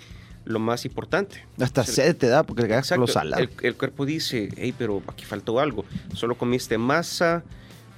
lo 0.44 0.59
más 0.59 0.85
importante. 0.85 1.44
Hasta 1.61 1.85
Sí. 1.85 1.92
sed 1.92 2.16
te 2.16 2.26
da 2.28 2.42
porque 2.42 2.62
le 2.62 2.68
con 2.68 3.00
lo 3.00 3.07
salado. 3.07 3.42
El, 3.42 3.50
el 3.62 3.74
cuerpo 3.76 4.04
dice, 4.07 4.48
hey, 4.57 4.74
pero 4.76 5.02
aquí 5.07 5.24
faltó 5.24 5.59
algo. 5.61 5.85
Solo 6.14 6.37
comiste 6.37 6.76
masa, 6.78 7.42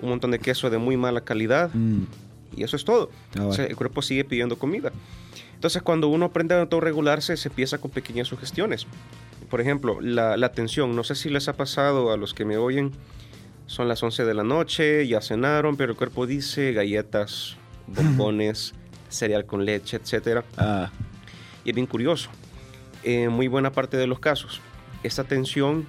un 0.00 0.10
montón 0.10 0.30
de 0.30 0.38
queso 0.38 0.70
de 0.70 0.78
muy 0.78 0.96
mala 0.96 1.22
calidad 1.22 1.70
Mm. 1.74 2.04
y 2.56 2.62
eso 2.62 2.76
es 2.76 2.84
todo. 2.84 3.10
Ah, 3.38 3.46
O 3.46 3.52
sea, 3.52 3.64
el 3.66 3.76
cuerpo 3.76 4.02
sigue 4.02 4.24
pidiendo 4.24 4.58
comida. 4.58 4.92
Entonces, 5.54 5.82
cuando 5.82 6.08
uno 6.08 6.26
aprende 6.26 6.54
a 6.54 6.60
autorregularse, 6.60 7.36
se 7.36 7.48
empieza 7.48 7.78
con 7.78 7.90
pequeñas 7.90 8.28
sugestiones. 8.28 8.86
Por 9.50 9.60
ejemplo, 9.60 10.00
la, 10.00 10.36
la 10.36 10.46
atención. 10.46 10.94
No 10.94 11.02
sé 11.04 11.14
si 11.14 11.30
les 11.30 11.48
ha 11.48 11.54
pasado 11.56 12.12
a 12.12 12.16
los 12.16 12.34
que 12.34 12.44
me 12.44 12.56
oyen. 12.58 12.92
Son 13.66 13.88
las 13.88 14.02
11 14.02 14.24
de 14.24 14.34
la 14.34 14.44
noche, 14.44 15.08
ya 15.08 15.20
cenaron, 15.20 15.76
pero 15.76 15.92
el 15.92 15.98
cuerpo 15.98 16.26
dice 16.26 16.72
galletas, 16.72 17.56
bombones, 17.88 18.74
cereal 19.08 19.46
con 19.46 19.64
leche, 19.64 19.96
etc. 19.96 20.44
Ah, 20.56 20.90
Y 21.66 21.70
es 21.70 21.74
bien 21.74 21.88
curioso. 21.88 22.30
En 23.02 23.32
muy 23.32 23.48
buena 23.48 23.72
parte 23.72 23.96
de 23.96 24.06
los 24.06 24.20
casos, 24.20 24.60
esta 25.02 25.24
tensión, 25.24 25.84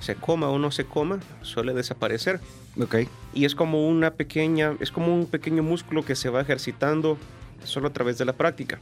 se 0.00 0.16
coma 0.16 0.48
o 0.48 0.58
no 0.58 0.72
se 0.72 0.84
coma, 0.84 1.20
suele 1.42 1.72
desaparecer. 1.72 2.40
ok. 2.80 2.96
Y 3.32 3.44
es 3.44 3.54
como 3.54 3.88
una 3.88 4.14
pequeña, 4.14 4.74
es 4.80 4.90
como 4.90 5.14
un 5.14 5.26
pequeño 5.26 5.62
músculo 5.62 6.04
que 6.04 6.16
se 6.16 6.30
va 6.30 6.40
ejercitando 6.40 7.16
solo 7.62 7.86
a 7.86 7.92
través 7.92 8.18
de 8.18 8.24
la 8.24 8.32
práctica. 8.32 8.80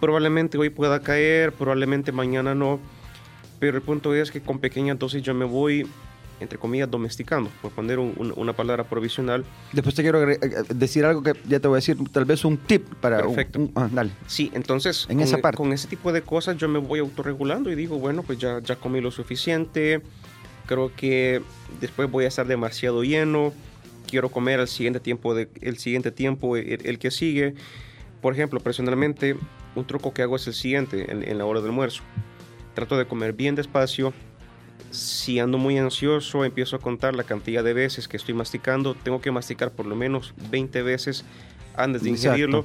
Probablemente 0.00 0.56
hoy 0.56 0.70
pueda 0.70 1.00
caer, 1.00 1.52
probablemente 1.52 2.12
mañana 2.12 2.54
no, 2.54 2.80
pero 3.60 3.76
el 3.76 3.82
punto 3.82 4.14
es 4.14 4.30
que 4.30 4.40
con 4.40 4.58
pequeñas 4.58 4.98
dosis 4.98 5.22
yo 5.22 5.34
me 5.34 5.44
voy, 5.44 5.86
entre 6.40 6.58
comillas, 6.58 6.90
domesticando, 6.90 7.50
por 7.62 7.70
poner 7.72 7.98
un- 7.98 8.12
un- 8.16 8.32
una 8.36 8.52
palabra 8.52 8.84
provisional. 8.84 9.44
Después 9.72 9.94
te 9.94 10.02
quiero 10.02 10.20
decir 10.68 11.04
algo 11.04 11.22
que 11.22 11.32
ya 11.48 11.60
te 11.60 11.68
voy 11.68 11.76
a 11.76 11.78
decir, 11.78 11.96
tal 12.12 12.24
vez 12.26 12.44
un 12.44 12.58
tip 12.58 12.84
para... 13.00 13.18
Perfecto. 13.22 13.58
un- 13.60 13.72
ah, 13.74 13.88
dale. 13.90 14.10
Sí, 14.26 14.50
entonces 14.54 15.06
En 15.08 15.16
con, 15.18 15.24
esa 15.26 15.38
parte. 15.38 15.56
con 15.56 15.72
ese 15.72 15.88
tipo 15.88 16.12
de 16.12 16.22
cosas 16.22 16.56
yo 16.58 16.68
me 16.68 16.78
voy 16.78 16.98
autorregulando 17.00 17.70
y 17.70 17.74
digo, 17.74 17.98
bueno, 17.98 18.22
pues 18.22 18.38
ya, 18.38 18.60
ya 18.60 18.76
comí 18.76 19.00
lo 19.00 19.10
suficiente, 19.10 20.02
creo 20.66 20.92
que 20.94 21.40
después 21.80 22.10
voy 22.10 22.24
a 22.26 22.28
estar 22.28 22.46
demasiado 22.46 23.02
lleno, 23.02 23.52
quiero 24.06 24.28
comer 24.28 24.60
al 24.60 24.68
siguiente 24.68 25.00
tiempo, 25.00 25.34
de, 25.34 25.48
el 25.62 25.78
siguiente 25.78 26.10
tiempo, 26.10 26.56
el, 26.56 26.84
el 26.86 26.98
que 26.98 27.10
sigue. 27.10 27.54
Por 28.20 28.34
ejemplo, 28.34 28.60
personalmente, 28.60 29.36
un 29.74 29.86
truco 29.86 30.12
que 30.12 30.22
hago 30.22 30.36
es 30.36 30.46
el 30.46 30.54
siguiente 30.54 31.10
en, 31.10 31.22
en 31.26 31.38
la 31.38 31.44
hora 31.46 31.60
del 31.60 31.70
almuerzo. 31.70 32.02
Trato 32.74 32.98
de 32.98 33.06
comer 33.06 33.32
bien 33.32 33.54
despacio. 33.54 34.12
Si 34.90 35.38
ando 35.38 35.58
muy 35.58 35.76
ansioso, 35.78 36.44
empiezo 36.44 36.76
a 36.76 36.78
contar 36.78 37.14
la 37.14 37.24
cantidad 37.24 37.62
de 37.64 37.74
veces 37.74 38.08
que 38.08 38.16
estoy 38.16 38.34
masticando. 38.34 38.94
Tengo 38.94 39.20
que 39.20 39.30
masticar 39.30 39.70
por 39.72 39.86
lo 39.86 39.94
menos 39.96 40.32
20 40.50 40.82
veces 40.82 41.24
antes 41.76 42.02
de 42.02 42.10
Exacto. 42.10 42.28
ingerirlo 42.30 42.64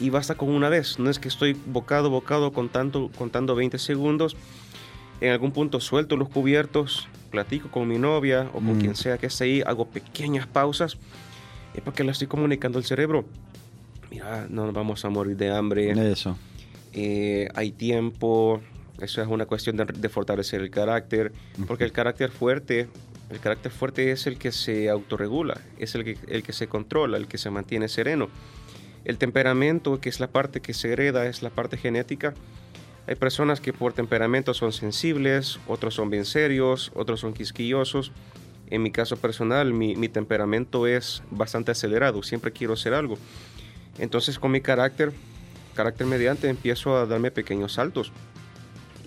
y 0.00 0.10
basta 0.10 0.34
con 0.34 0.48
una 0.50 0.68
vez. 0.68 0.98
No 0.98 1.10
es 1.10 1.18
que 1.18 1.28
estoy 1.28 1.54
bocado, 1.66 2.10
bocado 2.10 2.52
contando, 2.52 3.10
contando 3.16 3.54
20 3.54 3.78
segundos. 3.78 4.36
En 5.20 5.30
algún 5.32 5.52
punto 5.52 5.80
suelto 5.80 6.16
los 6.16 6.28
cubiertos, 6.30 7.06
platico 7.30 7.70
con 7.70 7.86
mi 7.86 7.98
novia 7.98 8.48
o 8.54 8.60
con 8.60 8.76
Mm. 8.78 8.80
quien 8.80 8.96
sea 8.96 9.18
que 9.18 9.26
esté 9.26 9.44
ahí, 9.44 9.62
hago 9.66 9.86
pequeñas 9.86 10.46
pausas. 10.46 10.96
Es 11.74 11.82
porque 11.82 12.02
le 12.02 12.10
estoy 12.12 12.26
comunicando 12.26 12.78
al 12.78 12.84
cerebro. 12.84 13.24
Mira, 14.10 14.46
no 14.48 14.64
nos 14.64 14.74
vamos 14.74 15.04
a 15.04 15.10
morir 15.10 15.36
de 15.36 15.50
hambre. 15.50 15.90
Eso. 16.10 16.36
eh, 16.92 17.48
hay 17.54 17.70
tiempo. 17.70 18.60
Eso 19.00 19.22
es 19.22 19.28
una 19.28 19.46
cuestión 19.46 19.76
de, 19.76 19.84
de 19.84 20.08
fortalecer 20.08 20.60
el 20.60 20.70
carácter. 20.70 21.32
Porque 21.66 21.84
el 21.84 21.92
carácter 21.92 22.30
fuerte, 22.30 22.88
el 23.30 23.40
carácter 23.40 23.72
fuerte 23.72 24.10
es 24.10 24.26
el 24.26 24.38
que 24.38 24.52
se 24.52 24.88
autorregula, 24.88 25.60
es 25.78 25.94
el 25.94 26.04
que, 26.04 26.18
el 26.28 26.42
que 26.42 26.52
se 26.52 26.66
controla, 26.68 27.16
el 27.16 27.28
que 27.28 27.38
se 27.38 27.50
mantiene 27.50 27.88
sereno. 27.88 28.28
El 29.04 29.18
temperamento, 29.18 30.00
que 30.00 30.08
es 30.08 30.20
la 30.20 30.28
parte 30.28 30.60
que 30.60 30.74
se 30.74 30.92
hereda, 30.92 31.26
es 31.26 31.42
la 31.42 31.50
parte 31.50 31.76
genética. 31.76 32.34
Hay 33.06 33.14
personas 33.14 33.60
que 33.60 33.72
por 33.72 33.92
temperamento 33.92 34.52
son 34.52 34.72
sensibles, 34.72 35.58
otros 35.66 35.94
son 35.94 36.10
bien 36.10 36.24
serios, 36.24 36.92
otros 36.94 37.20
son 37.20 37.32
quisquillosos. 37.32 38.12
En 38.68 38.82
mi 38.82 38.92
caso 38.92 39.16
personal, 39.16 39.72
mi, 39.72 39.96
mi 39.96 40.08
temperamento 40.08 40.86
es 40.86 41.22
bastante 41.30 41.72
acelerado, 41.72 42.22
siempre 42.22 42.52
quiero 42.52 42.74
hacer 42.74 42.94
algo. 42.94 43.18
Entonces 43.98 44.38
con 44.38 44.52
mi 44.52 44.60
carácter, 44.60 45.12
carácter 45.74 46.06
mediante, 46.06 46.48
empiezo 46.48 46.96
a 46.96 47.06
darme 47.06 47.30
pequeños 47.30 47.72
saltos. 47.72 48.12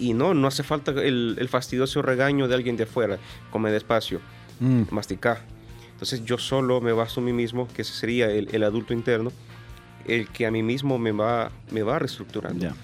Y 0.03 0.13
no, 0.13 0.33
no 0.33 0.47
hace 0.47 0.63
falta 0.63 0.91
el, 0.91 1.35
el 1.39 1.47
fastidioso 1.49 2.01
regaño 2.01 2.47
de 2.47 2.55
alguien 2.55 2.75
de 2.77 2.83
afuera. 2.83 3.17
Come 3.51 3.71
despacio, 3.71 4.19
Mm. 4.59 4.83
masticar. 4.91 5.41
Entonces 5.93 6.23
yo 6.25 6.37
solo 6.37 6.81
me 6.81 6.91
baso 6.91 7.21
a 7.21 7.23
mí 7.23 7.31
mismo, 7.33 7.67
que 7.73 7.81
ese 7.83 7.93
sería 7.93 8.29
el, 8.29 8.49
el 8.53 8.63
adulto 8.63 8.93
interno, 8.93 9.31
el 10.07 10.27
que 10.27 10.45
a 10.45 10.51
mí 10.51 10.61
mismo 10.63 10.97
me 10.99 11.11
va, 11.11 11.51
me 11.71 11.81
va 11.83 11.97
reestructurando. 11.99 12.59
Ya. 12.65 12.75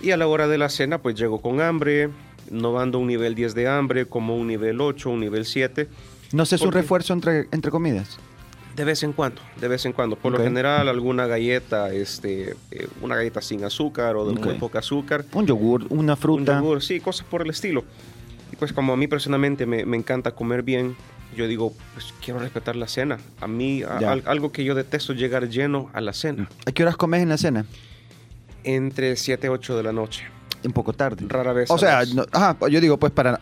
Y 0.00 0.10
a 0.10 0.16
la 0.16 0.26
hora 0.26 0.48
de 0.48 0.56
la 0.58 0.68
cena, 0.68 0.98
pues 1.02 1.14
llego 1.14 1.40
con 1.42 1.60
hambre, 1.60 2.08
no 2.50 2.78
ando 2.80 2.98
un 2.98 3.06
nivel 3.08 3.34
10 3.34 3.54
de 3.54 3.68
hambre, 3.68 4.06
como 4.06 4.36
un 4.36 4.46
nivel 4.48 4.80
8, 4.80 5.10
un 5.10 5.20
nivel 5.20 5.44
7. 5.44 5.88
No 6.32 6.46
sé, 6.46 6.56
es 6.56 6.62
un 6.62 6.72
refuerzo 6.72 7.12
entre, 7.12 7.46
entre 7.52 7.70
comidas. 7.70 8.18
De 8.76 8.84
vez 8.84 9.02
en 9.02 9.12
cuando, 9.12 9.42
de 9.60 9.68
vez 9.68 9.84
en 9.84 9.92
cuando. 9.92 10.16
Por 10.16 10.32
lo 10.32 10.38
general, 10.38 10.88
alguna 10.88 11.26
galleta, 11.26 11.92
este, 11.92 12.56
eh, 12.70 12.88
una 13.02 13.16
galleta 13.16 13.42
sin 13.42 13.62
azúcar 13.64 14.16
o 14.16 14.26
de 14.26 14.32
muy 14.40 14.54
poca 14.54 14.78
azúcar. 14.78 15.24
Un 15.34 15.46
yogur, 15.46 15.86
una 15.90 16.14
Un 16.14 16.18
fruta. 16.18 16.56
yogur, 16.58 16.82
sí, 16.82 16.98
cosas 17.00 17.26
por 17.26 17.42
el 17.42 17.50
estilo. 17.50 17.84
Y 18.50 18.56
pues 18.56 18.72
como 18.72 18.94
a 18.94 18.96
mí 18.96 19.06
personalmente 19.08 19.66
me, 19.66 19.84
me 19.84 19.96
encanta 19.98 20.30
comer 20.32 20.62
bien, 20.62 20.96
yo 21.36 21.46
digo, 21.46 21.74
pues 21.94 22.14
quiero 22.24 22.40
respetar 22.40 22.76
la 22.76 22.88
cena. 22.88 23.18
A 23.40 23.46
mí, 23.46 23.82
a- 23.82 23.98
algo 24.24 24.52
que 24.52 24.64
yo 24.64 24.74
detesto, 24.74 25.12
llegar 25.12 25.48
lleno 25.48 25.90
a 25.92 26.00
la 26.00 26.12
cena. 26.14 26.48
¿A 26.66 26.72
qué 26.72 26.82
horas 26.82 26.96
comes 26.96 27.22
en 27.22 27.28
la 27.28 27.36
cena? 27.38 27.66
Entre 28.64 29.16
7 29.16 29.48
y 29.48 29.50
8 29.50 29.76
de 29.76 29.82
la 29.82 29.92
noche. 29.92 30.24
Un 30.64 30.72
poco 30.72 30.92
tarde. 30.92 31.24
Rara 31.28 31.52
vez. 31.52 31.70
O 31.70 31.78
sea, 31.78 32.00
las- 32.00 32.14
no- 32.14 32.24
ajá, 32.32 32.56
yo 32.68 32.80
digo, 32.80 32.96
pues 32.98 33.12
para, 33.12 33.32
no 33.32 33.38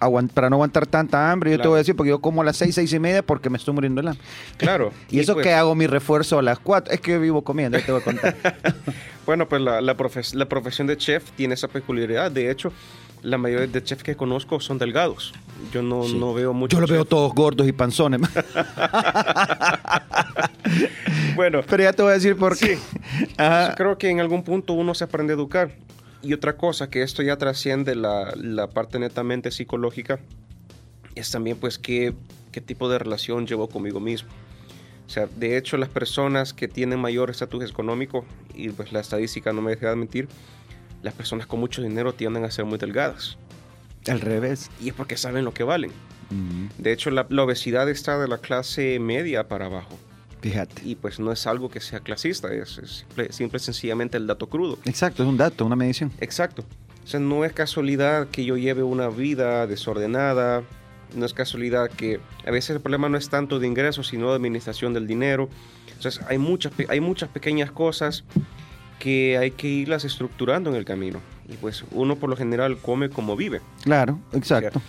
aguantar 0.57 0.87
tanta 0.87 1.31
hambre, 1.31 1.51
yo 1.51 1.57
te 1.57 1.61
Claro. 1.61 1.71
voy 1.71 1.77
a 1.77 1.81
decir, 1.81 1.95
porque 1.97 2.11
yo 2.11 2.21
como 2.21 2.43
a 2.43 2.45
las 2.45 2.57
seis, 2.57 2.75
seis 2.75 2.93
y 2.93 2.99
media 2.99 3.23
porque 3.23 3.51
me 3.51 3.59
estoy 3.59 3.75
muriendo 3.75 4.01
de 4.03 4.09
hambre. 4.11 4.25
Claro. 4.57 4.93
Y, 5.11 5.21
eso 5.21 5.35
pues, 5.35 5.45
que 5.47 5.53
hago 5.53 5.75
mi 5.75 5.87
refuerzo 5.87 6.39
a 6.39 6.43
las 6.43 6.59
cuatro, 6.59 6.93
es 6.95 7.01
que 7.01 7.13
yo 7.13 7.21
vivo 7.21 7.43
comiendo, 7.43 7.79
te 7.79 7.91
voy 7.93 8.01
a 8.01 8.05
contar. 8.05 8.37
Bueno, 9.27 9.49
pues 9.49 9.63
la, 9.63 9.81
la, 9.81 9.97
profes- 9.97 10.35
la 10.35 10.47
profesión 10.47 10.87
de 10.89 10.97
chef 10.97 11.31
tiene 11.33 11.55
esa 11.55 11.69
peculiaridad. 11.69 12.33
De 12.33 12.51
hecho, 12.51 12.73
la 13.23 13.39
mayoría 13.39 13.67
de 13.69 13.85
chefs 13.85 14.03
que 14.03 14.17
conozco 14.17 14.59
son 14.61 14.79
delgados. 14.79 15.35
Yo 15.73 15.83
no, 15.83 16.03
Sí. 16.05 16.15
no 16.19 16.35
veo 16.35 16.53
mucho. 16.53 16.77
yo 16.77 16.81
los 16.81 16.91
veo 16.91 17.05
todos 17.05 17.33
gordos 17.35 17.69
y 17.69 17.73
panzones. 17.73 18.23
Bueno, 21.37 21.61
Pero 21.69 21.83
ya 21.83 21.93
te 21.93 22.03
voy 22.03 22.11
a 22.11 22.15
decir 22.15 22.37
por 22.37 22.57
qué. 22.59 22.79
Ajá. 23.37 23.75
creo 23.75 23.97
que 23.99 24.09
en 24.11 24.21
algún 24.21 24.43
punto 24.43 24.73
uno 24.73 24.95
se 24.95 25.05
aprende 25.05 25.33
a 25.33 25.37
educar. 25.37 25.71
Y 26.23 26.35
otra 26.35 26.57
cosa, 26.57 26.91
que 26.91 27.03
esto 27.03 27.23
ya 27.23 27.37
trasciende 27.37 27.95
la, 27.95 28.35
la 28.37 28.69
parte 28.69 28.99
netamente 28.99 29.51
psicológica, 29.51 30.21
es 31.15 31.31
también 31.31 31.57
pues 31.57 31.79
qué, 31.79 32.15
qué 32.53 32.61
tipo 32.61 32.89
de 32.89 32.99
relación 32.99 33.47
llevo 33.47 33.69
conmigo 33.69 34.01
mismo. 34.01 34.29
O 35.07 35.11
sea, 35.11 35.27
de 35.27 35.57
hecho 35.57 35.77
las 35.77 35.89
personas 35.89 36.53
que 36.53 36.69
tienen 36.69 37.01
mayor 37.01 37.31
estatus 37.31 37.69
económico, 37.69 38.25
y 38.55 38.69
pues 38.69 38.93
la 38.93 39.01
estadística 39.01 39.53
no 39.53 39.63
me 39.63 39.73
deja 39.73 39.91
de 39.91 39.97
mentir, 39.97 40.29
las 41.03 41.15
personas 41.15 41.47
con 41.47 41.59
mucho 41.59 41.83
dinero 41.83 42.13
tienden 42.13 42.45
a 42.45 42.51
ser 42.51 42.65
muy 42.65 42.79
delgadas. 42.79 43.39
Al 44.07 44.21
revés. 44.21 44.71
Y 44.81 44.91
es 44.91 44.95
porque 44.95 45.17
saben 45.17 45.45
lo 45.45 45.53
que 45.53 45.65
valen. 45.65 45.91
De 46.79 46.93
hecho, 46.93 47.11
la, 47.11 47.27
la 47.29 47.43
obesidad 47.43 47.89
está 47.89 48.17
de 48.21 48.29
la 48.29 48.39
clase 48.39 49.01
media 49.01 49.49
para 49.49 49.67
abajo. 49.67 49.99
Fíjate. 50.41 50.83
Y 50.85 50.95
pues 50.95 51.21
no 51.21 51.33
es 51.33 51.47
algo 51.47 51.69
que 51.69 51.81
sea 51.81 52.01
clasista, 52.01 52.53
es, 52.53 52.79
es 52.79 52.91
simple, 52.91 53.33
simple 53.33 53.59
sencillamente 53.59 54.17
el 54.17 54.27
dato 54.27 54.49
crudo. 54.49 54.79
Exacto, 54.85 55.23
es 55.23 55.29
un 55.29 55.37
dato, 55.37 55.67
una 55.67 55.77
medición. 55.77 56.11
Exacto. 56.21 56.65
O 57.05 57.07
sea, 57.07 57.21
no 57.21 57.45
es 57.45 57.53
casualidad 57.53 58.29
que 58.29 58.45
yo 58.45 58.57
lleve 58.57 58.83
una 58.83 59.09
vida 59.09 59.67
desordenada, 59.67 60.63
no 61.15 61.27
es 61.27 61.35
casualidad 61.35 61.91
que 61.91 62.21
a 62.47 62.51
veces 62.51 62.71
el 62.71 62.81
problema 62.81 63.09
no 63.09 63.19
es 63.19 63.29
tanto 63.29 63.59
de 63.59 63.67
ingresos, 63.67 64.09
sino 64.09 64.31
de 64.31 64.37
administración 64.37 64.95
del 64.95 65.07
dinero. 65.07 65.49
Entonces, 65.89 66.21
hay 66.29 66.39
muchas, 66.39 66.73
hay 66.89 67.01
muchas 67.01 67.29
pequeñas 67.29 67.71
cosas 67.71 68.25
que 68.99 69.39
hay 69.39 69.51
que 69.51 69.67
irlas 69.67 70.05
estructurando 70.05 70.71
en 70.71 70.77
el 70.77 70.85
camino. 70.85 71.21
Y 71.49 71.55
pues 71.55 71.85
uno 71.91 72.17
por 72.17 72.31
lo 72.31 72.37
general 72.37 72.79
come 72.79 73.11
como 73.11 73.35
vive. 73.35 73.61
Claro, 73.83 74.21
exacto. 74.33 74.81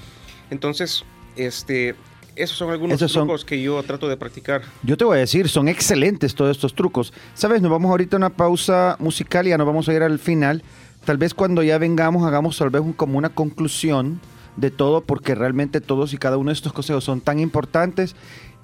Entonces, 0.52 1.04
este, 1.36 1.96
esos 2.42 2.58
son 2.58 2.70
algunos 2.72 2.96
Esos 2.96 3.12
son- 3.12 3.28
trucos 3.28 3.46
que 3.46 3.62
yo 3.62 3.82
trato 3.84 4.08
de 4.10 4.18
practicar. 4.18 4.62
Yo 4.84 4.98
te 4.98 5.04
voy 5.06 5.18
a 5.18 5.20
decir, 5.22 5.48
son 5.50 5.68
excelentes 5.68 6.36
todos 6.36 6.52
estos 6.56 6.74
trucos. 6.76 7.14
Sabes, 7.34 7.62
nos 7.62 7.72
vamos 7.72 7.90
ahorita 7.90 8.16
a 8.16 8.20
una 8.20 8.30
pausa 8.30 8.96
musical 9.00 9.46
y 9.48 9.52
ya 9.52 9.58
nos 9.58 9.68
vamos 9.68 9.88
a 9.90 9.94
ir 9.94 10.02
al 10.04 10.20
final. 10.20 10.64
Tal 11.06 11.18
vez 11.18 11.34
cuando 11.34 11.64
ya 11.64 11.78
vengamos 11.78 12.26
hagamos 12.28 12.58
tal 12.58 12.70
vez 12.70 12.82
un- 12.82 12.94
como 12.94 13.18
una 13.18 13.30
conclusión 13.30 14.20
de 14.58 14.70
todo, 14.70 15.02
porque 15.02 15.34
realmente 15.34 15.82
todos 15.82 16.14
y 16.14 16.18
cada 16.18 16.38
uno 16.38 16.50
de 16.50 16.54
estos 16.54 16.74
consejos 16.74 17.04
son 17.04 17.22
tan 17.22 17.40
importantes 17.40 18.16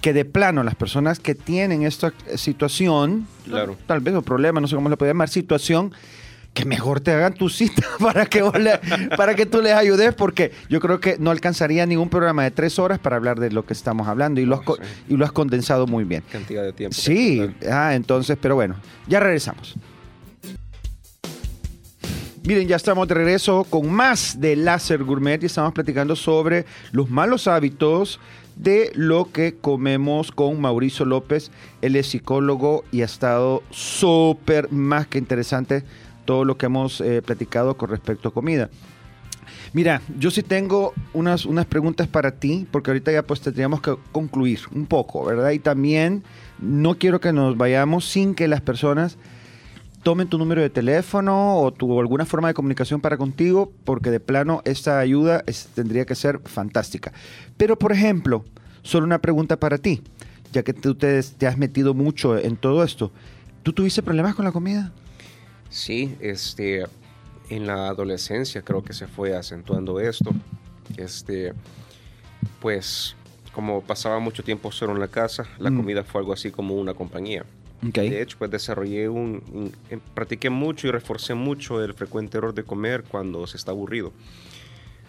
que 0.01 0.13
de 0.13 0.25
plano 0.25 0.63
las 0.63 0.75
personas 0.75 1.19
que 1.19 1.33
tienen 1.33 1.81
esta 1.83 2.13
situación, 2.35 3.25
Claro. 3.45 3.75
tal 3.87 3.99
vez 4.01 4.13
o 4.15 4.21
problema, 4.21 4.59
no 4.59 4.67
sé 4.67 4.75
cómo 4.75 4.89
le 4.89 4.97
puede 4.97 5.09
llamar, 5.11 5.29
situación, 5.29 5.91
que 6.57 6.65
mejor 6.65 6.99
te 7.01 7.11
hagan 7.11 7.33
tu 7.33 7.49
cita 7.49 7.83
para 7.99 8.25
que, 8.25 8.41
le- 8.41 8.79
para 9.15 9.35
que 9.35 9.45
tú 9.45 9.61
les 9.61 9.73
ayudes, 9.73 10.15
porque 10.15 10.51
yo 10.69 10.79
creo 10.79 10.99
que 10.99 11.17
no 11.19 11.29
alcanzaría 11.29 11.85
ningún 11.85 12.09
programa 12.09 12.43
de 12.43 12.49
tres 12.51 12.79
horas 12.79 12.97
para 12.97 13.15
hablar 13.15 13.39
de 13.39 13.51
lo 13.51 13.63
que 13.63 13.73
estamos 13.73 14.07
hablando 14.07 14.41
y 14.41 14.45
lo 14.45 14.55
has, 14.55 14.61
Sí. 14.65 14.73
y 15.09 15.17
lo 15.17 15.25
has 15.25 15.31
condensado 15.31 15.85
muy 15.85 16.03
bien. 16.03 16.23
Cantidad 16.31 16.63
de 16.63 16.73
tiempo. 16.73 16.95
Sí, 16.95 17.47
ah, 17.71 17.93
entonces, 17.93 18.37
pero 18.41 18.55
bueno, 18.55 18.75
ya 19.07 19.19
regresamos. 19.19 19.75
Miren, 22.43 22.67
ya 22.67 22.77
estamos 22.77 23.07
de 23.07 23.13
regreso 23.13 23.65
con 23.69 23.91
más 23.91 24.39
de 24.39 24.55
Láser 24.55 25.03
Gourmet 25.03 25.41
y 25.43 25.45
estamos 25.47 25.73
platicando 25.73 26.15
sobre 26.15 26.65
los 26.91 27.09
malos 27.09 27.47
hábitos 27.47 28.19
de 28.55 28.91
lo 28.95 29.31
que 29.31 29.55
comemos 29.59 30.31
con 30.31 30.59
Mauricio 30.59 31.05
López. 31.05 31.51
Él 31.81 31.95
es 31.97 32.07
psicólogo 32.07 32.83
y 32.91 33.01
ha 33.01 33.05
estado 33.05 33.61
súper 33.69 34.71
más 34.71 35.05
que 35.07 35.17
interesante 35.19 35.83
todo 36.27 36.43
lo 36.45 36.57
que 36.57 36.67
hemos 36.67 37.01
eh, 37.01 37.23
platicado 37.23 37.77
con 37.77 37.89
respecto 37.89 38.27
a 38.27 38.33
comida. 38.33 38.69
Mira, 39.73 40.01
yo 40.19 40.29
sí 40.29 40.43
tengo 40.43 40.93
unas, 41.13 41.45
unas 41.45 41.65
preguntas 41.65 42.07
para 42.07 42.31
ti, 42.31 42.67
porque 42.69 42.91
ahorita 42.91 43.11
ya 43.13 43.23
pues 43.23 43.39
tendríamos 43.41 43.81
que 43.81 43.95
concluir 44.11 44.59
un 44.75 44.85
poco, 44.85 45.25
¿verdad? 45.25 45.51
Y 45.51 45.59
también 45.59 46.23
no 46.59 46.97
quiero 46.97 47.21
que 47.21 47.31
nos 47.31 47.57
vayamos 47.57 48.05
sin 48.05 48.35
que 48.35 48.47
las 48.47 48.59
personas 48.59 49.17
tomen 50.03 50.27
tu 50.27 50.37
número 50.37 50.61
de 50.61 50.69
teléfono 50.69 51.59
o 51.59 51.71
tu 51.71 51.99
alguna 51.99 52.25
forma 52.25 52.49
de 52.49 52.53
comunicación 52.53 52.99
para 52.99 53.17
contigo, 53.17 53.71
porque 53.85 54.11
de 54.11 54.19
plano 54.19 54.61
esta 54.65 54.99
ayuda 54.99 55.43
tendría 55.75 56.05
que 56.05 56.15
ser 56.15 56.39
fantástica. 56.43 57.13
Pero, 57.55 57.79
por 57.79 57.93
ejemplo, 57.93 58.43
solo 58.83 59.05
una 59.05 59.19
pregunta 59.19 59.59
para 59.59 59.77
ti, 59.77 60.01
ya 60.51 60.63
que 60.63 60.73
tú 60.73 60.95
te 60.95 61.47
has 61.47 61.57
metido 61.57 61.93
mucho 61.93 62.37
en 62.37 62.57
todo 62.57 62.83
esto. 62.83 63.11
¿Tú 63.63 63.71
tuviste 63.71 64.03
problemas 64.03 64.35
con 64.35 64.45
la 64.45 64.51
comida? 64.51 64.91
Sí, 65.69 66.15
este, 66.21 66.85
en 67.49 67.67
la 67.67 67.87
adolescencia 67.89 68.61
creo 68.61 68.83
que 68.83 68.93
se 68.93 69.07
fue 69.07 69.35
acentuando 69.35 69.99
esto. 69.99 70.31
Este, 70.97 71.53
pues, 72.61 73.15
como 73.53 73.81
pasaba 73.81 74.19
mucho 74.19 74.43
tiempo 74.43 74.71
solo 74.71 74.93
en 74.93 74.99
la 74.99 75.07
casa, 75.07 75.45
la 75.59 75.69
Mm. 75.71 75.77
comida 75.77 76.03
fue 76.03 76.21
algo 76.21 76.33
así 76.33 76.51
como 76.51 76.75
una 76.75 76.93
compañía. 76.93 77.45
Ok. 77.87 77.95
De 77.95 78.21
hecho, 78.21 78.37
pues 78.39 78.49
desarrollé 78.49 79.07
un, 79.09 79.43
un- 79.53 79.71
em, 79.89 79.99
practiqué 80.13 80.49
mucho 80.49 80.87
y 80.87 80.91
reforcé 80.91 81.33
mucho 81.35 81.83
el 81.83 81.93
frecuente 81.93 82.37
error 82.37 82.53
de 82.53 82.63
comer 82.63 83.03
cuando 83.03 83.45
se 83.45 83.57
está 83.57 83.71
aburrido. 83.71 84.13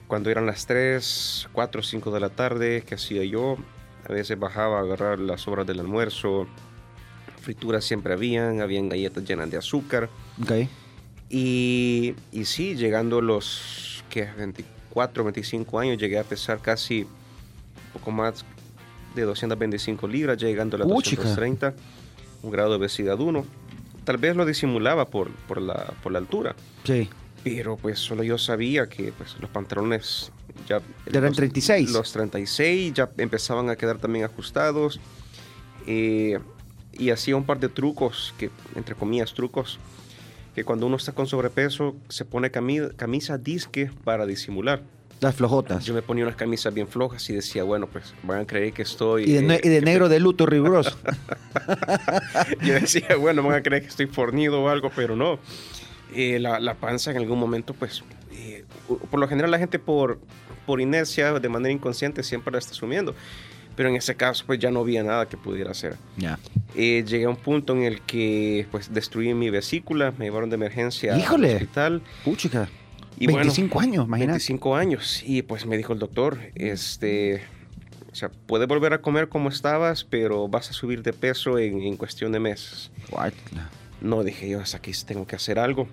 Cuando 0.07 0.31
eran 0.31 0.47
las 0.47 0.67
3, 0.67 1.49
4, 1.53 1.83
5 1.83 2.11
de 2.11 2.21
la 2.21 2.31
tarde, 2.31 2.83
¿qué 2.87 2.95
hacía 2.95 3.25
yo? 3.25 3.57
A 4.09 4.13
veces 4.13 4.39
bajaba 4.39 4.79
a 4.79 4.83
agarrar 4.83 5.19
las 5.19 5.43
sobras 5.43 5.67
del 5.67 5.81
almuerzo. 5.81 6.47
Frituras 7.41 7.85
siempre 7.85 8.13
habían, 8.13 8.61
habían 8.61 8.89
galletas 8.89 9.25
llenas 9.25 9.51
de 9.51 9.57
azúcar. 9.57 10.09
Ok. 10.43 10.53
Y, 11.31 12.15
y 12.33 12.45
sí, 12.45 12.75
llegando 12.75 13.19
a 13.19 13.23
los 13.23 14.03
¿qué? 14.11 14.25
24, 14.37 15.25
25 15.25 15.79
años, 15.79 15.99
llegué 15.99 16.19
a 16.19 16.25
pesar 16.25 16.61
casi 16.61 17.03
un 17.03 17.93
poco 17.93 18.11
más 18.11 18.45
de 19.15 19.23
225 19.23 20.07
libras, 20.09 20.39
llegando 20.39 20.77
a 20.77 20.81
las 20.81 20.89
chica. 21.03 21.23
230, 21.23 21.75
un 22.43 22.51
grado 22.51 22.71
de 22.71 22.77
obesidad 22.77 23.19
1. 23.21 23.45
Tal 24.05 24.17
vez 24.17 24.37
lo 24.37 24.47
disimulaba 24.47 25.07
por, 25.07 25.31
por, 25.31 25.61
la, 25.61 25.93
por 26.03 26.13
la 26.13 26.19
altura, 26.19 26.55
Sí. 26.85 27.09
pero 27.45 27.77
pues 27.77 27.99
solo 27.99 28.23
yo 28.23 28.39
sabía 28.39 28.89
que 28.89 29.13
pues, 29.13 29.37
los 29.41 29.51
pantalones 29.51 30.33
ya... 30.67 30.81
Eran 31.07 31.25
los- 31.25 31.37
36. 31.37 31.91
Los 31.91 32.13
36 32.13 32.95
ya 32.95 33.11
empezaban 33.19 33.69
a 33.69 33.77
quedar 33.77 33.99
también 33.99 34.25
ajustados. 34.25 34.99
eh, 35.87 36.39
y 36.99 37.11
hacía 37.11 37.37
un 37.37 37.45
par 37.45 37.61
de 37.61 37.69
trucos, 37.69 38.35
que 38.39 38.51
entre 38.75 38.95
comillas 38.95 39.33
trucos, 39.35 39.79
que 40.55 40.65
cuando 40.65 40.87
uno 40.87 40.97
está 40.97 41.13
con 41.13 41.27
sobrepeso 41.27 41.95
se 42.09 42.25
pone 42.25 42.51
cami- 42.51 42.95
camisa 42.97 43.39
disque 43.39 43.91
para 44.05 44.27
disimular. 44.27 44.83
Las 45.21 45.35
flojotas. 45.35 45.85
Yo 45.85 45.95
me 45.95 46.03
ponía 46.03 46.25
unas 46.25 46.37
camisas 46.37 46.73
bien 46.73 46.87
flojas 46.87 47.29
y 47.29 47.35
decía, 47.35 47.65
bueno, 47.65 47.89
pues 47.89 48.15
van 48.23 48.41
a 48.43 48.47
creer 48.47 48.73
que 48.73 48.83
estoy... 48.83 49.25
Y 49.25 49.33
de, 49.33 49.43
ne- 49.43 49.55
eh, 49.57 49.61
y 49.65 49.69
de 49.69 49.79
que 49.81 49.85
negro 49.85 50.09
de 50.09 50.21
luto 50.21 50.47
riguroso. 50.47 50.97
Yo 52.63 52.75
decía, 52.75 53.17
bueno, 53.19 53.43
van 53.43 53.55
a 53.57 53.63
creer 53.63 53.83
que 53.83 53.89
estoy 53.89 54.07
fornido 54.07 54.63
o 54.63 54.69
algo, 54.69 54.91
pero 54.95 55.17
no. 55.17 55.39
Eh, 56.15 56.39
la, 56.39 56.61
la 56.61 56.75
panza 56.75 57.11
en 57.11 57.17
algún 57.19 57.39
momento, 57.39 57.75
pues, 57.75 58.03
eh, 58.33 58.65
por 59.11 59.19
lo 59.21 59.29
general 59.29 59.51
la 59.51 59.59
gente 59.59 59.79
por, 59.79 60.21
por 60.67 60.81
inercia, 60.81 61.33
de 61.39 61.49
manera 61.49 61.73
inconsciente, 61.73 62.23
siempre 62.23 62.53
la 62.53 62.59
está 62.59 62.71
asumiendo. 62.73 63.15
Pero 63.79 63.91
en 63.91 63.95
ese 63.95 64.17
caso, 64.17 64.43
pues 64.45 64.59
ya 64.59 64.73
no 64.73 64.81
había 64.81 65.05
nada 65.05 65.29
que 65.29 65.37
pudiera 65.37 65.71
hacer. 65.71 65.95
ya. 66.17 66.37
Eh, 66.75 67.05
llegué 67.07 67.27
a 67.27 67.29
un 67.29 67.37
punto 67.37 67.75
en 67.77 67.85
el 67.85 68.01
que, 68.01 68.67
pues, 68.73 68.93
destruí 68.93 69.33
mi 69.35 69.51
vesícula, 69.51 70.13
me 70.19 70.25
llevaron 70.25 70.51
de 70.51 70.57
emergencia 70.57 71.17
Híjole. 71.17 71.51
al 71.51 71.55
hospital. 71.55 72.03
Puchica. 72.25 72.69
Y 73.21 73.27
bueno, 73.27 73.43
25 73.43 73.81
años, 73.81 74.07
imagínate. 74.07 74.33
25 74.33 74.75
años. 74.75 75.23
Y 75.25 75.43
pues 75.43 75.65
me 75.65 75.77
dijo 75.77 75.93
el 75.93 76.01
doctor, 76.01 76.39
este, 76.57 77.41
o 78.11 78.17
sea, 78.17 78.33
puedes 78.47 78.67
volver 78.67 78.95
a 78.95 79.01
comer 79.01 79.29
como 79.29 79.49
estabas, 79.49 80.03
pero 80.03 80.49
vas 80.49 80.71
a 80.71 80.73
subir 80.73 81.05
de 81.05 81.13
peso 81.13 81.57
en, 81.61 81.81
en 81.81 81.97
cuestión 81.97 82.33
de 82.33 82.41
meses. 82.41 82.91
Guácala. 83.13 83.71
No, 84.01 84.25
dije 84.25 84.49
yo, 84.49 84.59
hasta 84.61 84.79
aquí 84.79 84.91
tengo 85.07 85.25
que 85.25 85.37
hacer 85.37 85.61
algo. 85.61 85.87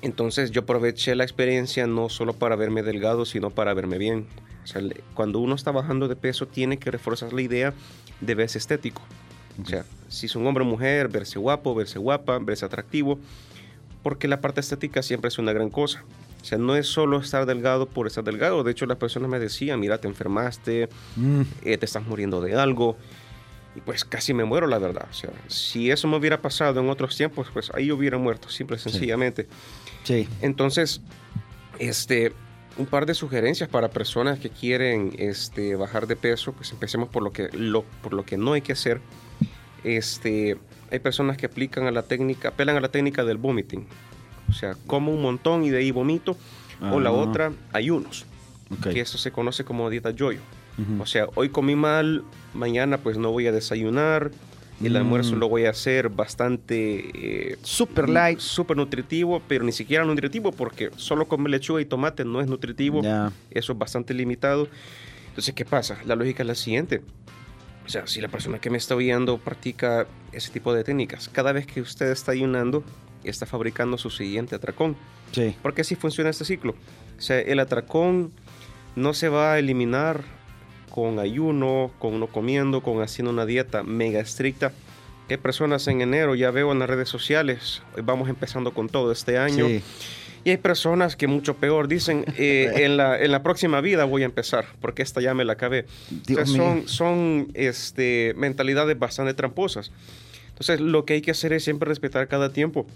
Entonces 0.00 0.50
yo 0.50 0.62
aproveché 0.62 1.14
la 1.14 1.24
experiencia 1.24 1.86
no 1.86 2.08
solo 2.08 2.32
para 2.32 2.56
verme 2.56 2.82
delgado, 2.82 3.26
sino 3.26 3.50
para 3.50 3.74
verme 3.74 3.98
bien. 3.98 4.26
O 4.66 4.68
sea, 4.68 4.82
cuando 5.14 5.38
uno 5.38 5.54
está 5.54 5.70
bajando 5.70 6.08
de 6.08 6.16
peso, 6.16 6.46
tiene 6.46 6.76
que 6.76 6.90
reforzar 6.90 7.32
la 7.32 7.40
idea 7.40 7.72
de 8.20 8.34
verse 8.34 8.58
estético. 8.58 9.00
O 9.62 9.64
sea, 9.64 9.84
si 10.08 10.26
es 10.26 10.34
un 10.34 10.44
hombre 10.44 10.64
o 10.64 10.66
mujer, 10.66 11.06
verse 11.08 11.38
guapo, 11.38 11.72
verse 11.72 12.00
guapa, 12.00 12.38
verse 12.40 12.64
atractivo, 12.64 13.20
porque 14.02 14.26
la 14.26 14.40
parte 14.40 14.58
estética 14.60 15.02
siempre 15.04 15.28
es 15.28 15.38
una 15.38 15.52
gran 15.52 15.70
cosa. 15.70 16.02
O 16.42 16.44
sea, 16.44 16.58
no 16.58 16.74
es 16.74 16.88
solo 16.88 17.18
estar 17.20 17.46
delgado 17.46 17.86
por 17.86 18.08
estar 18.08 18.24
delgado. 18.24 18.64
De 18.64 18.72
hecho, 18.72 18.86
las 18.86 18.98
personas 18.98 19.30
me 19.30 19.38
decían, 19.38 19.78
mira, 19.78 19.98
te 19.98 20.08
enfermaste, 20.08 20.88
Mm, 21.14 21.42
eh, 21.62 21.78
te 21.78 21.86
estás 21.86 22.04
muriendo 22.04 22.40
de 22.40 22.56
algo. 22.56 22.96
Y 23.76 23.80
pues 23.82 24.04
casi 24.04 24.34
me 24.34 24.44
muero, 24.44 24.66
la 24.66 24.78
verdad. 24.78 25.06
O 25.08 25.14
sea, 25.14 25.30
si 25.46 25.92
eso 25.92 26.08
me 26.08 26.16
hubiera 26.16 26.42
pasado 26.42 26.80
en 26.80 26.88
otros 26.88 27.16
tiempos, 27.16 27.48
pues 27.52 27.70
ahí 27.72 27.92
hubiera 27.92 28.18
muerto, 28.18 28.48
simple 28.48 28.76
y 28.76 28.80
sencillamente. 28.80 29.46
sí. 30.02 30.28
Entonces, 30.40 31.02
este, 31.78 32.32
un 32.78 32.86
par 32.86 33.06
de 33.06 33.14
sugerencias 33.14 33.68
para 33.68 33.88
personas 33.88 34.38
que 34.38 34.50
quieren 34.50 35.14
este, 35.18 35.76
bajar 35.76 36.06
de 36.06 36.16
peso, 36.16 36.52
pues 36.52 36.70
empecemos 36.72 37.08
por 37.08 37.22
lo 37.22 37.32
que, 37.32 37.48
lo, 37.52 37.82
por 38.02 38.12
lo 38.12 38.24
que 38.24 38.36
no 38.36 38.52
hay 38.52 38.60
que 38.62 38.72
hacer. 38.72 39.00
Este, 39.84 40.58
hay 40.90 40.98
personas 40.98 41.36
que 41.36 41.46
aplican 41.46 41.86
a 41.86 41.90
la 41.90 42.02
técnica, 42.02 42.48
apelan 42.48 42.76
a 42.76 42.80
la 42.80 42.88
técnica 42.90 43.24
del 43.24 43.36
vomiting. 43.38 43.86
O 44.48 44.52
sea, 44.52 44.76
como 44.86 45.12
un 45.12 45.22
montón 45.22 45.64
y 45.64 45.70
de 45.70 45.78
ahí 45.78 45.90
vomito. 45.90 46.36
O 46.92 47.00
la 47.00 47.08
Ah. 47.08 47.12
otra, 47.12 47.52
ayunos, 47.72 48.26
que 48.82 49.00
esto 49.00 49.16
se 49.16 49.30
conoce 49.32 49.64
como 49.64 49.88
dieta 49.88 50.10
yoyo. 50.10 50.40
Ujú. 50.76 51.02
O 51.02 51.06
sea, 51.06 51.26
hoy 51.34 51.48
comí 51.48 51.74
mal, 51.74 52.22
mañana 52.52 52.98
pues 52.98 53.16
no 53.16 53.32
voy 53.32 53.46
a 53.46 53.52
desayunar. 53.52 54.30
El 54.82 54.92
Mm. 54.92 54.96
almuerzo 54.96 55.36
lo 55.36 55.48
voy 55.48 55.64
a 55.64 55.70
hacer 55.70 56.10
bastante... 56.10 57.10
eh, 57.14 57.56
Super 57.62 58.08
light. 58.08 58.38
Súper 58.40 58.76
nutritivo, 58.76 59.40
pero 59.48 59.64
ni 59.64 59.72
siquiera 59.72 60.04
nutritivo 60.04 60.52
porque 60.52 60.90
solo 60.96 61.26
comer 61.26 61.50
lechuga 61.50 61.80
y 61.80 61.86
tomate 61.86 62.24
no 62.24 62.40
es 62.40 62.46
nutritivo. 62.46 63.00
Eso 63.50 63.72
es 63.72 63.78
bastante 63.78 64.12
limitado. 64.12 64.68
Entonces, 65.28 65.54
¿qué 65.54 65.64
pasa? 65.64 65.98
La 66.04 66.14
lógica 66.14 66.42
es 66.42 66.46
la 66.46 66.54
siguiente. 66.54 67.00
O 67.86 67.88
sea, 67.88 68.06
si 68.06 68.20
la 68.20 68.28
persona 68.28 68.58
que 68.58 68.68
me 68.68 68.78
está 68.78 68.96
oyendo 68.96 69.38
practica 69.38 70.06
ese 70.32 70.50
tipo 70.50 70.74
de 70.74 70.82
técnicas, 70.84 71.28
cada 71.28 71.52
vez 71.52 71.66
que 71.66 71.80
usted 71.80 72.10
está 72.10 72.32
ayunando, 72.32 72.82
está 73.24 73.46
fabricando 73.46 73.96
su 73.96 74.10
siguiente 74.10 74.54
atracón. 74.56 74.96
Sí. 75.32 75.54
Porque 75.62 75.82
así 75.82 75.94
funciona 75.94 76.30
este 76.30 76.44
ciclo. 76.44 76.74
O 77.18 77.20
sea, 77.20 77.38
el 77.40 77.60
atracón 77.60 78.32
no 78.94 79.14
se 79.14 79.28
va 79.28 79.52
a 79.54 79.58
eliminar 79.58 80.22
con 80.96 81.18
ayuno, 81.18 81.90
con 81.98 82.18
no 82.18 82.26
comiendo, 82.26 82.80
con 82.82 83.02
haciendo 83.02 83.30
una 83.30 83.44
dieta 83.44 83.82
mega 83.82 84.18
estricta. 84.18 84.72
Hay 85.28 85.36
personas 85.36 85.86
en 85.88 86.00
enero, 86.00 86.34
ya 86.34 86.50
veo 86.50 86.72
en 86.72 86.78
las 86.78 86.88
redes 86.88 87.10
sociales, 87.10 87.82
hoy 87.94 88.02
vamos 88.02 88.30
empezando 88.30 88.72
con 88.72 88.88
todo 88.88 89.12
este 89.12 89.36
año, 89.36 89.66
Sí. 89.68 89.82
y 90.44 90.50
hay 90.50 90.56
personas 90.56 91.14
que 91.14 91.26
mucho 91.26 91.56
peor 91.56 91.86
dicen, 91.86 92.24
eh, 92.38 92.72
en, 92.76 92.96
la, 92.96 93.20
en 93.20 93.30
la 93.30 93.42
próxima 93.42 93.82
vida 93.82 94.06
voy 94.06 94.22
a 94.22 94.24
empezar, 94.24 94.64
porque 94.80 95.02
esta 95.02 95.20
ya 95.20 95.34
me 95.34 95.44
la 95.44 95.52
acabé. 95.52 95.84
Son 96.46 96.88
son 96.88 97.48
este, 97.52 98.32
mentalidades 98.34 98.98
bastante 98.98 99.34
tramposas. 99.34 99.92
Entonces, 100.48 100.80
lo 100.80 101.04
que 101.04 101.12
hay 101.12 101.20
que 101.20 101.32
hacer 101.32 101.52
es 101.52 101.62
siempre 101.64 101.90
respetar 101.90 102.26
cada 102.26 102.54
tiempo. 102.54 102.86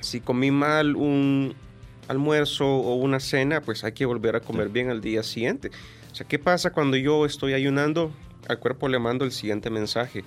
Si 0.00 0.18
comí 0.20 0.50
mal 0.50 0.96
un 0.96 1.54
almuerzo 2.08 2.66
o 2.66 2.96
una 2.96 3.20
cena, 3.20 3.60
pues 3.60 3.84
hay 3.84 3.92
que 3.92 4.04
volver 4.04 4.34
a 4.34 4.40
comer 4.40 4.68
bien 4.68 4.90
al 4.90 5.00
día 5.00 5.22
siguiente. 5.22 5.70
O 6.10 6.14
sea, 6.14 6.26
¿qué 6.26 6.38
pasa 6.38 6.70
cuando 6.72 6.96
yo 6.96 7.24
estoy 7.26 7.52
ayunando? 7.54 8.10
Al 8.48 8.58
cuerpo 8.58 8.88
le 8.88 8.98
mando 8.98 9.24
el 9.24 9.32
siguiente 9.32 9.70
mensaje. 9.70 10.24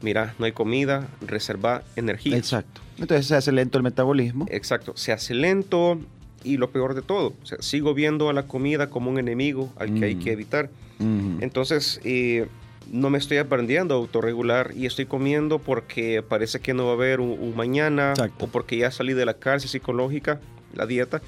Mira, 0.00 0.34
no 0.38 0.44
hay 0.46 0.52
comida, 0.52 1.08
reserva 1.20 1.82
energía. 1.96 2.36
Exacto. 2.36 2.80
Entonces 2.98 3.26
se 3.26 3.34
hace 3.36 3.52
lento 3.52 3.78
el 3.78 3.84
metabolismo. 3.84 4.46
Exacto, 4.48 4.92
se 4.96 5.12
hace 5.12 5.34
lento 5.34 5.98
y 6.44 6.56
lo 6.56 6.70
peor 6.70 6.94
de 6.94 7.02
todo, 7.02 7.34
o 7.42 7.46
sea, 7.46 7.58
sigo 7.60 7.94
viendo 7.94 8.28
a 8.28 8.32
la 8.32 8.44
comida 8.44 8.90
como 8.90 9.10
un 9.10 9.18
enemigo 9.18 9.72
al 9.76 9.92
que 9.94 10.04
hay 10.04 10.14
Mm. 10.14 10.20
que 10.20 10.32
evitar. 10.32 10.70
Ujú. 11.00 11.38
Entonces, 11.40 12.00
eh, 12.04 12.46
no 12.92 13.10
me 13.10 13.18
estoy 13.18 13.38
aprendiendo 13.38 13.94
a 13.94 13.98
autorregular 13.98 14.70
y 14.76 14.86
estoy 14.86 15.06
comiendo 15.06 15.58
porque 15.58 16.22
parece 16.26 16.60
que 16.60 16.74
no 16.74 16.84
va 16.86 16.90
a 16.92 16.94
haber 16.94 17.18
un, 17.20 17.30
un 17.30 17.56
mañana 17.56 18.10
Exacto. 18.10 18.44
o 18.44 18.48
porque 18.48 18.78
ya 18.78 18.90
salí 18.92 19.14
de 19.14 19.26
la 19.26 19.34
cárcel 19.34 19.68
psicológica, 19.68 20.40
la 20.74 20.86
dieta, 20.86 21.20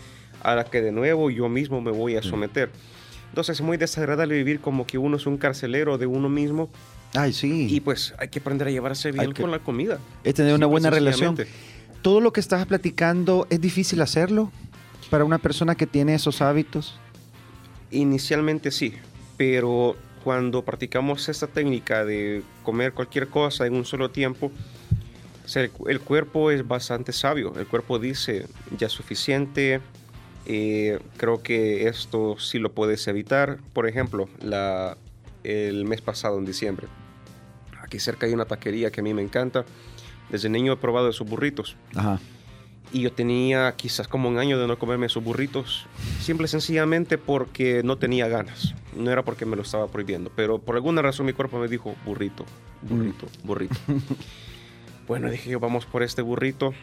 a 0.44 0.54
la 0.54 0.64
que 0.64 0.80
de 0.80 0.92
nuevo 0.92 1.28
yo 1.30 1.48
mismo 1.48 1.80
me 1.80 1.90
voy 1.90 2.14
a 2.16 2.22
someter. 2.22 2.70
Entonces 3.30 3.56
es 3.56 3.62
muy 3.62 3.76
desagradable 3.76 4.34
vivir 4.34 4.60
como 4.60 4.86
que 4.86 4.98
uno 4.98 5.16
es 5.16 5.26
un 5.26 5.38
carcelero 5.38 5.98
de 5.98 6.06
uno 6.06 6.28
mismo 6.28 6.68
Ay, 7.14 7.32
sí. 7.32 7.66
y 7.70 7.80
pues 7.80 8.12
hay 8.18 8.28
que 8.28 8.38
aprender 8.40 8.68
a 8.68 8.70
llevarse 8.70 9.10
bien 9.12 9.32
que- 9.32 9.42
con 9.42 9.50
la 9.50 9.58
comida. 9.60 9.98
es 10.24 10.34
tener 10.34 10.54
una 10.54 10.66
buena 10.66 10.90
relación. 10.90 11.36
sencillamente. 11.36 11.70
Todo 12.02 12.20
lo 12.20 12.32
que 12.32 12.40
estás 12.40 12.66
platicando, 12.66 13.46
¿es 13.50 13.60
difícil 13.60 14.00
hacerlo 14.02 14.50
para 15.10 15.24
una 15.24 15.38
persona 15.38 15.74
que 15.74 15.86
tiene 15.86 16.14
esos 16.14 16.40
hábitos? 16.42 16.98
Inicialmente 17.90 18.70
sí, 18.70 18.94
pero 19.36 19.96
cuando 20.24 20.62
practicamos 20.64 21.28
esta 21.28 21.46
técnica 21.46 22.04
de 22.04 22.42
comer 22.62 22.92
cualquier 22.92 23.28
cosa 23.28 23.66
en 23.66 23.74
un 23.74 23.84
solo 23.84 24.10
tiempo, 24.10 24.52
el 25.88 26.00
cuerpo 26.00 26.50
es 26.52 26.66
bastante 26.66 27.12
sabio. 27.12 27.52
El 27.58 27.66
cuerpo 27.66 27.98
dice, 27.98 28.46
ya 28.78 28.86
es 28.86 28.92
suficiente, 28.92 29.80
eh, 30.52 30.98
creo 31.16 31.44
que 31.44 31.86
esto 31.86 32.36
sí 32.40 32.58
lo 32.58 32.72
puedes 32.72 33.06
evitar. 33.06 33.58
Por 33.72 33.86
ejemplo, 33.86 34.28
la, 34.42 34.96
el 35.44 35.84
mes 35.84 36.00
pasado, 36.00 36.38
en 36.38 36.44
diciembre, 36.44 36.88
aquí 37.80 38.00
cerca 38.00 38.26
hay 38.26 38.32
una 38.32 38.46
taquería 38.46 38.90
que 38.90 39.00
a 39.00 39.04
mí 39.04 39.14
me 39.14 39.22
encanta. 39.22 39.64
Desde 40.28 40.48
niño 40.48 40.72
he 40.72 40.76
probado 40.76 41.08
esos 41.08 41.28
burritos. 41.28 41.76
Ajá. 41.94 42.18
Y 42.92 43.02
yo 43.02 43.12
tenía 43.12 43.72
quizás 43.76 44.08
como 44.08 44.28
un 44.28 44.38
año 44.38 44.58
de 44.58 44.66
no 44.66 44.76
comerme 44.76 45.06
esos 45.06 45.22
burritos, 45.22 45.86
simple 46.20 46.46
y 46.46 46.48
sencillamente 46.48 47.16
porque 47.16 47.82
no 47.84 47.98
tenía 47.98 48.26
ganas. 48.26 48.74
No 48.96 49.12
era 49.12 49.24
porque 49.24 49.46
me 49.46 49.54
lo 49.54 49.62
estaba 49.62 49.86
prohibiendo, 49.86 50.32
pero 50.34 50.58
por 50.58 50.74
alguna 50.74 51.00
razón 51.00 51.26
mi 51.26 51.32
cuerpo 51.32 51.60
me 51.60 51.68
dijo 51.68 51.94
burrito, 52.04 52.44
burrito, 52.82 53.28
burrito. 53.44 53.76
bueno, 55.06 55.30
dije 55.30 55.50
yo, 55.50 55.60
vamos 55.60 55.86
por 55.86 56.02
este 56.02 56.22
burrito. 56.22 56.74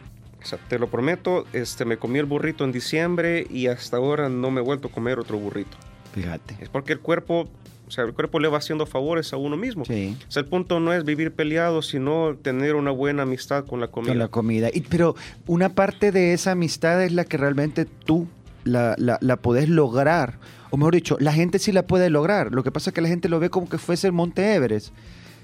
O 0.42 0.46
sea, 0.46 0.58
te 0.68 0.78
lo 0.78 0.88
prometo, 0.88 1.46
este, 1.52 1.84
me 1.84 1.96
comí 1.96 2.18
el 2.18 2.26
burrito 2.26 2.64
en 2.64 2.72
diciembre 2.72 3.46
y 3.50 3.66
hasta 3.66 3.96
ahora 3.96 4.28
no 4.28 4.50
me 4.50 4.60
he 4.60 4.64
vuelto 4.64 4.88
a 4.88 4.90
comer 4.90 5.18
otro 5.18 5.38
burrito. 5.38 5.76
Fíjate. 6.14 6.56
Es 6.60 6.68
porque 6.68 6.92
el 6.92 7.00
cuerpo, 7.00 7.48
o 7.86 7.90
sea, 7.90 8.04
el 8.04 8.14
cuerpo 8.14 8.38
le 8.38 8.48
va 8.48 8.58
haciendo 8.58 8.86
favores 8.86 9.32
a 9.32 9.36
uno 9.36 9.56
mismo. 9.56 9.84
Sí. 9.84 10.16
O 10.26 10.30
sea, 10.30 10.42
el 10.42 10.48
punto 10.48 10.80
no 10.80 10.92
es 10.92 11.04
vivir 11.04 11.32
peleado, 11.32 11.82
sino 11.82 12.36
tener 12.36 12.76
una 12.76 12.90
buena 12.90 13.24
amistad 13.24 13.66
con 13.66 13.80
la 13.80 13.88
comida. 13.88 14.12
Con 14.12 14.18
la 14.18 14.28
comida. 14.28 14.68
Y, 14.72 14.82
pero 14.82 15.16
una 15.46 15.70
parte 15.70 16.12
de 16.12 16.32
esa 16.32 16.52
amistad 16.52 17.02
es 17.02 17.12
la 17.12 17.24
que 17.24 17.36
realmente 17.36 17.84
tú 17.84 18.28
la, 18.64 18.94
la, 18.98 19.18
la 19.20 19.36
podés 19.36 19.68
lograr. 19.68 20.38
O 20.70 20.76
mejor 20.76 20.94
dicho, 20.94 21.16
la 21.20 21.32
gente 21.32 21.58
sí 21.58 21.72
la 21.72 21.86
puede 21.86 22.10
lograr. 22.10 22.52
Lo 22.52 22.62
que 22.62 22.70
pasa 22.70 22.90
es 22.90 22.94
que 22.94 23.00
la 23.00 23.08
gente 23.08 23.28
lo 23.28 23.40
ve 23.40 23.50
como 23.50 23.68
que 23.68 23.78
fuese 23.78 24.06
el 24.06 24.12
Monte 24.12 24.54
Everest. 24.54 24.92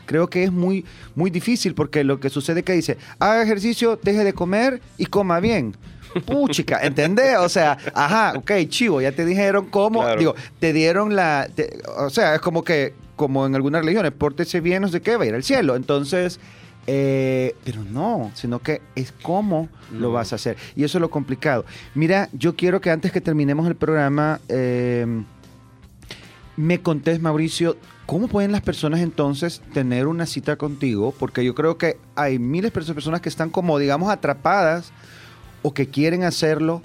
Creo 0.07 0.29
que 0.29 0.45
es 0.45 0.53
muy, 0.53 0.85
muy 1.15 1.31
difícil 1.31 1.75
porque 1.75 2.05
lo 2.05 2.21
que 2.21 2.31
sucede 2.31 2.61
es 2.61 2.65
que 2.67 2.73
dice, 2.75 2.99
haga 3.19 3.43
ejercicio, 3.43 3.99
deje 4.03 4.25
de 4.25 4.33
comer 4.33 4.81
y 4.99 5.07
coma 5.07 5.41
bien. 5.41 5.75
Puchica, 6.27 6.79
¿entendés? 6.83 7.37
O 7.39 7.49
sea, 7.49 7.77
ajá, 7.95 8.35
ok, 8.37 8.53
chivo, 8.69 9.01
ya 9.01 9.13
te 9.13 9.25
dijeron 9.25 9.67
cómo, 9.71 10.03
Claro. 10.03 10.19
digo, 10.19 10.35
te 10.61 10.73
dieron 10.73 11.17
la, 11.17 11.49
te- 11.55 11.79
o 11.99 12.09
sea, 12.11 12.35
es 12.37 12.41
como 12.41 12.63
que, 12.63 12.95
como 13.17 13.47
en 13.47 13.55
algunas 13.55 13.81
religiones, 13.83 14.13
pórtese 14.13 14.61
bien, 14.61 14.83
no 14.83 14.89
sé 14.89 15.01
qué, 15.01 15.17
va 15.17 15.25
a 15.25 15.27
ir 15.27 15.35
al 15.35 15.43
cielo. 15.43 15.75
Entonces, 15.77 16.39
eh, 16.87 17.55
pero 17.65 17.83
no, 17.83 18.31
sino 18.35 18.59
que 18.61 18.83
es 18.95 19.13
cómo 19.23 19.69
lo 19.93 20.13
vas 20.13 20.33
a 20.33 20.37
hacer. 20.37 20.57
Y 20.77 20.85
eso 20.85 20.99
es 20.99 21.01
lo 21.03 21.11
complicado. 21.11 21.65
Mira, 21.95 22.29
yo 22.33 22.55
quiero 22.55 22.81
que 22.81 22.91
antes 22.91 23.11
que 23.11 23.21
terminemos 23.21 23.67
el 23.67 23.75
programa, 23.75 24.41
eh, 24.49 25.07
me 26.57 26.81
contés, 26.81 27.21
Mauricio, 27.21 27.77
¿cómo 28.07 28.29
pueden 28.29 28.53
las 28.53 28.61
personas 28.63 29.01
entonces 29.01 29.63
tener 29.73 30.07
una 30.07 30.27
cita 30.27 30.57
contigo? 30.57 31.15
Porque 31.19 31.45
yo 31.45 31.55
creo 31.55 31.79
que 31.79 31.97
hay 32.17 32.39
miles 32.39 32.73
de 32.73 32.95
personas 32.95 33.21
que 33.21 33.29
están 33.29 33.51
como, 33.51 33.79
digamos, 33.79 34.11
atrapadas 34.11 34.93
o 35.63 35.73
que 35.75 35.89
quieren 35.89 36.23
hacerlo 36.25 36.83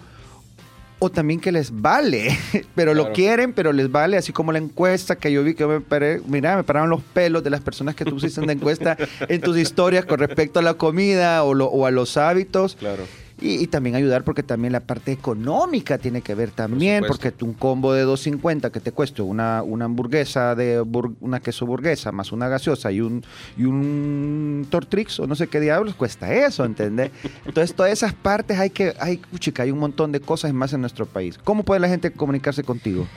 o 1.01 1.09
también 1.09 1.39
que 1.39 1.53
les 1.53 1.71
vale, 1.81 2.37
pero 2.75 2.93
lo 2.93 3.13
quieren, 3.13 3.53
pero 3.53 3.71
les 3.71 3.89
vale, 3.89 4.17
así 4.17 4.33
como 4.33 4.51
la 4.51 4.57
encuesta 4.57 5.15
que 5.15 5.31
yo 5.31 5.43
vi 5.45 5.53
que 5.53 5.65
me 5.65 5.79
paré, 5.79 6.21
mira, 6.27 6.57
me 6.57 6.63
paraban 6.65 6.89
los 6.89 7.01
pelos 7.01 7.41
de 7.41 7.49
las 7.49 7.61
personas 7.61 7.95
que 7.95 8.03
tú 8.03 8.11
pusiste 8.11 8.41
en 8.41 8.47
la 8.47 8.53
encuesta 8.53 8.97
en 9.29 9.39
tus 9.39 9.57
historias 9.59 10.03
con 10.05 10.19
respecto 10.19 10.59
a 10.59 10.61
la 10.61 10.73
comida 10.73 11.43
o, 11.43 11.53
lo- 11.53 11.67
o 11.67 11.85
a 11.85 11.91
los 11.91 12.17
hábitos. 12.17 12.75
Claro. 12.75 13.03
Y, 13.41 13.63
y 13.63 13.67
también 13.67 13.95
ayudar 13.95 14.23
porque 14.23 14.43
también 14.43 14.73
la 14.73 14.81
parte 14.81 15.11
económica 15.11 15.97
tiene 15.97 16.21
que 16.21 16.35
ver 16.35 16.51
también, 16.51 17.03
supuesto. 17.03 17.29
porque 17.29 17.45
un 17.45 17.53
combo 17.53 17.93
de 17.93 18.05
2.50 18.05 18.71
que 18.71 18.79
te 18.79 18.91
cueste 18.91 19.21
una, 19.21 19.63
una 19.63 19.85
hamburguesa 19.85 20.55
de 20.55 20.81
bur- 20.81 21.15
una 21.21 21.39
queso 21.39 21.65
burguesa 21.65 22.11
más 22.11 22.31
una 22.31 22.47
gaseosa 22.49 22.91
y 22.91 23.01
un 23.01 23.23
y 23.57 23.63
un 23.65 24.67
Tortrix 24.69 25.19
o 25.19 25.27
no 25.27 25.35
sé 25.35 25.47
qué 25.47 25.59
diablos 25.59 25.95
cuesta 25.95 26.33
eso, 26.33 26.65
¿entendés? 26.65 27.11
Entonces 27.45 27.75
todas 27.75 27.91
esas 27.91 28.13
partes 28.13 28.59
hay 28.59 28.69
que 28.71 28.93
hay 28.99 29.21
chica, 29.39 29.63
hay 29.63 29.71
un 29.71 29.79
montón 29.79 30.11
de 30.11 30.19
cosas 30.19 30.53
más 30.53 30.73
en 30.73 30.81
nuestro 30.81 31.05
país. 31.05 31.37
¿Cómo 31.43 31.63
puede 31.63 31.79
la 31.79 31.87
gente 31.89 32.11
comunicarse 32.11 32.63
contigo? 32.63 33.07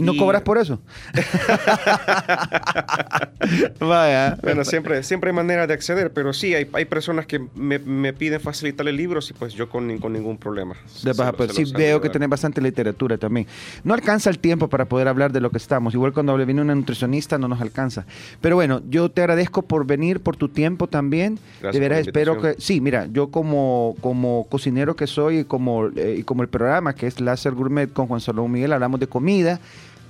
¿Y 0.00 0.02
no 0.02 0.16
cobras 0.16 0.42
por 0.42 0.56
eso? 0.56 0.80
Vaya. 3.80 4.38
Bueno, 4.42 4.64
siempre, 4.64 5.02
siempre 5.02 5.30
hay 5.30 5.36
manera 5.36 5.66
de 5.66 5.74
acceder, 5.74 6.10
pero 6.10 6.32
sí, 6.32 6.54
hay, 6.54 6.66
hay 6.72 6.86
personas 6.86 7.26
que 7.26 7.46
me, 7.54 8.12
piden 8.14 8.40
facilitarle 8.40 8.92
libros 8.92 9.30
y 9.30 9.34
pues 9.34 9.52
yo 9.52 9.68
con, 9.68 9.98
con 9.98 10.14
ningún 10.14 10.38
problema. 10.38 10.74
De 11.02 11.12
baja, 11.12 11.32
pero 11.32 11.52
sí 11.52 11.64
veo 11.76 12.00
que 12.00 12.08
tenés 12.08 12.30
bastante 12.30 12.62
literatura 12.62 13.18
también. 13.18 13.46
No 13.84 13.92
alcanza 13.92 14.30
el 14.30 14.38
tiempo 14.38 14.68
para 14.68 14.86
poder 14.86 15.06
hablar 15.06 15.32
de 15.32 15.40
lo 15.40 15.50
que 15.50 15.58
estamos. 15.58 15.92
Igual 15.92 16.14
cuando 16.14 16.36
le 16.38 16.46
viene 16.46 16.62
una 16.62 16.74
nutricionista 16.74 17.36
no 17.36 17.48
nos 17.48 17.60
alcanza. 17.60 18.06
Pero 18.40 18.56
bueno, 18.56 18.80
yo 18.88 19.10
te 19.10 19.20
agradezco 19.20 19.62
por 19.62 19.86
venir, 19.86 20.20
por 20.20 20.36
tu 20.36 20.48
tiempo 20.48 20.86
también. 20.86 21.38
de 21.60 21.78
veras 21.78 22.00
espero 22.00 22.40
que... 22.40 22.54
Sí, 22.58 22.80
mira, 22.80 23.06
yo 23.12 23.30
como, 23.30 23.96
como 24.00 24.46
cocinero 24.48 24.96
que 24.96 25.06
soy 25.06 25.40
y 25.40 25.44
como, 25.44 25.88
eh, 25.88 26.16
y 26.18 26.22
como 26.22 26.42
el 26.42 26.48
programa 26.48 26.94
que 26.94 27.06
es 27.06 27.20
Láser 27.20 27.52
Gourmet 27.52 27.92
con 27.92 28.06
Juan 28.06 28.20
Salomón 28.20 28.52
Miguel, 28.52 28.72
hablamos 28.72 28.98
de 28.98 29.06
comida 29.06 29.60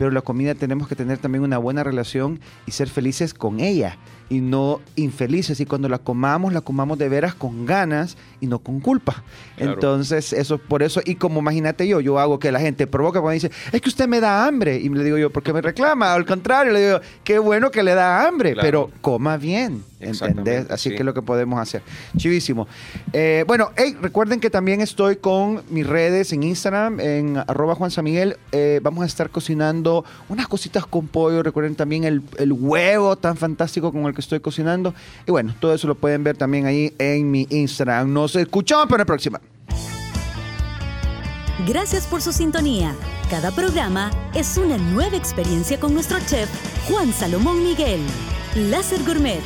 pero 0.00 0.10
la 0.10 0.22
comida 0.22 0.54
tenemos 0.54 0.88
que 0.88 0.96
tener 0.96 1.18
también 1.18 1.44
una 1.44 1.58
buena 1.58 1.84
relación 1.84 2.40
y 2.64 2.70
ser 2.70 2.88
felices 2.88 3.34
con 3.34 3.60
ella 3.60 3.98
y 4.30 4.40
no 4.40 4.80
infelices. 4.96 5.60
Y 5.60 5.66
cuando 5.66 5.88
la 5.88 5.98
comamos, 5.98 6.54
la 6.54 6.62
comamos 6.62 6.96
de 6.96 7.08
veras 7.10 7.34
con 7.34 7.66
ganas 7.66 8.16
y 8.40 8.46
no 8.46 8.60
con 8.60 8.80
culpa. 8.80 9.22
Entonces, 9.58 10.32
eso 10.32 10.54
es 10.54 10.60
por 10.60 10.82
eso. 10.82 11.02
Y 11.04 11.16
como 11.16 11.40
imagínate 11.40 11.86
yo, 11.86 12.00
yo 12.00 12.18
hago 12.18 12.38
que 12.38 12.50
la 12.50 12.60
gente 12.60 12.86
provoca 12.86 13.20
cuando 13.20 13.34
dice, 13.34 13.50
es 13.72 13.80
que 13.82 13.88
usted 13.88 14.08
me 14.08 14.20
da 14.20 14.46
hambre. 14.46 14.78
Y 14.78 14.88
le 14.88 15.04
digo 15.04 15.18
yo, 15.18 15.30
¿por 15.30 15.42
qué 15.42 15.52
me 15.52 15.60
reclama? 15.60 16.14
Al 16.14 16.24
contrario, 16.24 16.72
le 16.72 16.86
digo, 16.86 17.00
qué 17.24 17.38
bueno 17.38 17.70
que 17.70 17.82
le 17.82 17.94
da 17.94 18.26
hambre, 18.26 18.56
pero 18.58 18.90
coma 19.02 19.36
bien. 19.36 19.82
¿Entendés? 20.00 20.70
Así 20.70 20.88
que 20.90 20.96
es 20.96 21.04
lo 21.04 21.12
que 21.12 21.20
podemos 21.20 21.60
hacer. 21.60 21.82
Chivísimo. 22.16 22.66
Eh, 23.12 23.44
bueno, 23.46 23.70
hey, 23.76 23.94
recuerden 24.00 24.40
que 24.40 24.48
también 24.48 24.80
estoy 24.80 25.16
con 25.16 25.62
mis 25.68 25.86
redes 25.86 26.32
en 26.32 26.42
Instagram, 26.42 27.00
en 27.00 27.36
arroba 27.36 27.74
Juan 27.74 27.90
San 27.90 28.04
Miguel. 28.04 28.38
Eh, 28.52 28.80
vamos 28.82 29.02
a 29.02 29.06
estar 29.06 29.28
cocinando 29.28 30.06
unas 30.30 30.48
cositas 30.48 30.86
con 30.86 31.06
pollo. 31.06 31.42
Recuerden 31.42 31.74
también 31.74 32.04
el, 32.04 32.22
el 32.38 32.52
huevo 32.52 33.16
tan 33.16 33.36
fantástico 33.36 33.92
con 33.92 34.06
el 34.06 34.14
que 34.14 34.19
estoy 34.20 34.40
cocinando. 34.40 34.94
Y 35.26 35.30
bueno, 35.30 35.54
todo 35.60 35.74
eso 35.74 35.86
lo 35.88 35.94
pueden 35.94 36.24
ver 36.24 36.36
también 36.36 36.66
ahí 36.66 36.94
en 36.98 37.30
mi 37.30 37.46
Instagram. 37.50 38.12
Nos 38.12 38.36
escuchamos 38.36 38.86
para 38.86 39.02
la 39.02 39.06
próxima. 39.06 39.40
Gracias 41.66 42.06
por 42.06 42.22
su 42.22 42.32
sintonía. 42.32 42.94
Cada 43.28 43.50
programa 43.50 44.10
es 44.34 44.56
una 44.56 44.78
nueva 44.78 45.16
experiencia 45.16 45.78
con 45.78 45.94
nuestro 45.94 46.18
chef 46.26 46.48
Juan 46.88 47.12
Salomón 47.12 47.62
Miguel. 47.62 48.00
Láser 48.54 49.02
Gourmet 49.04 49.40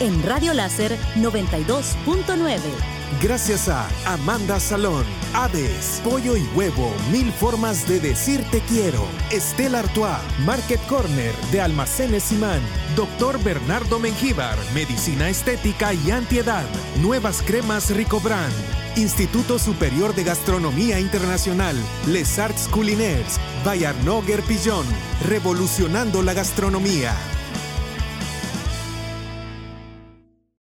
en 0.00 0.22
Radio 0.24 0.54
Láser 0.54 0.96
92.9. 1.16 2.97
Gracias 3.22 3.68
a 3.68 3.88
Amanda 4.04 4.60
Salón, 4.60 5.04
Hades, 5.34 6.00
Pollo 6.04 6.36
y 6.36 6.44
Huevo, 6.54 6.92
Mil 7.10 7.32
Formas 7.32 7.88
de 7.88 7.98
Decir 7.98 8.44
Te 8.50 8.60
Quiero, 8.60 9.08
Estela 9.32 9.80
Artois, 9.80 10.18
Market 10.44 10.80
Corner 10.86 11.34
de 11.50 11.60
Almacenes 11.60 12.30
Imán, 12.30 12.60
Doctor 12.94 13.42
Bernardo 13.42 13.98
Mengíbar, 13.98 14.56
Medicina 14.72 15.28
Estética 15.30 15.94
y 15.94 16.12
Antiedad, 16.12 16.64
Nuevas 17.00 17.42
Cremas 17.42 17.90
Ricobrand, 17.90 18.52
Instituto 18.96 19.58
Superior 19.58 20.14
de 20.14 20.22
Gastronomía 20.22 21.00
Internacional, 21.00 21.76
Les 22.06 22.38
Arts 22.38 22.68
Culinaires, 22.68 23.40
Bayarnoger 23.64 24.42
Pillon, 24.42 24.86
Revolucionando 25.26 26.22
la 26.22 26.34
Gastronomía. 26.34 27.16